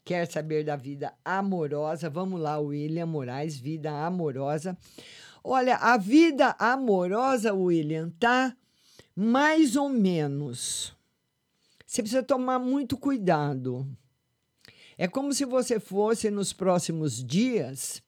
Quer 0.04 0.28
saber 0.30 0.62
da 0.62 0.76
vida 0.76 1.12
amorosa? 1.24 2.08
Vamos 2.08 2.40
lá, 2.40 2.60
William 2.60 3.06
Moraes, 3.06 3.58
vida 3.58 3.90
amorosa. 3.90 4.78
Olha, 5.42 5.74
a 5.76 5.96
vida 5.96 6.54
amorosa, 6.56 7.52
William, 7.52 8.10
tá 8.10 8.56
mais 9.14 9.74
ou 9.74 9.88
menos. 9.88 10.96
Você 11.84 12.00
precisa 12.00 12.22
tomar 12.22 12.60
muito 12.60 12.96
cuidado 12.96 13.84
é 15.02 15.08
como 15.08 15.32
se 15.32 15.44
você 15.44 15.80
fosse, 15.80 16.30
nos 16.30 16.52
próximos 16.52 17.24
dias, 17.24 18.00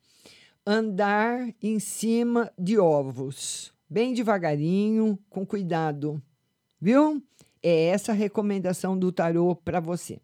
andar 0.64 1.52
em 1.60 1.80
cima 1.80 2.52
de 2.56 2.78
ovos, 2.78 3.72
bem 3.90 4.14
devagarinho, 4.14 5.18
com 5.28 5.44
cuidado, 5.44 6.22
viu? 6.80 7.20
É 7.60 7.86
essa 7.86 8.12
a 8.12 8.14
recomendação 8.14 8.96
do 8.96 9.10
tarô 9.10 9.56
para 9.56 9.80
você. 9.80 10.20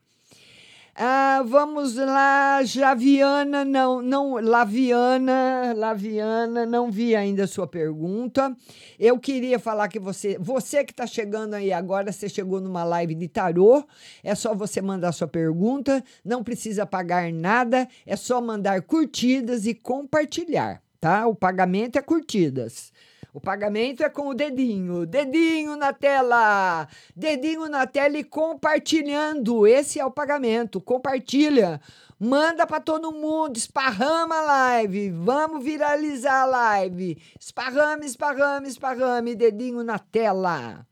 Ah, 0.94 1.42
vamos 1.46 1.94
lá, 1.94 2.62
Javiana, 2.64 3.64
não, 3.64 4.02
não, 4.02 4.34
Laviana, 4.34 5.72
Laviana, 5.74 6.66
não 6.66 6.90
vi 6.90 7.14
ainda 7.14 7.44
a 7.44 7.46
sua 7.46 7.66
pergunta. 7.66 8.54
Eu 8.98 9.18
queria 9.18 9.58
falar 9.58 9.88
que 9.88 9.98
você, 10.00 10.36
você 10.38 10.84
que 10.84 10.92
está 10.92 11.06
chegando 11.06 11.54
aí 11.54 11.72
agora, 11.72 12.12
você 12.12 12.28
chegou 12.28 12.60
numa 12.60 12.84
live 12.84 13.14
de 13.14 13.28
tarô, 13.28 13.84
é 14.22 14.34
só 14.34 14.54
você 14.54 14.82
mandar 14.82 15.12
sua 15.12 15.28
pergunta, 15.28 16.04
não 16.24 16.42
precisa 16.42 16.84
pagar 16.84 17.32
nada, 17.32 17.88
é 18.04 18.16
só 18.16 18.40
mandar 18.40 18.82
curtidas 18.82 19.66
e 19.66 19.74
compartilhar, 19.74 20.82
tá? 21.00 21.26
O 21.26 21.34
pagamento 21.34 21.98
é 21.98 22.02
curtidas. 22.02 22.89
O 23.32 23.40
pagamento 23.40 24.02
é 24.02 24.08
com 24.08 24.28
o 24.28 24.34
dedinho. 24.34 25.06
Dedinho 25.06 25.76
na 25.76 25.92
tela. 25.92 26.88
Dedinho 27.14 27.68
na 27.68 27.86
tela 27.86 28.18
e 28.18 28.24
compartilhando. 28.24 29.66
Esse 29.66 30.00
é 30.00 30.04
o 30.04 30.10
pagamento. 30.10 30.80
Compartilha. 30.80 31.80
Manda 32.22 32.66
para 32.66 32.80
todo 32.80 33.12
mundo, 33.12 33.56
esparrama 33.56 34.34
a 34.36 34.42
live, 34.42 35.10
vamos 35.10 35.64
viralizar 35.64 36.42
a 36.42 36.44
live. 36.44 37.16
Esparrame, 37.40 38.04
esparrame, 38.04 38.68
esparrame, 38.68 39.34
dedinho 39.34 39.82
na 39.82 39.98
tela. 39.98 40.86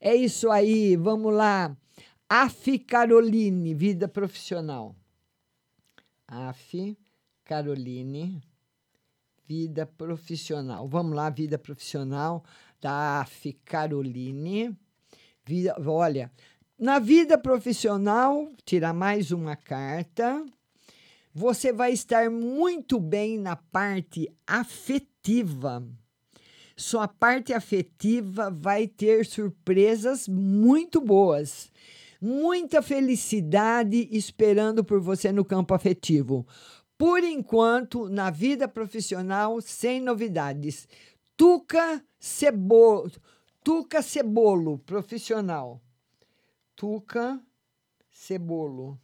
É 0.00 0.14
isso 0.14 0.50
aí, 0.50 0.96
vamos 0.96 1.34
lá. 1.34 1.76
Af 2.26 2.78
Caroline, 2.78 3.74
vida 3.74 4.08
profissional. 4.08 4.96
Af 6.26 6.96
Caroline 7.44 8.40
vida 9.50 9.84
profissional. 9.84 10.86
Vamos 10.86 11.16
lá, 11.16 11.28
vida 11.28 11.58
profissional 11.58 12.44
da 12.80 13.20
AF 13.20 13.52
Caroline. 13.64 14.78
Vida, 15.44 15.74
olha, 15.84 16.30
na 16.78 17.00
vida 17.00 17.36
profissional, 17.36 18.48
tirar 18.64 18.94
mais 18.94 19.32
uma 19.32 19.56
carta. 19.56 20.46
Você 21.34 21.72
vai 21.72 21.92
estar 21.92 22.30
muito 22.30 23.00
bem 23.00 23.40
na 23.40 23.56
parte 23.56 24.32
afetiva. 24.46 25.84
Sua 26.76 27.08
parte 27.08 27.52
afetiva 27.52 28.52
vai 28.52 28.86
ter 28.86 29.26
surpresas 29.26 30.28
muito 30.28 31.00
boas. 31.00 31.72
Muita 32.22 32.82
felicidade 32.82 34.08
esperando 34.12 34.84
por 34.84 35.00
você 35.00 35.32
no 35.32 35.44
campo 35.44 35.74
afetivo. 35.74 36.46
Por 37.00 37.24
enquanto, 37.24 38.10
na 38.10 38.28
vida 38.28 38.68
profissional, 38.68 39.58
sem 39.62 40.02
novidades. 40.02 40.86
Tuca 41.34 42.04
Cebolo, 42.18 43.10
Tuca 43.64 44.02
Cebolo, 44.02 44.78
profissional. 44.80 45.80
Tuca 46.76 47.40
Cebolo. 48.10 49.00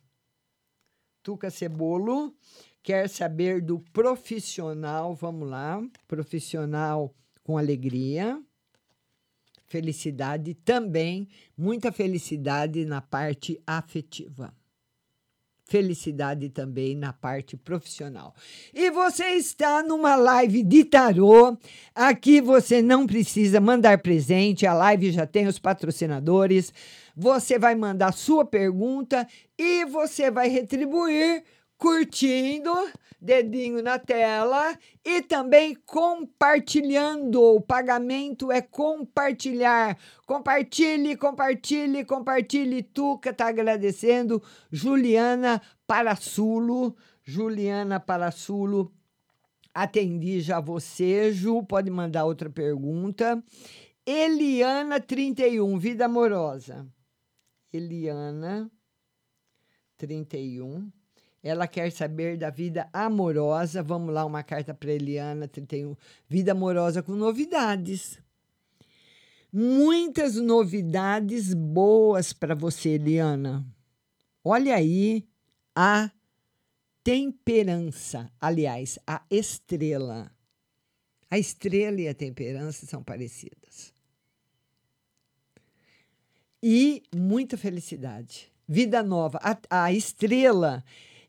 Tuca 1.22 1.48
Cebolo 1.48 2.36
quer 2.82 3.08
saber 3.08 3.62
do 3.62 3.80
profissional, 3.94 5.14
vamos 5.14 5.48
lá, 5.48 5.82
profissional 6.06 7.14
com 7.42 7.56
alegria, 7.56 8.38
felicidade 9.64 10.52
também, 10.52 11.30
muita 11.56 11.90
felicidade 11.90 12.84
na 12.84 13.00
parte 13.00 13.58
afetiva 13.66 14.54
felicidade 15.66 16.48
também 16.48 16.94
na 16.94 17.12
parte 17.12 17.56
profissional. 17.56 18.34
E 18.72 18.90
você 18.90 19.24
está 19.30 19.82
numa 19.82 20.14
live 20.14 20.62
de 20.62 20.84
tarô. 20.84 21.56
Aqui 21.94 22.40
você 22.40 22.80
não 22.80 23.06
precisa 23.06 23.60
mandar 23.60 23.98
presente, 23.98 24.66
a 24.66 24.72
live 24.72 25.10
já 25.10 25.26
tem 25.26 25.46
os 25.46 25.58
patrocinadores. 25.58 26.72
Você 27.16 27.58
vai 27.58 27.74
mandar 27.74 28.12
sua 28.12 28.44
pergunta 28.44 29.26
e 29.58 29.84
você 29.86 30.30
vai 30.30 30.48
retribuir 30.48 31.42
curtindo, 31.78 32.72
dedinho 33.20 33.82
na 33.82 33.98
tela 33.98 34.76
e 35.04 35.22
também 35.22 35.74
compartilhando. 35.74 37.40
O 37.40 37.60
pagamento 37.60 38.50
é 38.50 38.60
compartilhar. 38.60 39.96
Compartilhe, 40.26 41.16
compartilhe, 41.16 42.04
compartilhe. 42.04 42.82
Tuca 42.82 43.32
tá 43.32 43.48
agradecendo. 43.48 44.42
Juliana 44.70 45.60
Parassulo, 45.86 46.96
Juliana 47.22 48.00
Parassulo. 48.00 48.92
Atendi 49.74 50.40
já 50.40 50.58
você, 50.58 51.32
Ju. 51.32 51.62
Pode 51.62 51.90
mandar 51.90 52.24
outra 52.24 52.48
pergunta. 52.48 53.42
Eliana 54.06 55.00
31, 55.00 55.78
vida 55.78 56.06
amorosa. 56.06 56.86
Eliana 57.72 58.70
31 59.98 60.90
ela 61.42 61.66
quer 61.66 61.90
saber 61.92 62.36
da 62.36 62.50
vida 62.50 62.88
amorosa. 62.92 63.82
Vamos 63.82 64.12
lá, 64.12 64.24
uma 64.24 64.42
carta 64.42 64.74
para 64.74 64.92
Eliana, 64.92 65.46
31. 65.46 65.96
Vida 66.28 66.52
amorosa 66.52 67.02
com 67.02 67.12
novidades. 67.12 68.18
Muitas 69.52 70.36
novidades 70.36 71.54
boas 71.54 72.32
para 72.32 72.54
você, 72.54 72.90
Eliana. 72.90 73.64
Olha 74.44 74.74
aí 74.74 75.26
a 75.74 76.10
temperança, 77.02 78.30
aliás, 78.40 78.98
a 79.06 79.22
estrela. 79.30 80.30
A 81.30 81.38
estrela 81.38 82.00
e 82.00 82.08
a 82.08 82.14
temperança 82.14 82.86
são 82.86 83.02
parecidas. 83.02 83.92
E 86.62 87.02
muita 87.14 87.56
felicidade 87.56 88.50
vida 88.68 89.02
nova. 89.02 89.38
A, 89.42 89.84
a 89.84 89.92
estrela, 89.92 90.84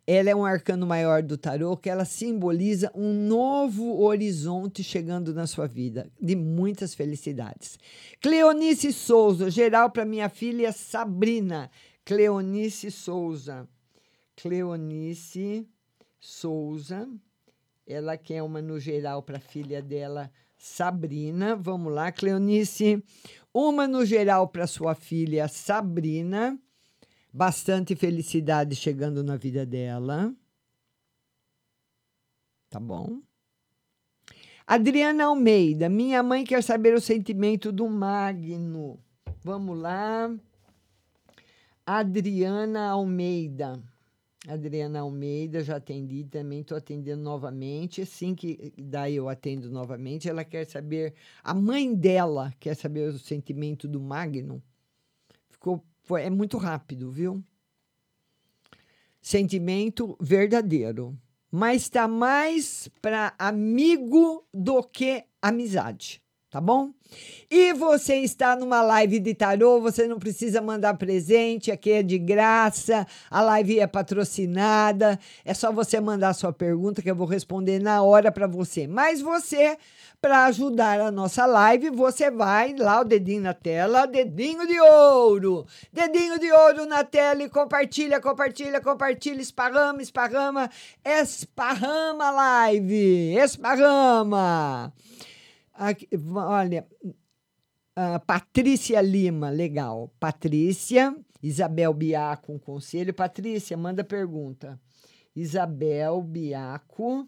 ela 0.09 0.29
é 0.29 0.35
um 0.35 0.45
arcano 0.45 0.87
maior 0.87 1.21
do 1.21 1.37
tarô 1.37 1.75
que 1.75 1.89
ela 1.89 2.05
simboliza 2.05 2.89
um 2.95 3.11
novo 3.11 4.01
horizonte 4.01 4.81
chegando 4.81 5.33
na 5.33 5.45
sua 5.45 5.67
vida, 5.67 6.09
de 6.17 6.33
muitas 6.33 6.95
felicidades. 6.95 7.77
Cleonice 8.21 8.93
Souza, 8.93 9.51
geral 9.51 9.91
para 9.91 10.05
minha 10.05 10.29
filha 10.29 10.71
Sabrina. 10.71 11.69
Cleonice 12.05 12.89
Souza. 12.89 13.67
Cleonice 14.37 15.67
Souza. 16.21 17.05
Ela 17.85 18.15
quer 18.15 18.41
uma 18.41 18.61
no 18.61 18.79
geral 18.79 19.21
para 19.21 19.39
a 19.39 19.41
filha 19.41 19.81
dela, 19.81 20.31
Sabrina. 20.57 21.53
Vamos 21.53 21.93
lá, 21.93 22.13
Cleonice. 22.13 23.03
Uma 23.53 23.85
no 23.85 24.05
geral 24.05 24.47
para 24.47 24.67
sua 24.67 24.95
filha, 24.95 25.49
Sabrina. 25.49 26.57
Bastante 27.37 27.95
felicidade 27.95 28.75
chegando 28.75 29.23
na 29.23 29.35
vida 29.37 29.63
dela. 29.63 30.33
Tá 32.67 32.79
bom? 32.79 33.21
Adriana 34.65 35.25
Almeida, 35.25 35.87
minha 35.87 36.23
mãe 36.23 36.43
quer 36.43 36.63
saber 36.63 36.95
o 36.95 36.99
sentimento 36.99 37.71
do 37.71 37.87
Magno. 37.87 38.99
Vamos 39.43 39.77
lá. 39.77 40.35
Adriana 41.85 42.89
Almeida. 42.89 43.83
Adriana 44.47 45.01
Almeida, 45.01 45.63
já 45.63 45.75
atendi 45.75 46.23
também, 46.23 46.61
estou 46.61 46.75
atendendo 46.75 47.21
novamente. 47.21 48.01
Assim 48.01 48.33
que 48.33 48.73
daí 48.75 49.15
eu 49.15 49.29
atendo 49.29 49.69
novamente, 49.69 50.27
ela 50.27 50.43
quer 50.43 50.65
saber, 50.65 51.13
a 51.43 51.53
mãe 51.53 51.93
dela 51.93 52.51
quer 52.59 52.75
saber 52.75 53.07
o 53.09 53.19
sentimento 53.19 53.87
do 53.87 53.99
Magno. 53.99 54.59
Ficou, 55.51 55.85
foi, 56.07 56.23
é 56.23 56.29
muito 56.29 56.57
rápido, 56.57 57.11
viu? 57.11 57.43
Sentimento 59.21 60.17
verdadeiro, 60.21 61.15
mas 61.51 61.81
está 61.81 62.07
mais 62.07 62.89
para 63.01 63.35
amigo 63.37 64.47
do 64.53 64.81
que 64.81 65.25
amizade 65.41 66.21
tá 66.49 66.61
bom? 66.61 66.91
E 67.49 67.73
você 67.73 68.15
está 68.15 68.55
numa 68.55 68.81
live 68.81 69.19
de 69.19 69.33
tarô, 69.33 69.81
você 69.81 70.07
não 70.07 70.17
precisa 70.17 70.61
mandar 70.61 70.93
presente, 70.95 71.71
aqui 71.71 71.91
é 71.91 72.03
de 72.03 72.17
graça, 72.17 73.05
a 73.29 73.41
live 73.41 73.79
é 73.79 73.87
patrocinada, 73.87 75.19
é 75.43 75.53
só 75.53 75.71
você 75.71 75.99
mandar 75.99 76.33
sua 76.33 76.53
pergunta 76.53 77.01
que 77.01 77.11
eu 77.11 77.15
vou 77.15 77.27
responder 77.27 77.79
na 77.79 78.01
hora 78.01 78.31
para 78.31 78.47
você. 78.47 78.87
Mas 78.87 79.21
você, 79.21 79.77
para 80.21 80.45
ajudar 80.45 80.99
a 81.01 81.11
nossa 81.11 81.45
live, 81.45 81.89
você 81.89 82.31
vai 82.31 82.73
lá, 82.73 83.01
o 83.01 83.05
dedinho 83.05 83.41
na 83.41 83.53
tela, 83.53 84.05
dedinho 84.05 84.65
de 84.65 84.79
ouro, 84.79 85.65
dedinho 85.91 86.39
de 86.39 86.51
ouro 86.51 86.85
na 86.85 87.03
tela 87.03 87.43
e 87.43 87.49
compartilha, 87.49 88.21
compartilha, 88.21 88.81
compartilha, 88.81 89.41
esparrama, 89.41 90.01
esparrama, 90.01 90.69
esparrama 91.03 92.31
live, 92.31 93.35
esparrama. 93.37 94.93
Olha, 96.35 96.87
uh, 97.05 98.25
Patrícia 98.25 99.01
Lima, 99.01 99.49
legal. 99.49 100.11
Patrícia, 100.19 101.15
Isabel 101.41 101.93
Biaco, 101.93 102.53
um 102.53 102.59
conselho. 102.59 103.13
Patrícia, 103.13 103.77
manda 103.77 104.03
pergunta. 104.03 104.79
Isabel 105.35 106.21
Biaco. 106.21 107.27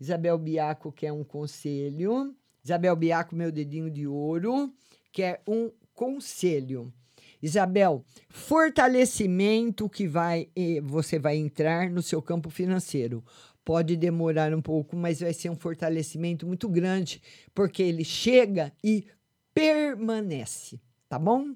Isabel 0.00 0.38
Biaco 0.38 0.92
quer 0.92 1.12
um 1.12 1.24
conselho. 1.24 2.34
Isabel 2.64 2.94
Biaco, 2.94 3.34
meu 3.34 3.50
dedinho 3.50 3.90
de 3.90 4.06
ouro, 4.06 4.72
quer 5.12 5.42
um 5.46 5.70
conselho. 5.94 6.92
Isabel, 7.40 8.04
fortalecimento 8.28 9.88
que 9.88 10.08
vai 10.08 10.48
eh, 10.56 10.80
você 10.80 11.18
vai 11.18 11.36
entrar 11.36 11.88
no 11.88 12.02
seu 12.02 12.20
campo 12.20 12.50
financeiro. 12.50 13.24
Pode 13.68 13.98
demorar 13.98 14.54
um 14.54 14.62
pouco, 14.62 14.96
mas 14.96 15.20
vai 15.20 15.34
ser 15.34 15.50
um 15.50 15.54
fortalecimento 15.54 16.46
muito 16.46 16.66
grande, 16.70 17.20
porque 17.54 17.82
ele 17.82 18.02
chega 18.02 18.72
e 18.82 19.06
permanece, 19.52 20.80
tá 21.06 21.18
bom? 21.18 21.54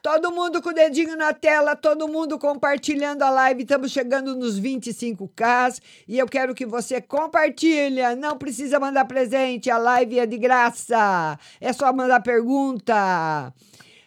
Todo 0.00 0.30
mundo 0.30 0.62
com 0.62 0.68
o 0.68 0.72
dedinho 0.72 1.16
na 1.16 1.34
tela, 1.34 1.74
todo 1.74 2.06
mundo 2.06 2.38
compartilhando 2.38 3.24
a 3.24 3.30
live. 3.30 3.64
Estamos 3.64 3.90
chegando 3.90 4.36
nos 4.36 4.60
25k 4.60 5.82
e 6.06 6.16
eu 6.16 6.28
quero 6.28 6.54
que 6.54 6.64
você 6.64 7.00
compartilhe. 7.00 8.02
Não 8.14 8.38
precisa 8.38 8.78
mandar 8.78 9.06
presente, 9.06 9.68
a 9.68 9.78
live 9.78 10.20
é 10.20 10.26
de 10.26 10.38
graça. 10.38 11.36
É 11.60 11.72
só 11.72 11.92
mandar 11.92 12.20
pergunta. 12.20 12.94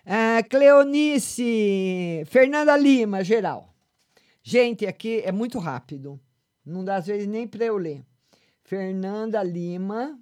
Ah, 0.05 0.41
Cleonice, 0.49 2.23
Fernanda 2.27 2.77
Lima, 2.77 3.25
geral. 3.25 3.75
Gente, 4.41 4.88
aqui 4.88 5.21
é 5.25 5.33
muito 5.33 5.59
rápido. 5.59 6.17
Não 6.66 6.84
dá 6.84 6.95
às 6.95 7.05
vezes 7.05 7.28
nem 7.28 7.47
para 7.47 7.66
eu 7.66 7.78
ler. 7.78 8.03
Fernanda 8.63 9.43
Lima 9.43 10.20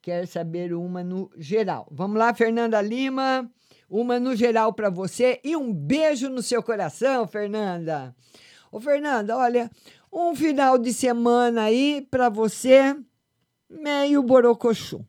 quer 0.00 0.26
saber 0.26 0.72
uma 0.72 1.02
no 1.02 1.30
geral. 1.36 1.88
Vamos 1.90 2.16
lá, 2.16 2.32
Fernanda 2.32 2.80
Lima, 2.80 3.50
uma 3.88 4.20
no 4.20 4.36
geral 4.36 4.72
para 4.72 4.88
você 4.88 5.40
e 5.42 5.56
um 5.56 5.72
beijo 5.72 6.28
no 6.28 6.42
seu 6.42 6.62
coração, 6.62 7.26
Fernanda. 7.26 8.14
Ô, 8.70 8.80
Fernanda, 8.80 9.36
olha, 9.36 9.68
um 10.12 10.34
final 10.34 10.78
de 10.78 10.92
semana 10.92 11.62
aí 11.64 12.06
para 12.08 12.28
você 12.28 12.96
meio 13.68 14.22
borocochô. 14.22 15.04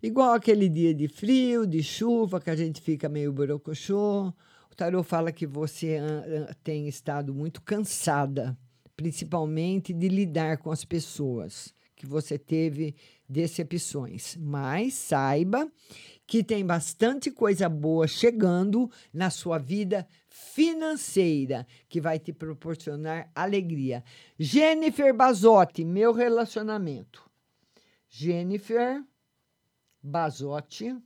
Igual 0.00 0.34
aquele 0.34 0.68
dia 0.68 0.94
de 0.94 1.08
frio, 1.08 1.66
de 1.66 1.82
chuva, 1.82 2.40
que 2.40 2.48
a 2.48 2.54
gente 2.54 2.80
fica 2.80 3.08
meio 3.08 3.32
borocochô. 3.32 4.32
O 4.70 4.74
tarô 4.76 5.02
fala 5.02 5.32
que 5.32 5.46
você 5.46 5.98
uh, 5.98 6.54
tem 6.62 6.86
estado 6.86 7.34
muito 7.34 7.60
cansada 7.60 8.56
principalmente 8.96 9.92
de 9.92 10.08
lidar 10.08 10.58
com 10.58 10.70
as 10.70 10.84
pessoas, 10.84 11.74
que 11.94 12.06
você 12.06 12.38
teve 12.38 12.94
decepções. 13.28 14.36
Mas 14.36 14.94
saiba 14.94 15.70
que 16.26 16.42
tem 16.42 16.64
bastante 16.64 17.30
coisa 17.30 17.68
boa 17.68 18.08
chegando 18.08 18.90
na 19.12 19.30
sua 19.30 19.58
vida 19.58 20.06
financeira 20.28 21.66
que 21.88 22.00
vai 22.00 22.18
te 22.18 22.32
proporcionar 22.32 23.30
alegria. 23.34 24.02
Jennifer 24.38 25.14
Bazotti, 25.14 25.84
meu 25.84 26.12
relacionamento. 26.12 27.28
Jennifer 28.08 29.02
Bazotti, 30.02 30.96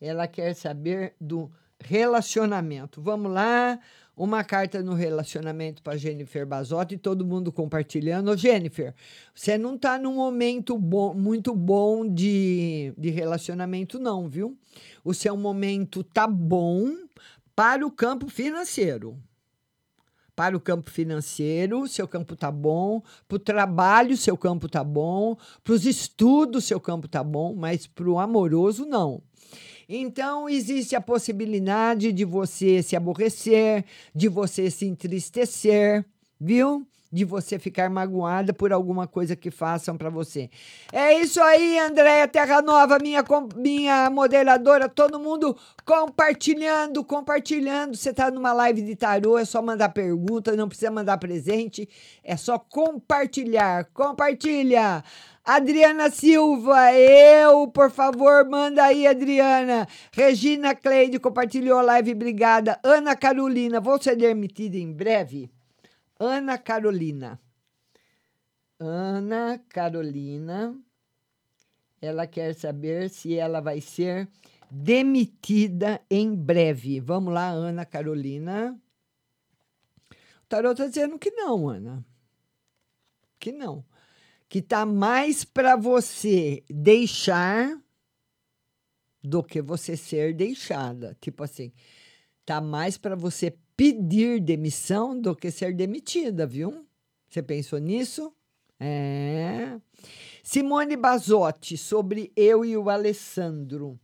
ela 0.00 0.26
quer 0.26 0.54
saber 0.54 1.14
do 1.20 1.50
relacionamento. 1.78 3.02
Vamos 3.02 3.32
lá 3.32 3.78
uma 4.16 4.44
carta 4.44 4.82
no 4.82 4.94
relacionamento 4.94 5.82
para 5.82 5.96
Jennifer 5.96 6.46
Bazotti, 6.46 6.98
todo 6.98 7.24
mundo 7.24 7.50
compartilhando. 7.50 8.36
Jennifer, 8.36 8.94
você 9.34 9.56
não 9.56 9.74
está 9.74 9.98
num 9.98 10.14
momento 10.14 10.76
bom, 10.78 11.14
muito 11.14 11.54
bom 11.54 12.06
de, 12.06 12.92
de 12.96 13.10
relacionamento, 13.10 13.98
não, 13.98 14.28
viu? 14.28 14.56
O 15.04 15.14
seu 15.14 15.36
momento 15.36 16.04
tá 16.04 16.26
bom 16.26 16.94
para 17.56 17.86
o 17.86 17.90
campo 17.90 18.28
financeiro. 18.28 19.18
Para 20.34 20.56
o 20.56 20.60
campo 20.60 20.90
financeiro, 20.90 21.86
seu 21.86 22.08
campo 22.08 22.34
tá 22.34 22.50
bom. 22.50 23.02
Para 23.28 23.36
o 23.36 23.38
trabalho, 23.38 24.16
seu 24.16 24.36
campo 24.36 24.68
tá 24.68 24.82
bom. 24.82 25.36
Para 25.62 25.74
os 25.74 25.84
estudos, 25.84 26.64
seu 26.64 26.80
campo 26.80 27.06
tá 27.06 27.22
bom. 27.22 27.54
Mas 27.54 27.86
para 27.86 28.08
o 28.08 28.18
amoroso, 28.18 28.86
não. 28.86 29.22
Então, 29.94 30.48
existe 30.48 30.96
a 30.96 31.02
possibilidade 31.02 32.12
de 32.12 32.24
você 32.24 32.82
se 32.82 32.96
aborrecer, 32.96 33.84
de 34.14 34.26
você 34.26 34.70
se 34.70 34.86
entristecer, 34.86 36.02
viu? 36.40 36.86
De 37.12 37.26
você 37.26 37.58
ficar 37.58 37.90
magoada 37.90 38.54
por 38.54 38.72
alguma 38.72 39.06
coisa 39.06 39.36
que 39.36 39.50
façam 39.50 39.98
para 39.98 40.08
você. 40.08 40.48
É 40.90 41.20
isso 41.20 41.42
aí, 41.42 41.78
Andréia 41.78 42.26
Terra 42.26 42.62
Nova, 42.62 42.98
minha, 43.02 43.22
minha 43.54 44.08
moderadora, 44.08 44.88
todo 44.88 45.20
mundo 45.20 45.54
compartilhando, 45.84 47.04
compartilhando. 47.04 47.94
Você 47.94 48.12
está 48.12 48.30
numa 48.30 48.54
live 48.54 48.80
de 48.80 48.96
tarô, 48.96 49.36
é 49.36 49.44
só 49.44 49.60
mandar 49.60 49.90
pergunta, 49.90 50.56
não 50.56 50.68
precisa 50.68 50.90
mandar 50.90 51.18
presente, 51.18 51.86
é 52.24 52.34
só 52.34 52.58
compartilhar. 52.58 53.84
Compartilha! 53.92 55.04
Adriana 55.44 56.08
Silva, 56.08 56.92
eu, 56.92 57.66
por 57.66 57.90
favor, 57.90 58.48
manda 58.48 58.84
aí, 58.84 59.08
Adriana. 59.08 59.88
Regina 60.12 60.72
Cleide 60.72 61.18
compartilhou 61.18 61.80
a 61.80 61.82
live, 61.82 62.12
obrigada. 62.12 62.78
Ana 62.80 63.16
Carolina, 63.16 63.80
vou 63.80 64.00
ser 64.00 64.14
demitida 64.14 64.76
em 64.76 64.92
breve? 64.92 65.50
Ana 66.16 66.56
Carolina. 66.58 67.40
Ana 68.78 69.60
Carolina, 69.68 70.78
ela 72.00 72.24
quer 72.24 72.54
saber 72.54 73.10
se 73.10 73.34
ela 73.34 73.60
vai 73.60 73.80
ser 73.80 74.28
demitida 74.70 76.00
em 76.08 76.36
breve. 76.36 77.00
Vamos 77.00 77.34
lá, 77.34 77.48
Ana 77.48 77.84
Carolina. 77.84 78.80
O 80.44 80.46
tarot 80.48 80.74
está 80.74 80.86
dizendo 80.86 81.18
que 81.18 81.32
não, 81.32 81.68
Ana. 81.68 82.04
Que 83.40 83.50
não 83.50 83.84
que 84.52 84.60
tá 84.60 84.84
mais 84.84 85.44
para 85.44 85.76
você 85.76 86.62
deixar 86.68 87.80
do 89.24 89.42
que 89.42 89.62
você 89.62 89.96
ser 89.96 90.34
deixada. 90.34 91.16
Tipo 91.18 91.44
assim, 91.44 91.72
Tá 92.44 92.60
mais 92.60 92.98
para 92.98 93.14
você 93.14 93.56
pedir 93.76 94.40
demissão 94.40 95.18
do 95.18 95.34
que 95.34 95.50
ser 95.50 95.74
demitida, 95.74 96.46
viu? 96.46 96.84
Você 97.30 97.42
pensou 97.42 97.78
nisso? 97.78 98.30
É. 98.78 99.80
Simone 100.42 100.96
Basotti, 100.96 101.78
sobre 101.78 102.32
eu 102.34 102.64
e 102.64 102.76
o 102.76 102.90
Alessandro. 102.90 103.98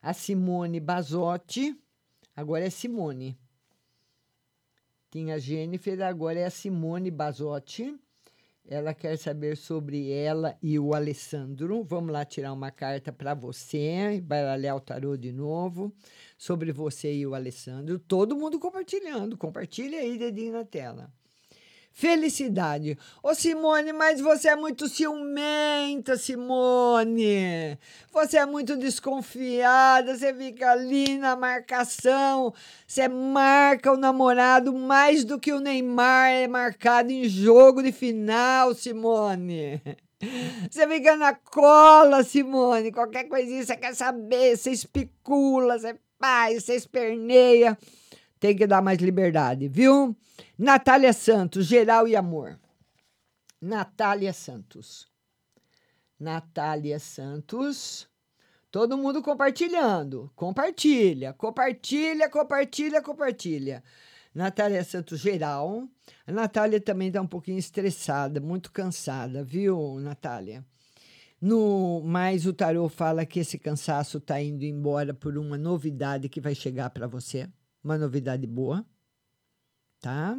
A 0.00 0.14
Simone 0.14 0.78
Basotti, 0.78 1.76
agora 2.34 2.64
é 2.64 2.70
Simone. 2.70 3.36
Tinha 5.10 5.34
a 5.34 5.38
Jennifer, 5.38 6.00
agora 6.00 6.38
é 6.38 6.46
a 6.46 6.50
Simone 6.50 7.10
Basotti. 7.10 7.94
Ela 8.70 8.94
quer 8.94 9.18
saber 9.18 9.56
sobre 9.56 10.12
ela 10.12 10.56
e 10.62 10.78
o 10.78 10.94
Alessandro. 10.94 11.82
Vamos 11.82 12.12
lá 12.12 12.24
tirar 12.24 12.52
uma 12.52 12.70
carta 12.70 13.12
para 13.12 13.34
você, 13.34 14.22
baralhar 14.24 14.76
o 14.76 14.80
tarô 14.80 15.16
de 15.16 15.32
novo, 15.32 15.92
sobre 16.38 16.70
você 16.70 17.12
e 17.12 17.26
o 17.26 17.34
Alessandro. 17.34 17.98
Todo 17.98 18.36
mundo 18.36 18.60
compartilhando. 18.60 19.36
Compartilha 19.36 19.98
aí, 19.98 20.16
dedinho 20.16 20.52
na 20.52 20.64
tela. 20.64 21.12
Felicidade. 21.92 22.96
Ô 23.22 23.34
Simone, 23.34 23.92
mas 23.92 24.20
você 24.20 24.48
é 24.48 24.56
muito 24.56 24.88
ciumenta, 24.88 26.16
Simone. 26.16 27.78
Você 28.12 28.38
é 28.38 28.46
muito 28.46 28.76
desconfiada, 28.76 30.16
você 30.16 30.32
fica 30.32 30.70
ali 30.70 31.18
na 31.18 31.36
marcação. 31.36 32.54
Você 32.86 33.06
marca 33.08 33.92
o 33.92 33.96
namorado 33.96 34.72
mais 34.72 35.24
do 35.24 35.38
que 35.38 35.52
o 35.52 35.60
Neymar 35.60 36.30
é 36.30 36.48
marcado 36.48 37.10
em 37.10 37.28
jogo 37.28 37.82
de 37.82 37.92
final, 37.92 38.74
Simone. 38.74 39.82
Você 40.70 40.86
fica 40.86 41.16
na 41.16 41.34
cola, 41.34 42.22
Simone. 42.22 42.92
Qualquer 42.92 43.24
coisinha 43.24 43.64
você 43.64 43.76
quer 43.76 43.94
saber, 43.94 44.56
você 44.56 44.70
especula, 44.70 45.78
você 45.78 45.98
faz, 46.18 46.64
você 46.64 46.74
esperneia. 46.74 47.76
Tem 48.40 48.56
que 48.56 48.66
dar 48.66 48.80
mais 48.80 48.98
liberdade, 48.98 49.68
viu? 49.68 50.16
Natália 50.58 51.12
Santos, 51.12 51.66
geral 51.66 52.08
e 52.08 52.16
amor. 52.16 52.58
Natália 53.60 54.32
Santos. 54.32 55.06
Natália 56.18 56.98
Santos. 56.98 58.08
Todo 58.70 58.96
mundo 58.96 59.22
compartilhando. 59.22 60.32
Compartilha, 60.34 61.34
compartilha, 61.34 62.30
compartilha, 62.30 63.02
compartilha. 63.02 63.84
Natália 64.34 64.82
Santos, 64.84 65.20
geral. 65.20 65.86
A 66.26 66.32
Natália 66.32 66.80
também 66.80 67.08
está 67.08 67.20
um 67.20 67.26
pouquinho 67.26 67.58
estressada, 67.58 68.40
muito 68.40 68.72
cansada, 68.72 69.44
viu, 69.44 69.98
Natália? 70.00 70.64
No, 71.38 72.00
mas 72.02 72.46
o 72.46 72.54
tarô 72.54 72.88
fala 72.88 73.26
que 73.26 73.40
esse 73.40 73.58
cansaço 73.58 74.16
está 74.16 74.40
indo 74.40 74.64
embora 74.64 75.12
por 75.12 75.36
uma 75.36 75.58
novidade 75.58 76.28
que 76.28 76.40
vai 76.40 76.54
chegar 76.54 76.88
para 76.88 77.06
você 77.06 77.46
uma 77.82 77.96
novidade 77.98 78.46
boa, 78.46 78.84
tá? 80.00 80.36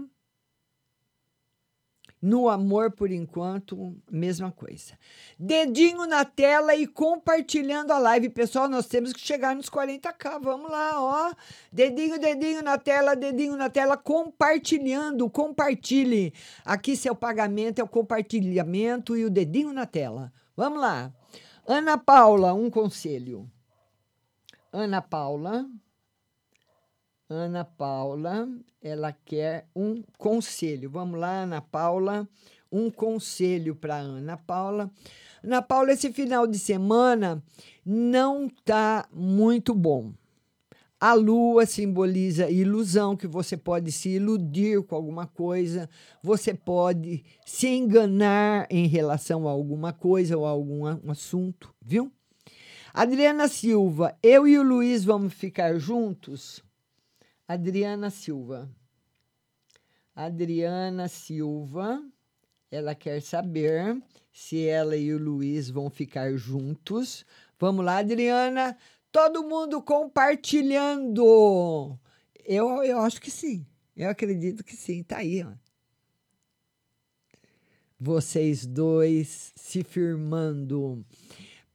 No 2.22 2.48
amor, 2.48 2.92
por 2.92 3.12
enquanto, 3.12 3.96
mesma 4.12 4.52
coisa. 4.52 4.94
Dedinho 5.40 6.06
na 6.06 6.24
tela 6.24 6.76
e 6.76 6.86
compartilhando 6.86 7.92
a 7.92 7.98
live. 7.98 8.30
Pessoal, 8.30 8.70
nós 8.70 8.86
temos 8.86 9.12
que 9.12 9.20
chegar 9.20 9.56
nos 9.56 9.72
40k. 9.72 10.40
Vamos 10.40 10.70
lá, 10.70 11.02
ó. 11.02 11.34
Dedinho, 11.74 12.20
dedinho 12.20 12.62
na 12.62 12.78
tela, 12.78 13.16
dedinho 13.16 13.58
na 13.58 13.72
tela, 13.72 13.98
compartilhando. 13.98 15.28
Compartilhe. 15.32 16.32
Aqui 16.64 16.96
seu 16.96 17.16
pagamento 17.16 17.80
é 17.80 17.84
o 17.84 17.88
compartilhamento 17.88 19.18
e 19.18 19.26
o 19.26 19.30
dedinho 19.30 19.74
na 19.74 19.88
tela. 19.88 20.32
Vamos 20.56 20.80
lá. 20.80 21.12
Ana 21.66 21.98
Paula, 21.98 22.54
um 22.54 22.70
conselho. 22.70 23.50
Ana 24.72 25.02
Paula. 25.02 25.68
Ana 27.34 27.64
Paula, 27.64 28.46
ela 28.84 29.14
quer 29.14 29.66
um 29.74 30.04
conselho. 30.18 30.90
Vamos 30.90 31.18
lá, 31.18 31.44
Ana 31.44 31.62
Paula, 31.62 32.28
um 32.70 32.92
conselho 32.92 33.74
para 33.74 33.96
Ana 33.96 34.36
Paula. 34.36 34.92
Ana 35.42 35.62
Paula, 35.62 35.94
esse 35.94 36.12
final 36.12 36.46
de 36.46 36.60
semana 36.60 37.42
não 37.86 38.50
tá 38.66 39.08
muito 39.14 39.74
bom. 39.74 40.12
A 41.00 41.14
lua 41.14 41.66
simboliza 41.66 42.50
ilusão, 42.50 43.16
que 43.16 43.28
você 43.28 43.56
pode 43.56 43.94
se 43.94 44.10
iludir 44.10 44.84
com 44.84 44.94
alguma 44.94 45.26
coisa, 45.26 45.90
você 46.22 46.54
pode 46.54 47.24
se 47.46 47.70
enganar 47.70 48.68
em 48.70 48.88
relação 48.88 49.48
a 49.48 49.52
alguma 49.52 49.94
coisa 49.94 50.38
ou 50.38 50.46
a 50.46 50.50
algum 50.50 50.86
assunto, 51.10 51.74
viu? 51.82 52.12
Adriana 52.94 53.48
Silva, 53.48 54.18
eu 54.22 54.46
e 54.46 54.60
o 54.60 54.64
Luiz 54.64 55.06
vamos 55.06 55.34
ficar 55.34 55.80
juntos? 55.80 56.62
Adriana 57.52 58.10
Silva. 58.10 58.70
Adriana 60.16 61.10
Silva, 61.10 62.02
ela 62.72 62.96
quer 62.96 63.22
saber 63.22 64.02
se 64.32 64.66
ela 64.66 64.96
e 64.96 65.14
o 65.14 65.18
Luiz 65.18 65.70
vão 65.70 65.90
ficar 65.90 66.32
juntos. 66.38 67.26
Vamos 67.60 67.84
lá, 67.84 67.98
Adriana. 67.98 68.78
Todo 69.12 69.44
mundo 69.44 69.82
compartilhando. 69.82 72.00
Eu, 72.46 72.82
eu 72.84 73.02
acho 73.02 73.20
que 73.20 73.30
sim. 73.30 73.66
Eu 73.98 74.10
acredito 74.10 74.64
que 74.64 74.74
sim. 74.74 75.04
Tá 75.04 75.18
aí, 75.18 75.44
ó. 75.44 75.52
Vocês 78.00 78.66
dois 78.66 79.52
se 79.58 79.84
firmando. 79.84 81.06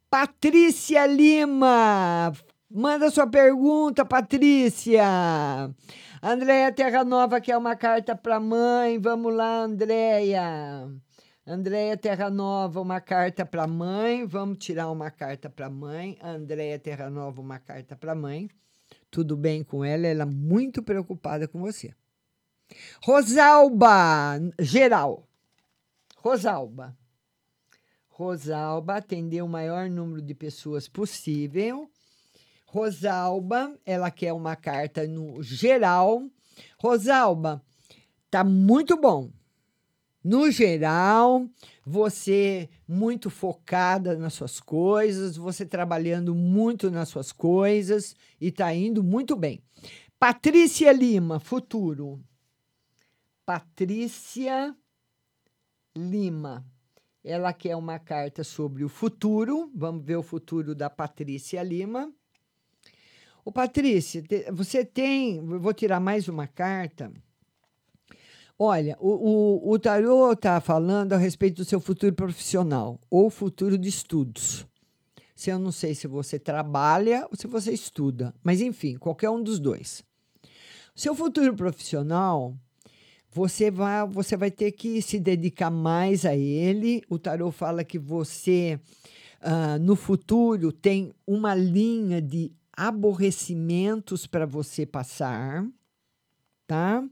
Patrícia 0.09 1.07
Lima, 1.07 2.32
Manda 2.77 3.11
sua 3.11 3.27
pergunta, 3.27 4.05
Patrícia. 4.05 5.03
Andréia 6.23 6.70
Terra 6.70 7.05
Nova 7.05 7.40
quer 7.40 7.57
uma 7.57 7.74
carta 7.74 8.15
para 8.15 8.39
mãe. 8.39 8.98
Vamos 8.98 9.35
lá, 9.35 9.62
Andréia. 9.62 10.86
Andréia 11.47 11.97
Terra 11.97 12.28
Nova, 12.28 12.78
uma 12.78 13.01
carta 13.01 13.47
para 13.47 13.66
mãe. 13.66 14.27
Vamos 14.27 14.59
tirar 14.59 14.90
uma 14.90 15.11
carta 15.11 15.48
para 15.48 15.70
mãe. 15.70 16.19
Andréia 16.23 16.78
Terra 16.78 17.09
Nova, 17.09 17.40
uma 17.40 17.59
carta 17.59 17.97
para 17.97 18.15
mãe. 18.15 18.47
Tudo 19.11 19.39
bem 19.39 19.65
com 19.65 19.82
ela? 19.82 20.07
Ela 20.07 20.24
é 20.24 20.27
muito 20.27 20.82
preocupada 20.82 21.48
com 21.48 21.59
você. 21.59 21.94
Rosalba, 23.03 24.39
geral. 24.61 25.27
Rosalba. 26.19 26.94
Rosalba 28.11 28.97
atendeu 28.97 29.47
o 29.47 29.48
maior 29.48 29.89
número 29.89 30.20
de 30.20 30.35
pessoas 30.35 30.86
possível 30.86 31.90
Rosalba, 32.66 33.78
ela 33.86 34.10
quer 34.10 34.32
uma 34.32 34.56
carta 34.56 35.06
no 35.06 35.43
geral. 35.43 36.28
Rosalba, 36.78 37.62
tá 38.30 38.44
muito 38.44 38.97
bom. 38.97 39.30
No 40.22 40.51
geral, 40.51 41.48
você 41.84 42.68
muito 42.88 43.30
focada 43.30 44.18
nas 44.18 44.34
suas 44.34 44.59
coisas, 44.59 45.36
você 45.36 45.64
trabalhando 45.64 46.34
muito 46.34 46.90
nas 46.90 47.09
suas 47.09 47.30
coisas 47.30 48.16
e 48.40 48.51
tá 48.51 48.74
indo 48.74 49.05
muito 49.05 49.36
bem. 49.36 49.62
Patrícia 50.18 50.90
Lima, 50.93 51.38
futuro. 51.38 52.20
Patrícia 53.44 54.74
Lima. 55.97 56.66
Ela 57.22 57.52
quer 57.52 57.76
uma 57.76 58.01
carta 58.01 58.43
sobre 58.43 58.82
o 58.82 58.88
futuro. 58.88 59.70
Vamos 59.74 60.05
ver 60.05 60.16
o 60.16 60.22
futuro 60.22 60.74
da 60.74 60.90
Patrícia 60.90 61.62
Lima. 61.62 62.12
Ô, 63.47 63.52
Patrícia, 63.52 64.24
você 64.52 64.85
tem. 64.85 65.40
Vou 65.40 65.73
tirar 65.73 66.01
mais 66.01 66.27
uma 66.27 66.48
carta. 66.48 67.12
Olha, 68.59 68.97
o, 68.98 69.68
o, 69.68 69.70
o 69.70 69.78
tarô 69.78 70.32
está 70.32 70.60
falando 70.60 71.12
a 71.12 71.16
respeito 71.16 71.59
do 71.59 71.64
seu 71.64 71.78
futuro 71.78 72.12
profissional 72.12 72.98
ou 73.09 73.31
futuro 73.31 73.78
de 73.78 73.89
estudos. 73.89 74.66
Se 75.32 75.48
eu 75.48 75.60
não 75.60 75.70
sei 75.70 75.94
se 75.94 76.09
você 76.09 76.40
trabalha 76.40 77.24
ou 77.31 77.36
se 77.36 77.47
você 77.47 77.70
estuda, 77.70 78.35
mas 78.43 78.60
enfim, 78.60 78.97
qualquer 78.97 79.31
um 79.31 79.40
dos 79.40 79.60
dois. 79.60 80.02
Seu 80.93 81.14
futuro 81.14 81.55
profissional, 81.55 82.52
você 83.31 83.70
vai, 83.70 84.05
você 84.09 84.36
vai 84.36 84.51
ter 84.51 84.73
que 84.73 85.01
se 85.01 85.20
dedicar 85.20 85.70
mais 85.70 86.27
a 86.27 86.35
ele. 86.35 87.01
O 87.09 87.16
tarô 87.16 87.52
fala 87.52 87.85
que 87.85 87.97
você, 87.98 88.81
uh, 89.40 89.78
no 89.81 89.94
futuro, 89.94 90.73
tem 90.73 91.12
uma 91.24 91.55
linha 91.55 92.20
de 92.20 92.51
aborrecimentos 92.77 94.27
para 94.27 94.44
você 94.44 94.85
passar, 94.85 95.66
tá? 96.66 97.03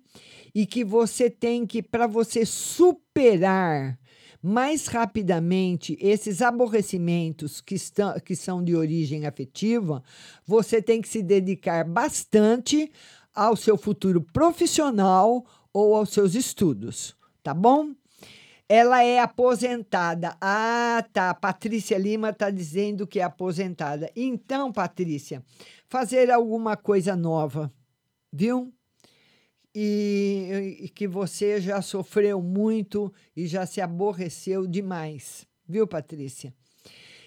E 0.54 0.66
que 0.66 0.84
você 0.84 1.30
tem 1.30 1.66
que, 1.66 1.82
para 1.82 2.06
você 2.06 2.44
superar 2.44 3.98
mais 4.42 4.88
rapidamente 4.88 5.96
esses 5.98 6.42
aborrecimentos 6.42 7.62
que, 7.62 7.76
estão, 7.76 8.20
que 8.20 8.36
são 8.36 8.62
de 8.62 8.76
origem 8.76 9.26
afetiva, 9.26 10.02
você 10.44 10.82
tem 10.82 11.00
que 11.00 11.08
se 11.08 11.22
dedicar 11.22 11.82
bastante 11.88 12.92
ao 13.34 13.56
seu 13.56 13.78
futuro 13.78 14.20
profissional 14.20 15.46
ou 15.72 15.96
aos 15.96 16.10
seus 16.10 16.34
estudos, 16.34 17.16
tá 17.42 17.54
bom? 17.54 17.94
Ela 18.68 19.02
é 19.04 19.18
aposentada. 19.18 20.36
Ah, 20.40 21.04
tá. 21.12 21.34
Patrícia 21.34 21.98
Lima 21.98 22.30
está 22.30 22.50
dizendo 22.50 23.06
que 23.06 23.20
é 23.20 23.22
aposentada. 23.22 24.10
Então, 24.16 24.72
Patrícia, 24.72 25.42
fazer 25.86 26.30
alguma 26.30 26.76
coisa 26.76 27.14
nova, 27.14 27.72
viu? 28.32 28.72
E, 29.74 30.78
e 30.82 30.88
que 30.88 31.06
você 31.06 31.60
já 31.60 31.82
sofreu 31.82 32.40
muito 32.40 33.12
e 33.36 33.46
já 33.46 33.66
se 33.66 33.80
aborreceu 33.80 34.66
demais, 34.66 35.46
viu, 35.68 35.86
Patrícia? 35.86 36.54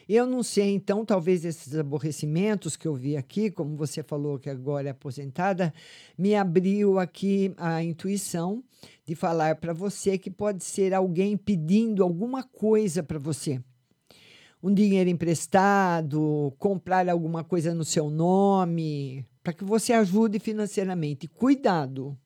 Eu 0.07 0.25
não 0.25 0.41
sei, 0.41 0.69
então, 0.69 1.03
talvez 1.03 1.43
esses 1.43 1.75
aborrecimentos 1.75 2.77
que 2.77 2.87
eu 2.87 2.95
vi 2.95 3.17
aqui, 3.17 3.51
como 3.51 3.75
você 3.75 4.01
falou 4.01 4.39
que 4.39 4.49
agora 4.49 4.87
é 4.87 4.91
aposentada, 4.91 5.73
me 6.17 6.33
abriu 6.33 6.97
aqui 6.97 7.53
a 7.57 7.83
intuição 7.83 8.63
de 9.05 9.15
falar 9.15 9.55
para 9.55 9.73
você 9.73 10.17
que 10.17 10.29
pode 10.29 10.63
ser 10.63 10.93
alguém 10.93 11.37
pedindo 11.37 12.03
alguma 12.03 12.43
coisa 12.43 13.01
para 13.01 13.17
você. 13.17 13.61
Um 14.61 14.73
dinheiro 14.73 15.09
emprestado, 15.09 16.53
comprar 16.57 17.07
alguma 17.07 17.43
coisa 17.43 17.73
no 17.73 17.85
seu 17.85 18.09
nome, 18.09 19.25
para 19.43 19.53
que 19.53 19.63
você 19.63 19.93
ajude 19.93 20.39
financeiramente. 20.39 21.27
Cuidado. 21.27 22.17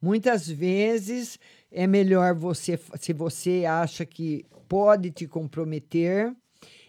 Muitas 0.00 0.48
vezes 0.48 1.38
é 1.70 1.86
melhor 1.86 2.34
você, 2.34 2.78
se 2.98 3.12
você 3.12 3.64
acha 3.66 4.04
que 4.06 4.46
pode 4.66 5.10
te 5.10 5.26
comprometer, 5.26 6.34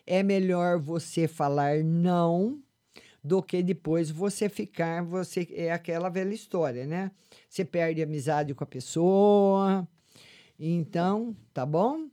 é 0.07 0.23
melhor 0.23 0.80
você 0.80 1.28
falar 1.28 1.84
não 1.84 2.60
do 3.23 3.41
que 3.41 3.61
depois 3.61 4.10
você 4.10 4.49
ficar, 4.49 5.03
você 5.03 5.48
é 5.52 5.72
aquela 5.72 6.10
velha 6.10 6.34
história, 6.34 6.85
né? 6.85 7.11
Você 7.48 7.64
perde 7.64 8.02
amizade 8.02 8.53
com 8.53 8.64
a 8.64 8.68
pessoa. 8.68 9.88
Então, 10.60 11.35
tá 11.53 11.65
bom? 11.65 12.07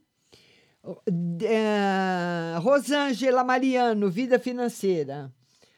Uh, 0.83 2.59
Rosângela 2.59 3.43
Mariano, 3.43 4.09
vida 4.09 4.39
financeira. 4.39 5.31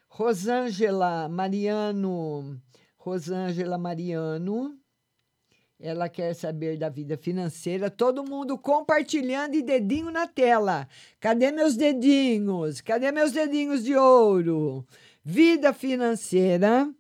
Rosângela 0.08 1.30
Mariano, 1.30 2.62
Rosângela 2.98 3.78
Mariano, 3.78 4.78
ela 5.80 6.08
quer 6.08 6.36
saber 6.36 6.78
da 6.78 6.90
vida 6.90 7.18
financeira. 7.18 7.90
Todo 7.90 8.24
mundo 8.24 8.58
compartilhando 8.58 9.56
e 9.56 9.64
dedinho 9.64 10.12
na 10.12 10.28
tela. 10.28 10.88
Cadê 11.20 11.52
meus 11.52 11.76
dedinhos? 11.76 12.82
Cadê 12.82 13.12
meus 13.12 13.32
dedinhos 13.32 13.84
de 13.84 13.96
ouro? 13.96 14.86
Vida 15.24 15.72
financeira, 15.72 16.92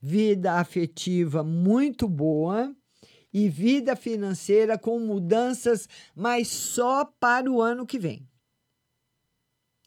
vida 0.00 0.54
afetiva 0.54 1.44
muito 1.44 2.08
boa 2.08 2.74
e 3.32 3.48
vida 3.48 3.94
financeira 3.94 4.76
com 4.76 4.98
mudanças, 4.98 5.88
mas 6.14 6.48
só 6.48 7.04
para 7.04 7.50
o 7.50 7.62
ano 7.62 7.86
que 7.86 7.98
vem. 7.98 8.28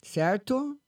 Certo? 0.01 0.79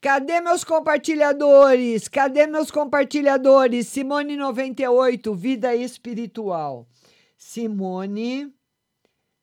Cadê 0.00 0.40
meus 0.40 0.64
compartilhadores? 0.64 2.08
Cadê 2.08 2.46
meus 2.46 2.70
compartilhadores? 2.70 3.88
Simone 3.88 4.36
98, 4.36 5.34
vida 5.34 5.74
espiritual. 5.74 6.88
Simone 7.36 8.52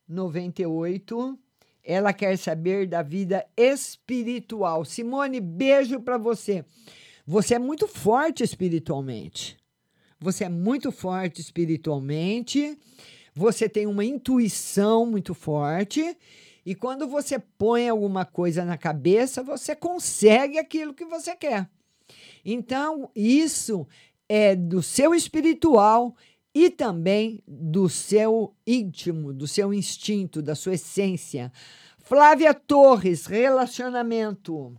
98, 0.07 1.39
ela 1.85 2.11
quer 2.11 2.37
saber 2.37 2.87
da 2.87 3.01
vida 3.03 3.45
espiritual. 3.55 4.83
Simone, 4.83 5.39
beijo 5.39 6.01
para 6.01 6.17
você. 6.17 6.65
Você 7.25 7.55
é 7.55 7.59
muito 7.59 7.87
forte 7.87 8.43
espiritualmente. 8.43 9.57
Você 10.19 10.45
é 10.45 10.49
muito 10.49 10.91
forte 10.91 11.39
espiritualmente. 11.39 12.77
Você 13.33 13.69
tem 13.69 13.85
uma 13.85 14.03
intuição 14.03 15.05
muito 15.05 15.33
forte 15.33 16.17
e 16.65 16.73
quando 16.73 17.07
você 17.07 17.37
põe 17.37 17.87
alguma 17.87 18.25
coisa 18.25 18.65
na 18.65 18.77
cabeça, 18.77 19.43
você 19.43 19.75
consegue 19.75 20.57
aquilo 20.57 20.95
que 20.95 21.05
você 21.05 21.35
quer. 21.35 21.69
Então, 22.43 23.11
isso 23.15 23.87
é 24.27 24.55
do 24.55 24.81
seu 24.81 25.13
espiritual 25.13 26.15
e 26.55 26.69
também 26.69 27.43
do 27.45 27.89
seu 27.89 28.55
íntimo, 28.65 29.33
do 29.33 29.45
seu 29.45 29.73
instinto, 29.73 30.41
da 30.41 30.55
sua 30.55 30.75
essência. 30.75 31.51
Flávia 31.99 32.53
Torres, 32.53 33.25
relacionamento. 33.25 34.73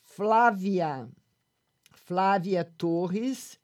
Flávia, 0.00 1.08
Flávia 1.92 2.64
Torres 2.64 3.58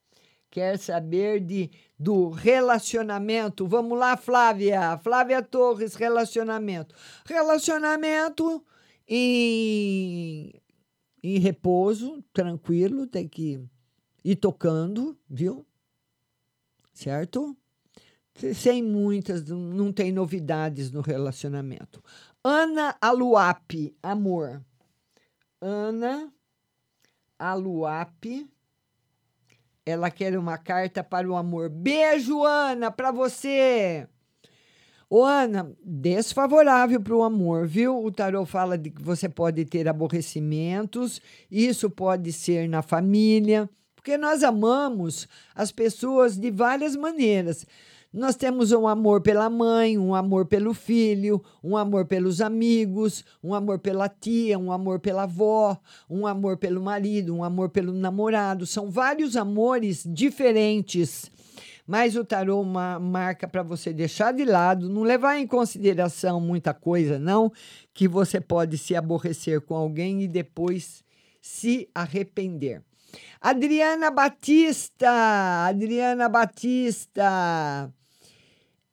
quer 0.51 0.77
saber 0.77 1.39
de 1.39 1.70
do 1.97 2.31
relacionamento. 2.31 3.64
Vamos 3.64 3.97
lá, 3.97 4.16
Flávia. 4.16 4.98
Flávia 4.98 5.40
Torres, 5.40 5.94
relacionamento. 5.94 6.97
Relacionamento 7.27 8.64
em, 9.06 10.52
em 11.23 11.39
repouso, 11.39 12.24
tranquilo, 12.32 13.06
tem 13.06 13.28
que 13.28 13.60
ir 14.24 14.36
tocando, 14.36 15.16
viu? 15.31 15.64
Certo? 16.97 17.55
Sem 18.55 18.82
muitas, 18.82 19.47
não 19.47 19.93
tem 19.93 20.10
novidades 20.10 20.90
no 20.90 21.02
relacionamento. 21.02 22.02
Ana 22.43 22.97
Aluape, 23.02 23.94
amor. 24.02 24.64
Ana 25.60 26.32
Aluape 27.39 28.48
ela 29.85 30.10
quer 30.10 30.39
uma 30.39 30.56
carta 30.56 31.05
para 31.05 31.31
o 31.31 31.36
amor. 31.36 31.68
Beijo, 31.68 32.43
Ana, 32.43 32.90
para 32.90 33.12
você. 33.12 34.09
Ô, 35.09 35.23
Ana, 35.23 35.70
desfavorável 35.85 37.01
para 37.01 37.14
o 37.14 37.23
amor, 37.23 37.68
viu? 37.68 38.02
O 38.02 38.10
tarô 38.10 38.47
fala 38.47 38.78
de 38.78 38.90
que 38.90 39.02
você 39.02 39.28
pode 39.28 39.66
ter 39.66 39.86
aborrecimentos, 39.86 41.20
isso 41.48 41.90
pode 41.90 42.32
ser 42.32 42.68
na 42.68 42.81
família, 42.81 43.68
porque 44.06 44.16
nós 44.16 44.44
amamos 44.44 45.26
as 45.52 45.72
pessoas 45.72 46.36
de 46.36 46.48
várias 46.48 46.94
maneiras. 46.94 47.66
Nós 48.12 48.36
temos 48.36 48.70
um 48.70 48.86
amor 48.86 49.20
pela 49.20 49.50
mãe, 49.50 49.98
um 49.98 50.14
amor 50.14 50.46
pelo 50.46 50.72
filho, 50.72 51.42
um 51.60 51.76
amor 51.76 52.06
pelos 52.06 52.40
amigos, 52.40 53.24
um 53.42 53.52
amor 53.52 53.80
pela 53.80 54.08
tia, 54.08 54.56
um 54.60 54.70
amor 54.70 55.00
pela 55.00 55.24
avó, 55.24 55.76
um 56.08 56.24
amor 56.24 56.56
pelo 56.56 56.80
marido, 56.80 57.34
um 57.34 57.42
amor 57.42 57.70
pelo 57.70 57.92
namorado. 57.92 58.64
São 58.64 58.92
vários 58.92 59.36
amores 59.36 60.04
diferentes. 60.06 61.28
Mas 61.84 62.14
o 62.14 62.24
tarô 62.24 62.60
uma 62.60 63.00
marca 63.00 63.48
para 63.48 63.64
você 63.64 63.92
deixar 63.92 64.32
de 64.32 64.44
lado, 64.44 64.88
não 64.88 65.02
levar 65.02 65.36
em 65.36 65.48
consideração 65.48 66.40
muita 66.40 66.72
coisa, 66.72 67.18
não, 67.18 67.50
que 67.92 68.06
você 68.06 68.40
pode 68.40 68.78
se 68.78 68.94
aborrecer 68.94 69.60
com 69.62 69.74
alguém 69.74 70.22
e 70.22 70.28
depois 70.28 71.02
se 71.42 71.88
arrepender. 71.92 72.84
Adriana 73.40 74.10
Batista, 74.10 75.66
Adriana 75.68 76.28
Batista. 76.28 77.92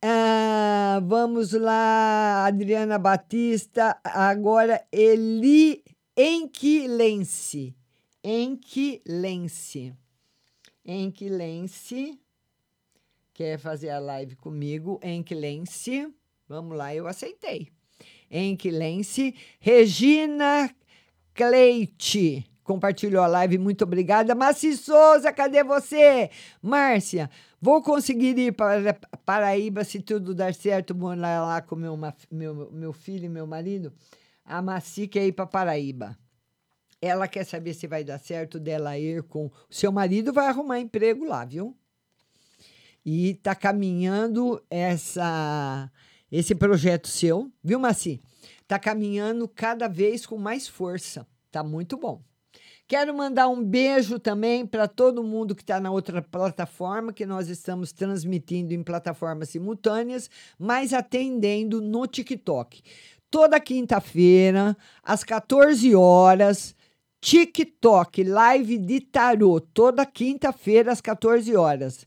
Ah, 0.00 1.00
vamos 1.02 1.52
lá, 1.52 2.46
Adriana 2.46 2.98
Batista. 2.98 3.98
Agora, 4.04 4.86
Eli 4.92 5.82
Enquilense. 6.16 7.74
Enquilense. 8.22 9.94
Enquilense. 10.84 12.20
Quer 13.32 13.58
fazer 13.58 13.90
a 13.90 13.98
live 13.98 14.36
comigo? 14.36 15.00
Enquilense. 15.02 16.14
Vamos 16.48 16.76
lá, 16.76 16.94
eu 16.94 17.08
aceitei. 17.08 17.68
Enquilense. 18.30 19.34
Regina 19.58 20.70
Cleite 21.34 22.46
compartilhou 22.64 23.22
a 23.22 23.26
live, 23.28 23.58
muito 23.58 23.84
obrigada. 23.84 24.34
Márcia 24.34 24.76
Souza, 24.76 25.32
cadê 25.32 25.62
você? 25.62 26.30
Márcia, 26.60 27.30
vou 27.60 27.80
conseguir 27.82 28.36
ir 28.38 28.52
para 28.52 28.94
Paraíba 29.24 29.84
se 29.84 30.00
tudo 30.00 30.34
dar 30.34 30.54
certo, 30.54 30.94
morar 30.94 31.44
lá 31.44 31.62
com 31.62 31.76
meu, 31.76 31.96
meu, 32.30 32.72
meu 32.72 32.92
filho 32.92 33.26
e 33.26 33.28
meu 33.28 33.46
marido. 33.46 33.92
A 34.44 34.60
Maci 34.60 35.06
quer 35.06 35.26
ir 35.26 35.32
para 35.32 35.46
Paraíba. 35.46 36.18
Ela 37.00 37.28
quer 37.28 37.44
saber 37.44 37.74
se 37.74 37.86
vai 37.86 38.02
dar 38.02 38.18
certo 38.18 38.58
dela 38.58 38.98
ir 38.98 39.22
com. 39.22 39.50
Seu 39.70 39.92
marido 39.92 40.32
vai 40.32 40.46
arrumar 40.46 40.80
emprego 40.80 41.24
lá, 41.24 41.44
viu? 41.44 41.76
E 43.04 43.30
está 43.30 43.54
caminhando 43.54 44.62
essa 44.70 45.90
esse 46.32 46.54
projeto 46.54 47.06
seu, 47.06 47.52
viu, 47.62 47.78
Maci? 47.78 48.20
Está 48.62 48.78
caminhando 48.78 49.46
cada 49.46 49.86
vez 49.86 50.24
com 50.24 50.38
mais 50.38 50.66
força. 50.66 51.26
Tá 51.50 51.62
muito 51.62 51.96
bom. 51.96 52.22
Quero 52.86 53.14
mandar 53.14 53.48
um 53.48 53.64
beijo 53.64 54.18
também 54.18 54.66
para 54.66 54.86
todo 54.86 55.24
mundo 55.24 55.54
que 55.54 55.62
está 55.62 55.80
na 55.80 55.90
outra 55.90 56.20
plataforma, 56.20 57.14
que 57.14 57.24
nós 57.24 57.48
estamos 57.48 57.92
transmitindo 57.92 58.74
em 58.74 58.82
plataformas 58.82 59.48
simultâneas, 59.48 60.28
mas 60.58 60.92
atendendo 60.92 61.80
no 61.80 62.06
TikTok. 62.06 62.82
Toda 63.30 63.58
quinta-feira, 63.58 64.76
às 65.02 65.24
14 65.24 65.94
horas, 65.94 66.76
TikTok, 67.22 68.22
live 68.22 68.76
de 68.76 69.00
tarô, 69.00 69.58
toda 69.60 70.04
quinta-feira, 70.04 70.92
às 70.92 71.00
14 71.00 71.56
horas. 71.56 72.06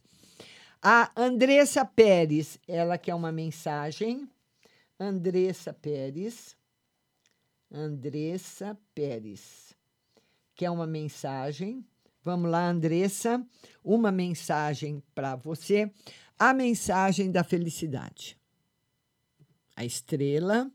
A 0.80 1.12
Andressa 1.16 1.84
Pérez, 1.84 2.60
ela 2.68 3.00
quer 3.00 3.16
uma 3.16 3.32
mensagem. 3.32 4.30
Andressa 5.00 5.74
Pérez. 5.74 6.56
Andressa 7.72 8.78
Pérez 8.94 9.67
quer 10.58 10.72
uma 10.72 10.88
mensagem. 10.88 11.86
Vamos 12.24 12.50
lá, 12.50 12.68
Andressa. 12.68 13.46
Uma 13.84 14.12
mensagem 14.12 15.02
para 15.16 15.36
você. 15.36 15.90
A 16.38 16.54
mensagem 16.54 17.32
da 17.32 17.44
felicidade. 17.44 18.36
A 19.76 19.86
estrela, 19.86 20.70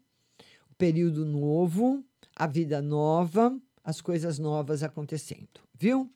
o 0.70 0.74
período 0.76 1.26
novo, 1.26 2.02
a 2.34 2.46
vida 2.46 2.80
nova, 2.80 3.54
as 3.84 4.00
coisas 4.00 4.38
novas 4.38 4.84
acontecendo, 4.84 5.60
viu? 5.74 6.08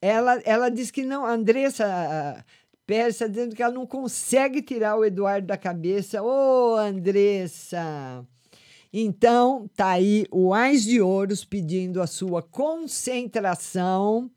Ela, 0.00 0.40
ela 0.44 0.68
diz 0.68 0.90
que 0.90 1.02
não, 1.04 1.24
a 1.24 1.32
Andressa 1.32 2.44
está 2.86 3.26
dizendo 3.26 3.56
que 3.56 3.62
ela 3.62 3.72
não 3.72 3.86
consegue 3.86 4.60
tirar 4.60 4.96
o 4.96 5.04
Eduardo 5.04 5.46
da 5.46 5.56
cabeça. 5.56 6.22
Ô, 6.22 6.76
Andressa! 6.76 8.26
Então, 8.92 9.70
tá 9.74 9.92
aí 9.92 10.26
o 10.30 10.52
Ais 10.52 10.84
de 10.84 11.00
Ouros 11.00 11.46
pedindo 11.46 12.02
a 12.02 12.06
sua 12.06 12.42
concentração 12.42 14.30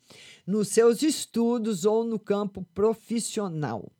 nos 0.48 0.70
seus 0.70 1.02
estudos 1.02 1.84
ou 1.84 2.06
no 2.06 2.18
campo 2.18 2.66
profissional. 2.74 3.92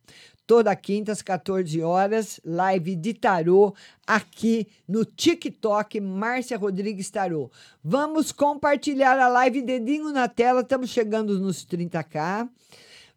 Toda 0.48 0.76
quinta 0.76 1.12
às 1.12 1.22
14 1.22 1.82
horas, 1.82 2.40
live 2.46 2.96
de 2.96 3.16
tarô 3.16 3.74
aqui 4.06 4.68
no 4.88 5.04
TikTok 5.04 6.00
Márcia 6.00 6.56
Rodrigues 6.56 7.10
Tarô. 7.10 7.50
Vamos 7.84 8.32
compartilhar 8.32 9.20
a 9.20 9.28
live 9.28 9.64
dedinho 9.64 10.14
na 10.14 10.28
tela, 10.28 10.62
estamos 10.62 10.92
chegando 10.92 11.40
nos 11.40 11.66
30k. 11.66 12.48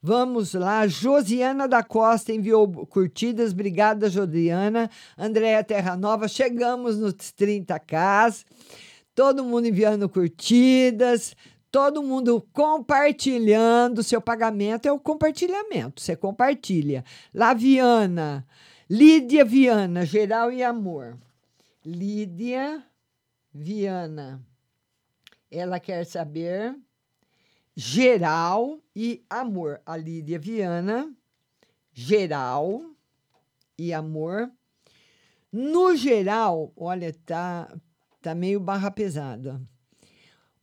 Vamos 0.01 0.55
lá, 0.55 0.87
Josiana 0.87 1.67
da 1.67 1.83
Costa 1.83 2.33
enviou 2.33 2.87
curtidas, 2.87 3.51
obrigada 3.51 4.09
Josiana. 4.09 4.89
Andréa 5.17 5.65
Terra 5.65 5.97
Nova, 5.97 6.29
chegamos 6.29 6.97
nos 6.97 7.15
30k. 7.15 8.45
Todo 9.13 9.43
mundo 9.43 9.67
enviando 9.67 10.09
curtidas, 10.09 11.35
todo 11.69 12.01
mundo 12.01 12.47
compartilhando. 12.53 14.05
Seu 14.05 14.21
pagamento 14.21 14.87
é 14.87 14.93
o 14.93 15.01
compartilhamento, 15.01 16.01
você 16.01 16.15
compartilha. 16.15 17.05
Laviana, 17.35 18.47
Lídia 18.89 19.45
Viana, 19.45 20.07
geral 20.07 20.53
e 20.53 20.63
amor. 20.63 21.19
Lídia 21.85 22.85
Viana, 23.53 24.41
ela 25.51 25.81
quer 25.81 26.05
saber 26.05 26.77
geral 27.81 28.83
e 28.93 29.25
amor. 29.31 29.81
A 29.87 29.97
Lídia 29.97 30.37
Viana, 30.37 31.15
geral 31.93 32.83
e 33.79 33.95
amor. 33.95 34.51
No 35.53 35.95
geral, 35.95 36.73
olha, 36.77 37.15
tá, 37.25 37.73
tá 38.21 38.35
meio 38.35 38.59
barra 38.59 38.91
pesada. 38.91 39.63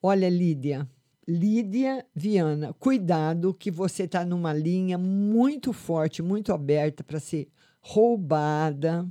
Olha, 0.04 0.28
Lídia, 0.28 0.86
Lídia 1.26 2.06
Viana, 2.14 2.74
cuidado 2.74 3.54
que 3.54 3.72
você 3.72 4.04
está 4.04 4.26
numa 4.26 4.52
linha 4.52 4.98
muito 4.98 5.72
forte, 5.72 6.22
muito 6.22 6.52
aberta 6.52 7.02
para 7.02 7.22
ser 7.22 7.48
roubada, 7.80 9.08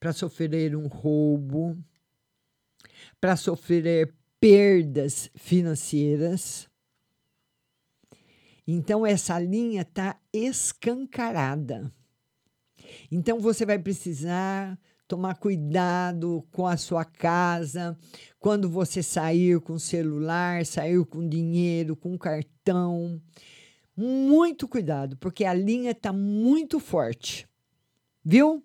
para 0.00 0.12
sofrer 0.12 0.74
um 0.74 0.88
roubo, 0.88 1.78
para 3.20 3.36
sofrer 3.36 4.12
perdas 4.40 5.30
financeiras. 5.36 6.69
Então, 8.72 9.04
essa 9.04 9.36
linha 9.36 9.82
está 9.82 10.16
escancarada. 10.32 11.92
Então, 13.10 13.40
você 13.40 13.66
vai 13.66 13.80
precisar 13.80 14.78
tomar 15.08 15.34
cuidado 15.38 16.46
com 16.52 16.68
a 16.68 16.76
sua 16.76 17.04
casa, 17.04 17.98
quando 18.38 18.70
você 18.70 19.02
sair 19.02 19.58
com 19.60 19.76
celular, 19.76 20.64
sair 20.64 21.04
com 21.04 21.28
dinheiro, 21.28 21.96
com 21.96 22.16
cartão. 22.16 23.20
Muito 23.96 24.68
cuidado, 24.68 25.16
porque 25.16 25.44
a 25.44 25.52
linha 25.52 25.90
está 25.90 26.12
muito 26.12 26.78
forte. 26.78 27.48
Viu? 28.24 28.64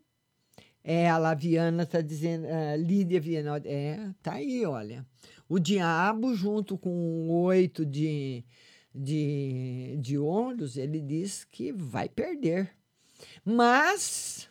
É, 0.84 1.10
a 1.10 1.18
Laviana 1.18 1.82
está 1.82 2.00
dizendo, 2.00 2.46
a 2.46 2.76
Lídia 2.76 3.20
Viana, 3.20 3.60
é, 3.66 4.12
tá 4.22 4.34
aí, 4.34 4.64
olha. 4.68 5.04
O 5.50 5.58
diabo 5.58 6.36
junto 6.36 6.78
com 6.78 6.92
o 6.92 7.42
oito 7.42 7.84
de, 7.84 8.46
de, 8.96 9.98
de 10.00 10.18
ouros, 10.18 10.78
ele 10.78 11.02
diz 11.02 11.44
que 11.44 11.74
vai 11.74 12.08
perder. 12.08 12.72
Mas, 13.44 14.50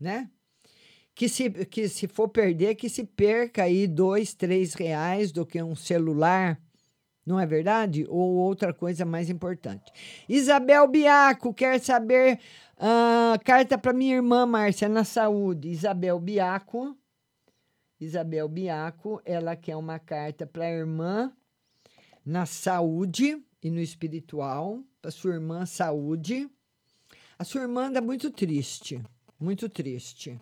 né? 0.00 0.28
Que 1.14 1.28
se, 1.28 1.48
que 1.66 1.88
se 1.88 2.08
for 2.08 2.28
perder, 2.28 2.74
que 2.74 2.88
se 2.88 3.04
perca 3.04 3.62
aí 3.62 3.86
dois, 3.86 4.34
três 4.34 4.74
reais 4.74 5.30
do 5.32 5.46
que 5.46 5.62
um 5.62 5.76
celular, 5.76 6.60
não 7.24 7.40
é 7.40 7.46
verdade? 7.46 8.04
Ou 8.08 8.34
outra 8.34 8.74
coisa 8.74 9.04
mais 9.04 9.30
importante. 9.30 9.92
Isabel 10.28 10.86
Biaco 10.88 11.54
quer 11.54 11.80
saber 11.80 12.38
uh, 12.76 13.42
carta 13.44 13.78
para 13.78 13.92
minha 13.92 14.16
irmã 14.16 14.44
Márcia 14.44 14.88
na 14.88 15.04
saúde. 15.04 15.68
Isabel 15.68 16.18
Biaco. 16.20 16.96
Isabel 17.98 18.46
Biaco, 18.46 19.22
ela 19.24 19.56
quer 19.56 19.76
uma 19.76 19.98
carta 19.98 20.46
para 20.46 20.66
a 20.66 20.70
irmã 20.70 21.32
na 22.26 22.44
saúde 22.44 23.40
e 23.62 23.70
no 23.70 23.80
espiritual, 23.80 24.82
para 25.00 25.12
sua 25.12 25.34
irmã 25.34 25.64
saúde. 25.64 26.50
A 27.38 27.44
sua 27.44 27.62
irmã 27.62 27.86
anda 27.86 28.00
muito 28.00 28.32
triste, 28.32 29.00
muito 29.38 29.68
triste. 29.68 30.36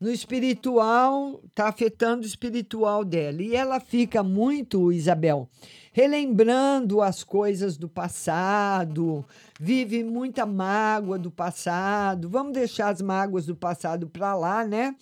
No 0.00 0.10
espiritual, 0.10 1.40
está 1.46 1.68
afetando 1.68 2.22
o 2.22 2.26
espiritual 2.26 3.04
dela. 3.04 3.42
E 3.42 3.54
ela 3.54 3.78
fica 3.78 4.22
muito, 4.22 4.90
Isabel, 4.92 5.48
relembrando 5.92 7.02
as 7.02 7.22
coisas 7.22 7.76
do 7.76 7.88
passado, 7.88 9.24
vive 9.60 10.02
muita 10.02 10.46
mágoa 10.46 11.18
do 11.18 11.30
passado. 11.30 12.28
Vamos 12.28 12.54
deixar 12.54 12.88
as 12.88 13.02
mágoas 13.02 13.46
do 13.46 13.56
passado 13.56 14.08
para 14.08 14.34
lá, 14.34 14.66
né? 14.66 14.94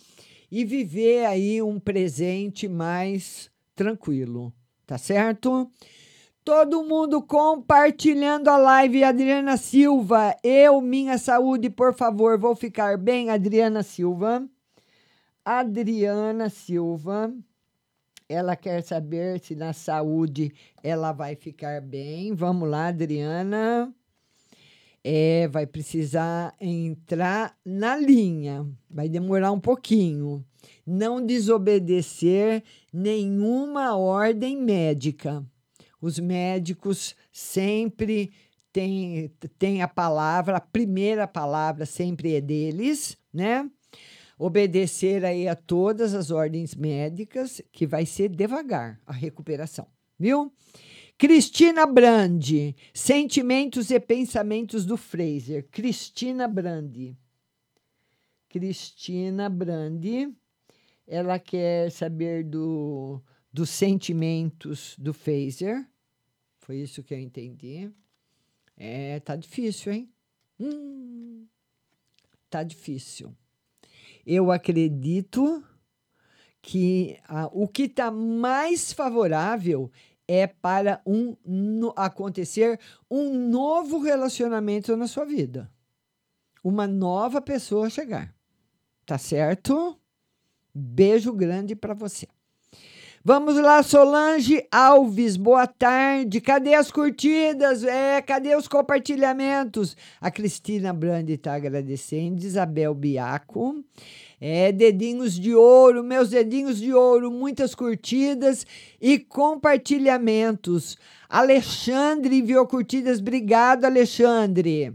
E 0.50 0.64
viver 0.64 1.24
aí 1.24 1.60
um 1.62 1.78
presente 1.80 2.68
mais 2.68 3.50
tranquilo, 3.74 4.52
tá 4.86 4.98
certo? 4.98 5.70
Todo 6.44 6.84
mundo 6.84 7.22
compartilhando 7.22 8.48
a 8.48 8.56
live. 8.58 9.02
Adriana 9.02 9.56
Silva, 9.56 10.36
eu, 10.42 10.80
minha 10.80 11.16
saúde, 11.16 11.70
por 11.70 11.94
favor, 11.94 12.38
vou 12.38 12.54
ficar 12.54 12.98
bem. 12.98 13.30
Adriana 13.30 13.82
Silva. 13.82 14.46
Adriana 15.42 16.50
Silva. 16.50 17.32
Ela 18.28 18.56
quer 18.56 18.82
saber 18.82 19.40
se 19.40 19.54
na 19.54 19.72
saúde 19.72 20.52
ela 20.82 21.12
vai 21.12 21.34
ficar 21.34 21.80
bem. 21.80 22.34
Vamos 22.34 22.68
lá, 22.68 22.88
Adriana. 22.88 23.90
É, 25.02 25.48
vai 25.48 25.66
precisar 25.66 26.54
entrar 26.60 27.56
na 27.64 27.96
linha. 27.96 28.66
Vai 28.90 29.08
demorar 29.08 29.50
um 29.50 29.60
pouquinho. 29.60 30.44
Não 30.86 31.24
desobedecer 31.24 32.62
nenhuma 32.92 33.96
ordem 33.96 34.56
médica 34.56 35.44
os 36.04 36.18
médicos 36.18 37.16
sempre 37.32 38.30
têm, 38.70 39.32
têm 39.58 39.80
a 39.80 39.88
palavra, 39.88 40.58
a 40.58 40.60
primeira 40.60 41.26
palavra 41.26 41.86
sempre 41.86 42.34
é 42.34 42.42
deles, 42.42 43.16
né? 43.32 43.68
Obedecer 44.38 45.24
aí 45.24 45.48
a 45.48 45.56
todas 45.56 46.12
as 46.12 46.30
ordens 46.30 46.74
médicas, 46.74 47.62
que 47.72 47.86
vai 47.86 48.04
ser 48.04 48.28
devagar 48.28 49.00
a 49.06 49.14
recuperação, 49.14 49.86
viu? 50.18 50.52
Cristina 51.16 51.86
Brandi, 51.86 52.76
Sentimentos 52.92 53.90
e 53.90 53.98
Pensamentos 53.98 54.84
do 54.84 54.98
Fraser. 54.98 55.66
Cristina 55.70 56.46
Brandi. 56.46 57.16
Cristina 58.50 59.48
Brandi, 59.48 60.28
ela 61.06 61.38
quer 61.38 61.90
saber 61.90 62.44
do, 62.44 63.22
dos 63.52 63.70
sentimentos 63.70 64.96
do 64.98 65.12
Fraser. 65.12 65.86
Foi 66.58 66.76
isso 66.76 67.02
que 67.02 67.14
eu 67.14 67.20
entendi. 67.20 67.90
É, 68.76 69.20
tá 69.20 69.36
difícil, 69.36 69.92
hein? 69.92 70.12
Hum, 70.58 71.46
tá 72.48 72.62
difícil. 72.62 73.34
Eu 74.26 74.50
acredito 74.50 75.62
que 76.62 77.18
ah, 77.28 77.48
o 77.52 77.68
que 77.68 77.82
está 77.82 78.10
mais 78.10 78.92
favorável 78.92 79.90
é 80.26 80.46
para 80.46 81.02
um 81.04 81.36
no, 81.44 81.92
acontecer 81.94 82.80
um 83.10 83.48
novo 83.48 83.98
relacionamento 83.98 84.96
na 84.96 85.06
sua 85.06 85.26
vida. 85.26 85.70
Uma 86.62 86.86
nova 86.86 87.42
pessoa 87.42 87.90
chegar. 87.90 88.34
Tá 89.04 89.18
certo? 89.18 90.00
Beijo 90.74 91.32
grande 91.32 91.76
para 91.76 91.94
você. 91.94 92.26
Vamos 93.26 93.56
lá, 93.56 93.82
Solange 93.82 94.66
Alves, 94.70 95.36
boa 95.36 95.66
tarde. 95.66 96.42
Cadê 96.42 96.74
as 96.74 96.90
curtidas? 96.90 97.82
É, 97.82 98.20
cadê 98.20 98.54
os 98.54 98.68
compartilhamentos? 98.68 99.96
A 100.20 100.30
Cristina 100.30 100.92
Brandi 100.92 101.32
está 101.32 101.54
agradecendo. 101.54 102.44
Isabel 102.44 102.92
Biaco. 102.92 103.82
É, 104.38 104.72
dedinhos 104.72 105.40
de 105.40 105.54
ouro, 105.54 106.04
meus 106.04 106.28
dedinhos 106.28 106.78
de 106.78 106.92
ouro, 106.92 107.30
muitas 107.30 107.74
curtidas 107.74 108.66
e 109.00 109.18
compartilhamentos. 109.18 110.98
Alexandre 111.26 112.36
enviou 112.36 112.66
curtidas, 112.66 113.20
obrigado, 113.20 113.86
Alexandre. 113.86 114.92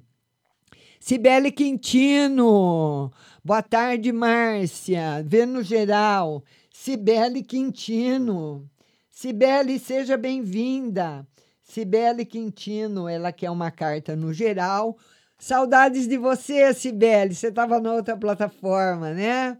Cibele 0.99 1.49
Quintino, 1.51 3.09
boa 3.49 3.63
tarde, 3.63 4.11
Márcia. 4.11 5.23
Vê 5.25 5.43
no 5.43 5.63
geral. 5.63 6.43
Cibele 6.71 7.41
Quintino. 7.41 8.69
Cibele, 9.09 9.79
seja 9.79 10.15
bem-vinda. 10.15 11.27
Cibele 11.63 12.25
Quintino, 12.25 13.09
ela 13.09 13.31
quer 13.31 13.49
uma 13.49 13.71
carta 13.71 14.15
no 14.15 14.31
geral. 14.31 14.95
Saudades 15.35 16.07
de 16.07 16.15
você, 16.15 16.71
Cibele. 16.75 17.33
Você 17.33 17.47
estava 17.47 17.79
na 17.79 17.91
outra 17.91 18.15
plataforma, 18.15 19.15
né? 19.15 19.57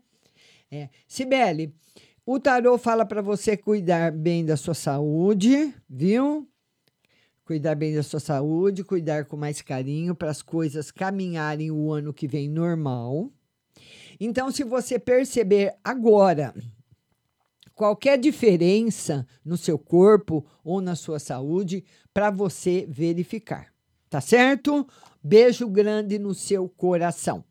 É. 0.69 0.89
Cibele, 1.07 1.73
o 2.23 2.39
tarô 2.39 2.77
fala 2.77 3.07
para 3.07 3.23
você 3.23 3.57
cuidar 3.57 4.11
bem 4.11 4.45
da 4.45 4.55
sua 4.55 4.75
saúde, 4.75 5.73
viu? 5.89 6.47
Cuidar 7.43 7.73
bem 7.73 7.95
da 7.95 8.03
sua 8.03 8.19
saúde, 8.19 8.83
cuidar 8.83 9.25
com 9.25 9.35
mais 9.35 9.63
carinho 9.63 10.13
para 10.13 10.29
as 10.29 10.43
coisas 10.43 10.91
caminharem 10.91 11.71
o 11.71 11.91
ano 11.91 12.13
que 12.13 12.27
vem 12.27 12.47
normal. 12.47 13.31
Então, 14.19 14.51
se 14.51 14.63
você 14.63 14.99
perceber 14.99 15.75
agora 15.83 16.53
qualquer 17.73 18.17
diferença 18.17 19.25
no 19.45 19.55
seu 19.55 19.79
corpo 19.79 20.45
ou 20.63 20.81
na 20.81 20.95
sua 20.95 21.19
saúde, 21.19 21.85
para 22.13 22.29
você 22.29 22.85
verificar, 22.89 23.67
tá 24.09 24.19
certo? 24.19 24.85
Beijo 25.23 25.67
grande 25.67 26.19
no 26.19 26.33
seu 26.33 26.67
coração. 26.67 27.45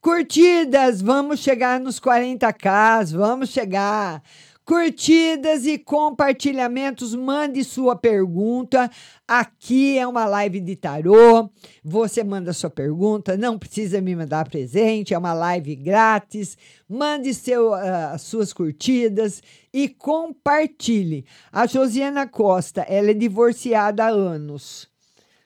Curtidas, 0.00 1.00
vamos 1.00 1.38
chegar 1.38 1.78
nos 1.78 2.00
40k, 2.00 3.12
vamos 3.12 3.50
chegar 3.50 4.20
curtidas 4.64 5.66
e 5.66 5.78
compartilhamentos. 5.78 7.14
Mande 7.14 7.64
sua 7.64 7.96
pergunta. 7.96 8.90
Aqui 9.26 9.98
é 9.98 10.06
uma 10.06 10.24
live 10.24 10.60
de 10.60 10.76
tarô. 10.76 11.50
Você 11.84 12.22
manda 12.22 12.52
sua 12.52 12.70
pergunta, 12.70 13.36
não 13.36 13.58
precisa 13.58 14.00
me 14.00 14.14
mandar 14.14 14.48
presente, 14.48 15.14
é 15.14 15.18
uma 15.18 15.32
live 15.32 15.74
grátis. 15.76 16.56
Mande 16.88 17.34
seu, 17.34 17.72
uh, 17.72 18.18
suas 18.18 18.52
curtidas 18.52 19.42
e 19.72 19.88
compartilhe. 19.88 21.24
A 21.50 21.66
Josiana 21.66 22.26
Costa, 22.26 22.82
ela 22.82 23.10
é 23.10 23.14
divorciada 23.14 24.04
há 24.04 24.08
anos. 24.08 24.88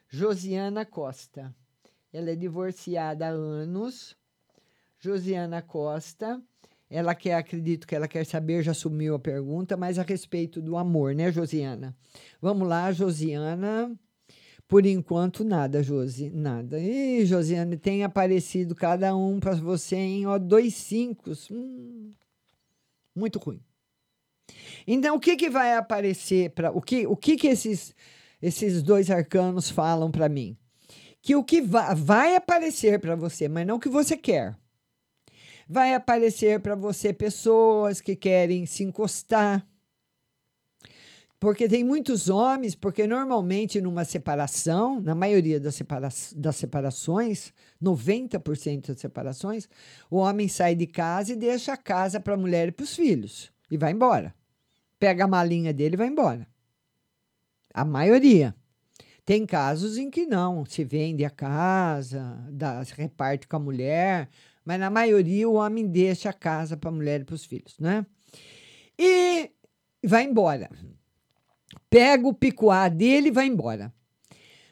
Josiana 0.08 0.84
Costa. 0.84 1.54
Ela 2.12 2.30
é 2.30 2.36
divorciada 2.36 3.26
há 3.26 3.30
anos. 3.30 4.16
Josiana 4.98 5.60
Costa. 5.60 6.40
Ela 6.88 7.14
quer, 7.14 7.34
acredito 7.34 7.86
que 7.86 7.94
ela 7.94 8.06
quer 8.06 8.24
saber, 8.24 8.62
já 8.62 8.70
assumiu 8.70 9.16
a 9.16 9.18
pergunta, 9.18 9.76
mas 9.76 9.98
a 9.98 10.02
respeito 10.02 10.62
do 10.62 10.76
amor, 10.76 11.14
né, 11.14 11.32
Josiana? 11.32 11.96
Vamos 12.40 12.68
lá, 12.68 12.92
Josiana. 12.92 13.92
Por 14.68 14.84
enquanto, 14.84 15.44
nada, 15.44 15.82
Josi, 15.82 16.30
nada. 16.30 16.78
E 16.80 17.24
Josiane, 17.24 17.76
tem 17.76 18.02
aparecido 18.02 18.74
cada 18.74 19.16
um 19.16 19.38
para 19.38 19.54
você 19.54 19.96
em 19.96 20.26
ó, 20.26 20.38
dois 20.38 20.74
cinco. 20.74 21.30
Hum, 21.50 22.12
muito 23.14 23.38
ruim. 23.38 23.60
Então, 24.86 25.16
o 25.16 25.20
que, 25.20 25.36
que 25.36 25.50
vai 25.50 25.74
aparecer 25.74 26.50
para 26.50 26.70
o 26.72 26.80
que 26.80 27.06
o 27.06 27.16
que, 27.16 27.36
que 27.36 27.48
esses 27.48 27.94
esses 28.42 28.82
dois 28.82 29.10
arcanos 29.10 29.70
falam 29.70 30.10
para 30.10 30.28
mim? 30.28 30.56
Que 31.22 31.36
o 31.36 31.44
que 31.44 31.60
vai, 31.60 31.94
vai 31.94 32.36
aparecer 32.36 33.00
para 33.00 33.16
você, 33.16 33.48
mas 33.48 33.66
não 33.66 33.76
o 33.76 33.80
que 33.80 33.88
você 33.88 34.16
quer 34.16 34.56
vai 35.68 35.94
aparecer 35.94 36.60
para 36.60 36.74
você 36.74 37.12
pessoas 37.12 38.00
que 38.00 38.14
querem 38.14 38.66
se 38.66 38.84
encostar. 38.84 39.66
Porque 41.38 41.68
tem 41.68 41.84
muitos 41.84 42.30
homens, 42.30 42.74
porque 42.74 43.06
normalmente 43.06 43.80
numa 43.80 44.04
separação, 44.04 45.00
na 45.00 45.14
maioria 45.14 45.60
das, 45.60 45.74
separa 45.74 46.08
das 46.34 46.56
separações, 46.56 47.52
90% 47.82 48.88
das 48.88 49.00
separações, 49.00 49.68
o 50.10 50.16
homem 50.16 50.48
sai 50.48 50.74
de 50.74 50.86
casa 50.86 51.32
e 51.32 51.36
deixa 51.36 51.74
a 51.74 51.76
casa 51.76 52.18
para 52.18 52.34
a 52.34 52.38
mulher 52.38 52.68
e 52.68 52.72
para 52.72 52.84
os 52.84 52.96
filhos 52.96 53.52
e 53.70 53.76
vai 53.76 53.92
embora. 53.92 54.34
Pega 54.98 55.24
a 55.24 55.28
malinha 55.28 55.74
dele 55.74 55.94
e 55.94 55.98
vai 55.98 56.08
embora. 56.08 56.46
A 57.74 57.84
maioria. 57.84 58.54
Tem 59.24 59.44
casos 59.44 59.98
em 59.98 60.08
que 60.08 60.24
não, 60.24 60.64
se 60.64 60.84
vende 60.84 61.24
a 61.24 61.30
casa, 61.30 62.38
dá, 62.48 62.82
se 62.84 62.94
reparte 62.94 63.48
com 63.48 63.56
a 63.56 63.60
mulher, 63.60 64.30
mas 64.66 64.80
na 64.80 64.90
maioria 64.90 65.48
o 65.48 65.54
homem 65.54 65.86
deixa 65.86 66.30
a 66.30 66.32
casa 66.32 66.76
para 66.76 66.90
a 66.90 66.92
mulher 66.92 67.20
e 67.20 67.24
para 67.24 67.36
os 67.36 67.44
filhos, 67.44 67.78
né? 67.78 68.04
E 68.98 69.48
vai 70.04 70.24
embora. 70.24 70.68
Pega 71.88 72.26
o 72.26 72.34
picuá 72.34 72.88
dele 72.88 73.28
e 73.28 73.30
vai 73.30 73.46
embora. 73.46 73.94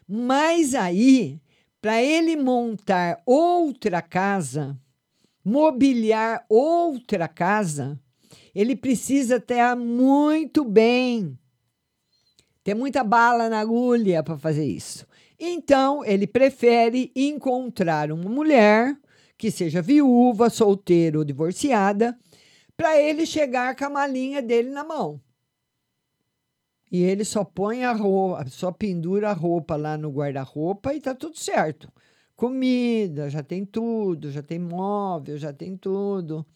Mas 0.06 0.74
aí, 0.74 1.40
para 1.80 2.02
ele 2.02 2.34
montar 2.34 3.22
outra 3.24 4.02
casa, 4.02 4.76
mobiliar 5.44 6.44
outra 6.48 7.28
casa, 7.28 7.96
ele 8.52 8.74
precisa 8.74 9.38
ter 9.38 9.76
muito 9.76 10.64
bem, 10.64 11.38
ter 12.64 12.74
muita 12.74 13.04
bala 13.04 13.48
na 13.48 13.60
agulha 13.60 14.24
para 14.24 14.36
fazer 14.38 14.66
isso. 14.66 15.06
Então, 15.38 16.04
ele 16.04 16.26
prefere 16.26 17.12
encontrar 17.14 18.10
uma 18.10 18.28
mulher 18.28 18.98
que 19.44 19.50
seja 19.50 19.82
viúva, 19.82 20.48
solteira 20.48 21.18
ou 21.18 21.24
divorciada, 21.24 22.18
para 22.74 22.98
ele 22.98 23.26
chegar 23.26 23.76
com 23.76 23.84
a 23.84 23.90
malinha 23.90 24.40
dele 24.40 24.70
na 24.70 24.82
mão. 24.82 25.20
E 26.90 27.02
ele 27.02 27.26
só 27.26 27.44
põe 27.44 27.84
a 27.84 27.92
roupa, 27.92 28.46
só 28.48 28.72
pendura 28.72 29.28
a 29.28 29.34
roupa 29.34 29.76
lá 29.76 29.98
no 29.98 30.08
guarda-roupa 30.10 30.94
e 30.94 31.00
tá 31.00 31.14
tudo 31.14 31.38
certo. 31.38 31.92
Comida, 32.34 33.28
já 33.28 33.42
tem 33.42 33.66
tudo, 33.66 34.30
já 34.30 34.42
tem 34.42 34.58
móvel, 34.58 35.36
já 35.36 35.52
tem 35.52 35.76
tudo. 35.76 36.46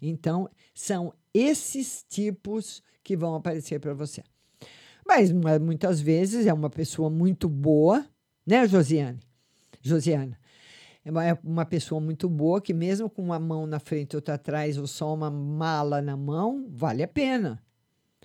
Então, 0.00 0.48
são 0.72 1.12
esses 1.34 2.06
tipos 2.08 2.80
que 3.02 3.16
vão 3.16 3.34
aparecer 3.34 3.80
para 3.80 3.92
você. 3.92 4.22
Mas 5.04 5.32
muitas 5.32 6.00
vezes 6.00 6.46
é 6.46 6.52
uma 6.52 6.70
pessoa 6.70 7.10
muito 7.10 7.48
boa, 7.48 8.06
né, 8.46 8.68
Josiane? 8.68 9.18
Josiana? 9.82 10.38
É 11.06 11.38
uma 11.44 11.64
pessoa 11.64 12.00
muito 12.00 12.28
boa 12.28 12.60
que 12.60 12.74
mesmo 12.74 13.08
com 13.08 13.22
uma 13.22 13.38
mão 13.38 13.66
na 13.66 13.78
frente 13.78 14.14
e 14.14 14.16
outra 14.16 14.34
atrás 14.34 14.76
ou 14.76 14.86
só 14.88 15.14
uma 15.14 15.30
mala 15.30 16.02
na 16.02 16.16
mão, 16.16 16.66
vale 16.68 17.02
a 17.02 17.08
pena. 17.08 17.62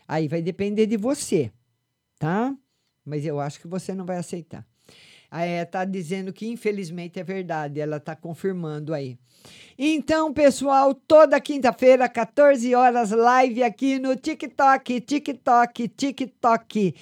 Aí 0.08 0.28
vai 0.28 0.42
depender 0.42 0.88
de 0.88 0.98
você, 0.98 1.52
tá? 2.18 2.56
Mas 3.06 3.26
eu 3.26 3.40
acho 3.40 3.60
que 3.60 3.68
você 3.68 3.94
não 3.94 4.06
vai 4.06 4.18
aceitar. 4.18 4.66
É, 5.32 5.64
tá 5.64 5.86
dizendo 5.86 6.34
que 6.34 6.48
infelizmente 6.48 7.20
é 7.20 7.24
verdade, 7.24 7.80
ela 7.80 8.00
tá 8.00 8.16
confirmando 8.16 8.94
aí. 8.94 9.18
Então, 9.78 10.34
pessoal, 10.34 10.94
toda 10.94 11.40
quinta-feira, 11.40 12.10
14 12.10 12.76
horas, 12.76 13.12
live 13.12 13.64
aqui 13.64 13.98
no 13.98 14.16
TikTok, 14.16 15.02
TikTok, 15.02 15.88
TikTok. 15.88 16.96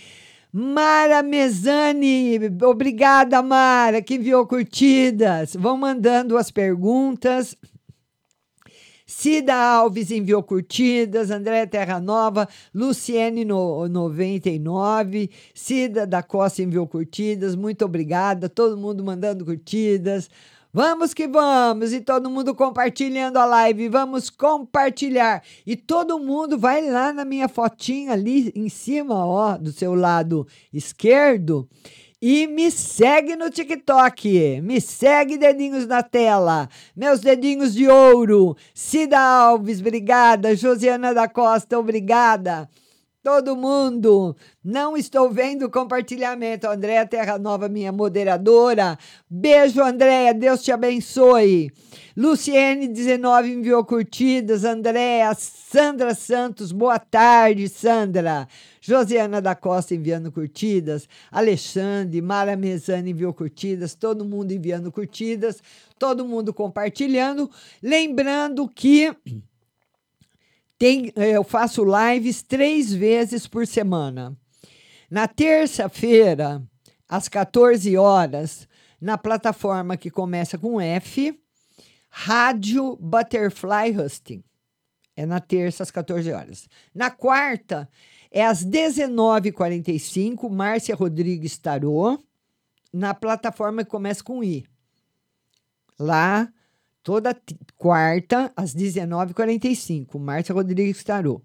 Mara 0.52 1.22
Mesani, 1.22 2.40
obrigada, 2.64 3.40
Mara, 3.44 4.02
que 4.02 4.16
enviou 4.16 4.48
curtidas. 4.48 5.56
Vão 5.56 5.78
mandando 5.78 6.36
as 6.38 6.50
perguntas. 6.50 7.56
Cida 9.06 9.56
Alves 9.56 10.12
enviou 10.12 10.42
curtidas, 10.42 11.32
André 11.32 11.66
Terra 11.66 12.00
Nova, 12.00 12.48
Luciene 12.74 13.44
no, 13.44 13.88
99, 13.88 15.32
Cida 15.54 16.06
da 16.06 16.22
Costa 16.22 16.62
enviou 16.62 16.88
curtidas, 16.88 17.56
muito 17.56 17.84
obrigada, 17.84 18.48
todo 18.48 18.78
mundo 18.78 19.04
mandando 19.04 19.44
curtidas. 19.44 20.30
Vamos 20.72 21.16
que 21.16 21.28
vamos! 21.28 21.94
E 21.94 22.00
todo 22.00 22.30
mundo 22.30 22.54
compartilhando 22.54 23.40
a 23.40 23.46
live. 23.46 23.90
Vamos 23.90 24.30
compartilhar. 24.30 25.42
E 25.66 25.76
todo 25.76 26.20
mundo 26.20 26.60
vai 26.60 26.88
lá 26.88 27.12
na 27.12 27.26
minha 27.26 27.48
fotinha 27.48 28.14
ali 28.14 28.52
em 28.56 28.70
cima, 28.70 29.26
ó, 29.26 29.58
do 29.58 29.72
seu 29.72 29.96
lado 29.96 30.48
esquerdo. 30.72 31.68
E 32.22 32.46
me 32.46 32.70
segue 32.70 33.36
no 33.36 33.50
TikTok. 33.50 34.62
Me 34.62 34.80
segue, 34.80 35.40
dedinhos 35.40 35.88
na 35.88 36.04
tela. 36.04 36.70
Meus 36.96 37.20
dedinhos 37.20 37.74
de 37.74 37.88
ouro. 37.88 38.56
Cida 38.72 39.20
Alves, 39.20 39.80
obrigada. 39.80 40.56
Josiana 40.56 41.16
da 41.16 41.28
Costa, 41.28 41.80
obrigada. 41.80 42.70
Todo 43.30 43.56
mundo. 43.56 44.36
Não 44.64 44.98
estou 44.98 45.30
vendo 45.30 45.68
o 45.68 45.70
compartilhamento. 45.70 46.68
Andréa 46.68 47.06
Terra 47.06 47.38
Nova, 47.38 47.70
minha 47.70 47.92
moderadora. 47.92 48.98
Beijo, 49.30 49.84
Andréa. 49.84 50.34
Deus 50.34 50.64
te 50.64 50.72
abençoe. 50.72 51.72
Luciene 52.18 52.88
19 52.88 53.52
enviou 53.52 53.86
curtidas. 53.86 54.64
Andréa, 54.64 55.32
Sandra 55.36 56.16
Santos, 56.16 56.72
boa 56.72 56.98
tarde, 56.98 57.70
Sandra. 57.70 58.48
Josiana 58.82 59.40
da 59.40 59.54
Costa 59.54 59.94
enviando 59.94 60.32
curtidas. 60.32 61.08
Alexandre, 61.32 62.20
Mara 62.24 62.56
Mesani 62.56 63.12
enviou 63.12 63.32
curtidas. 63.32 63.94
Todo 63.94 64.26
mundo 64.26 64.52
enviando 64.52 64.92
curtidas. 64.92 65.62
Todo 66.00 66.26
mundo 66.26 66.52
compartilhando. 66.52 67.48
Lembrando 67.84 68.68
que 68.68 69.16
tem, 70.80 71.12
eh, 71.16 71.32
eu 71.36 71.44
faço 71.44 71.84
lives 71.84 72.42
três 72.42 72.92
vezes 72.94 73.46
por 73.46 73.68
semana. 73.68 74.36
Na 75.12 75.28
terça-feira, 75.28 76.64
às 77.08 77.28
14 77.28 77.98
horas, 77.98 78.68
na 79.02 79.18
plataforma 79.18 79.98
que 79.98 80.10
começa 80.10 80.58
com 80.58 80.80
F, 80.80 81.38
Rádio 82.10 82.96
Butterfly 82.96 83.98
Husting. 83.98 84.42
É 85.16 85.26
na 85.26 85.42
terça, 85.42 85.84
às 85.84 85.92
14 85.92 86.32
horas. 86.32 86.70
Na 86.96 87.12
quarta, 87.12 87.90
é 88.32 88.46
às 88.46 88.64
19h45, 88.66 90.50
Márcia 90.50 90.96
Rodrigues 90.96 91.58
Tarô, 91.58 92.18
na 92.94 93.14
plataforma 93.14 93.84
que 93.84 93.90
começa 93.90 94.24
com 94.24 94.42
I. 94.42 94.66
Lá, 96.00 96.52
toda 97.04 97.36
quarta, 97.78 98.52
às 98.56 98.74
19h45, 98.76 100.20
Márcia 100.20 100.54
Rodrigues 100.54 101.04
Tarô. 101.04 101.42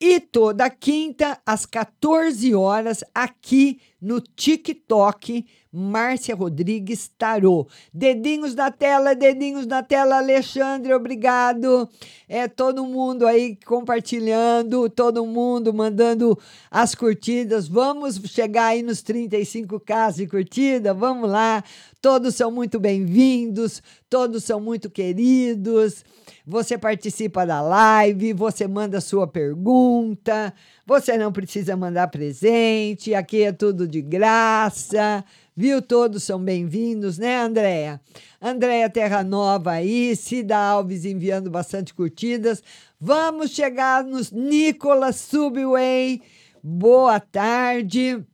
E 0.00 0.18
toda 0.18 0.68
quinta, 0.68 1.40
às 1.46 1.64
14 1.64 2.54
horas, 2.54 3.04
aqui 3.14 3.80
no 4.02 4.20
TikTok, 4.20 5.46
Márcia 5.72 6.34
Rodrigues 6.34 7.08
Tarô. 7.16 7.68
Dedinhos 7.94 8.52
na 8.52 8.68
tela, 8.68 9.14
dedinhos 9.14 9.64
na 9.64 9.80
tela, 9.80 10.18
Alexandre, 10.18 10.92
obrigado. 10.92 11.88
É 12.28 12.48
todo 12.48 12.84
mundo 12.84 13.24
aí 13.24 13.56
compartilhando, 13.64 14.90
todo 14.90 15.24
mundo 15.24 15.72
mandando 15.72 16.36
as 16.68 16.96
curtidas. 16.96 17.68
Vamos 17.68 18.16
chegar 18.26 18.66
aí 18.66 18.82
nos 18.82 19.02
35k 19.02 20.14
de 20.16 20.26
curtida, 20.26 20.92
vamos 20.92 21.30
lá. 21.30 21.62
Todos 22.00 22.34
são 22.34 22.50
muito 22.50 22.80
bem-vindos, 22.80 23.80
todos 24.10 24.42
são 24.42 24.60
muito 24.60 24.90
queridos. 24.90 26.04
Você 26.44 26.76
participa 26.76 27.46
da 27.46 27.60
live, 27.60 28.32
você 28.32 28.66
manda 28.66 29.00
sua 29.00 29.28
pergunta, 29.28 30.52
você 30.84 31.16
não 31.16 31.32
precisa 31.32 31.76
mandar 31.76 32.08
presente, 32.08 33.14
aqui 33.14 33.42
é 33.42 33.52
tudo 33.52 33.86
de 33.86 34.02
graça, 34.02 35.24
viu? 35.56 35.80
Todos 35.80 36.24
são 36.24 36.42
bem-vindos, 36.42 37.18
né, 37.18 37.40
Andréia? 37.40 38.00
Andréia 38.40 38.90
Terra 38.90 39.22
Nova 39.22 39.72
aí, 39.72 40.16
Cida 40.16 40.56
Alves 40.56 41.04
enviando 41.04 41.50
bastante 41.50 41.94
curtidas. 41.94 42.62
Vamos 43.00 43.52
chegar 43.52 44.02
nos 44.02 44.32
Nicolas 44.32 45.16
Subway. 45.16 46.20
Boa 46.62 47.20
tarde. 47.20 48.24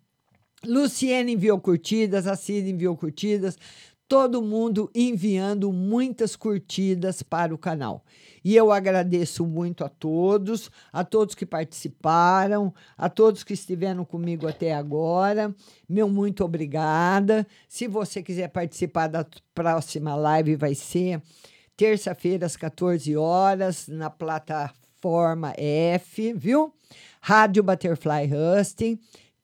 Luciene 0.64 1.34
enviou 1.34 1.60
curtidas, 1.60 2.26
a 2.26 2.34
Cida 2.34 2.68
enviou 2.68 2.96
curtidas 2.96 3.56
todo 4.08 4.40
mundo 4.40 4.90
enviando 4.94 5.70
muitas 5.70 6.34
curtidas 6.34 7.22
para 7.22 7.54
o 7.54 7.58
canal. 7.58 8.02
E 8.42 8.56
eu 8.56 8.72
agradeço 8.72 9.44
muito 9.44 9.84
a 9.84 9.88
todos, 9.88 10.70
a 10.90 11.04
todos 11.04 11.34
que 11.34 11.44
participaram, 11.44 12.72
a 12.96 13.10
todos 13.10 13.44
que 13.44 13.52
estiveram 13.52 14.06
comigo 14.06 14.48
até 14.48 14.72
agora. 14.72 15.54
Meu 15.86 16.08
muito 16.08 16.42
obrigada. 16.42 17.46
Se 17.68 17.86
você 17.86 18.22
quiser 18.22 18.48
participar 18.48 19.08
da 19.08 19.26
próxima 19.54 20.14
live, 20.14 20.56
vai 20.56 20.74
ser 20.74 21.20
terça-feira 21.76 22.46
às 22.46 22.56
14 22.56 23.14
horas 23.16 23.86
na 23.86 24.08
plataforma 24.08 25.52
F, 25.58 26.32
viu? 26.32 26.72
Rádio 27.20 27.62
Butterfly 27.62 28.30
Husting. 28.32 28.98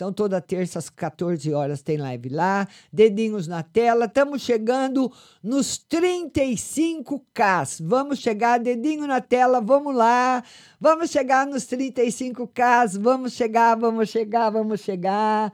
Então, 0.04 0.12
toda 0.12 0.38
terça 0.38 0.78
às 0.78 0.90
14 0.90 1.50
horas 1.54 1.80
tem 1.80 1.96
live 1.96 2.28
lá. 2.28 2.68
Dedinhos 2.92 3.48
na 3.48 3.62
tela. 3.62 4.04
Estamos 4.04 4.42
chegando 4.42 5.10
nos 5.42 5.78
35K. 5.78 7.82
Vamos 7.82 8.18
chegar, 8.18 8.60
dedinho 8.60 9.06
na 9.06 9.22
tela, 9.22 9.62
vamos 9.62 9.94
lá. 9.94 10.44
Vamos 10.78 11.08
chegar 11.08 11.46
nos 11.46 11.64
35K. 11.64 12.98
Vamos 13.00 13.32
chegar, 13.32 13.78
vamos 13.78 14.10
chegar, 14.10 14.50
vamos 14.50 14.82
chegar. 14.82 15.50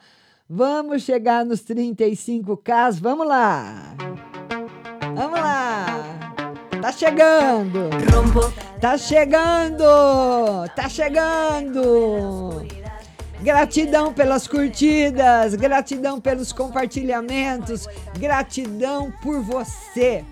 Vamos 0.48 1.04
chegar 1.04 1.44
nos 1.44 1.62
35K. 1.62 3.00
Vamos 3.00 3.28
lá. 3.28 3.94
Vamos 5.14 5.38
lá. 5.38 5.86
Tá 6.82 6.90
chegando. 6.90 7.88
Tá 8.80 8.98
chegando. 8.98 9.84
Tá 10.74 10.88
chegando. 10.88 12.79
Gratidão 13.42 14.12
pelas 14.12 14.46
curtidas, 14.46 15.54
gratidão 15.54 16.20
pelos 16.20 16.52
compartilhamentos, 16.52 17.86
gratidão 18.18 19.10
por 19.22 19.40
você. 19.40 20.24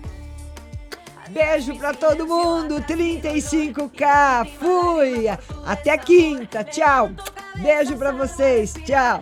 Beijo 1.29 1.75
para 1.75 1.93
todo 1.93 2.27
mundo, 2.27 2.81
35k. 2.81 4.47
Fui. 4.59 5.27
Até 5.65 5.97
quinta. 5.97 6.63
Tchau. 6.63 7.11
Beijo 7.57 7.95
para 7.97 8.11
vocês. 8.11 8.73
Tchau. 8.85 9.21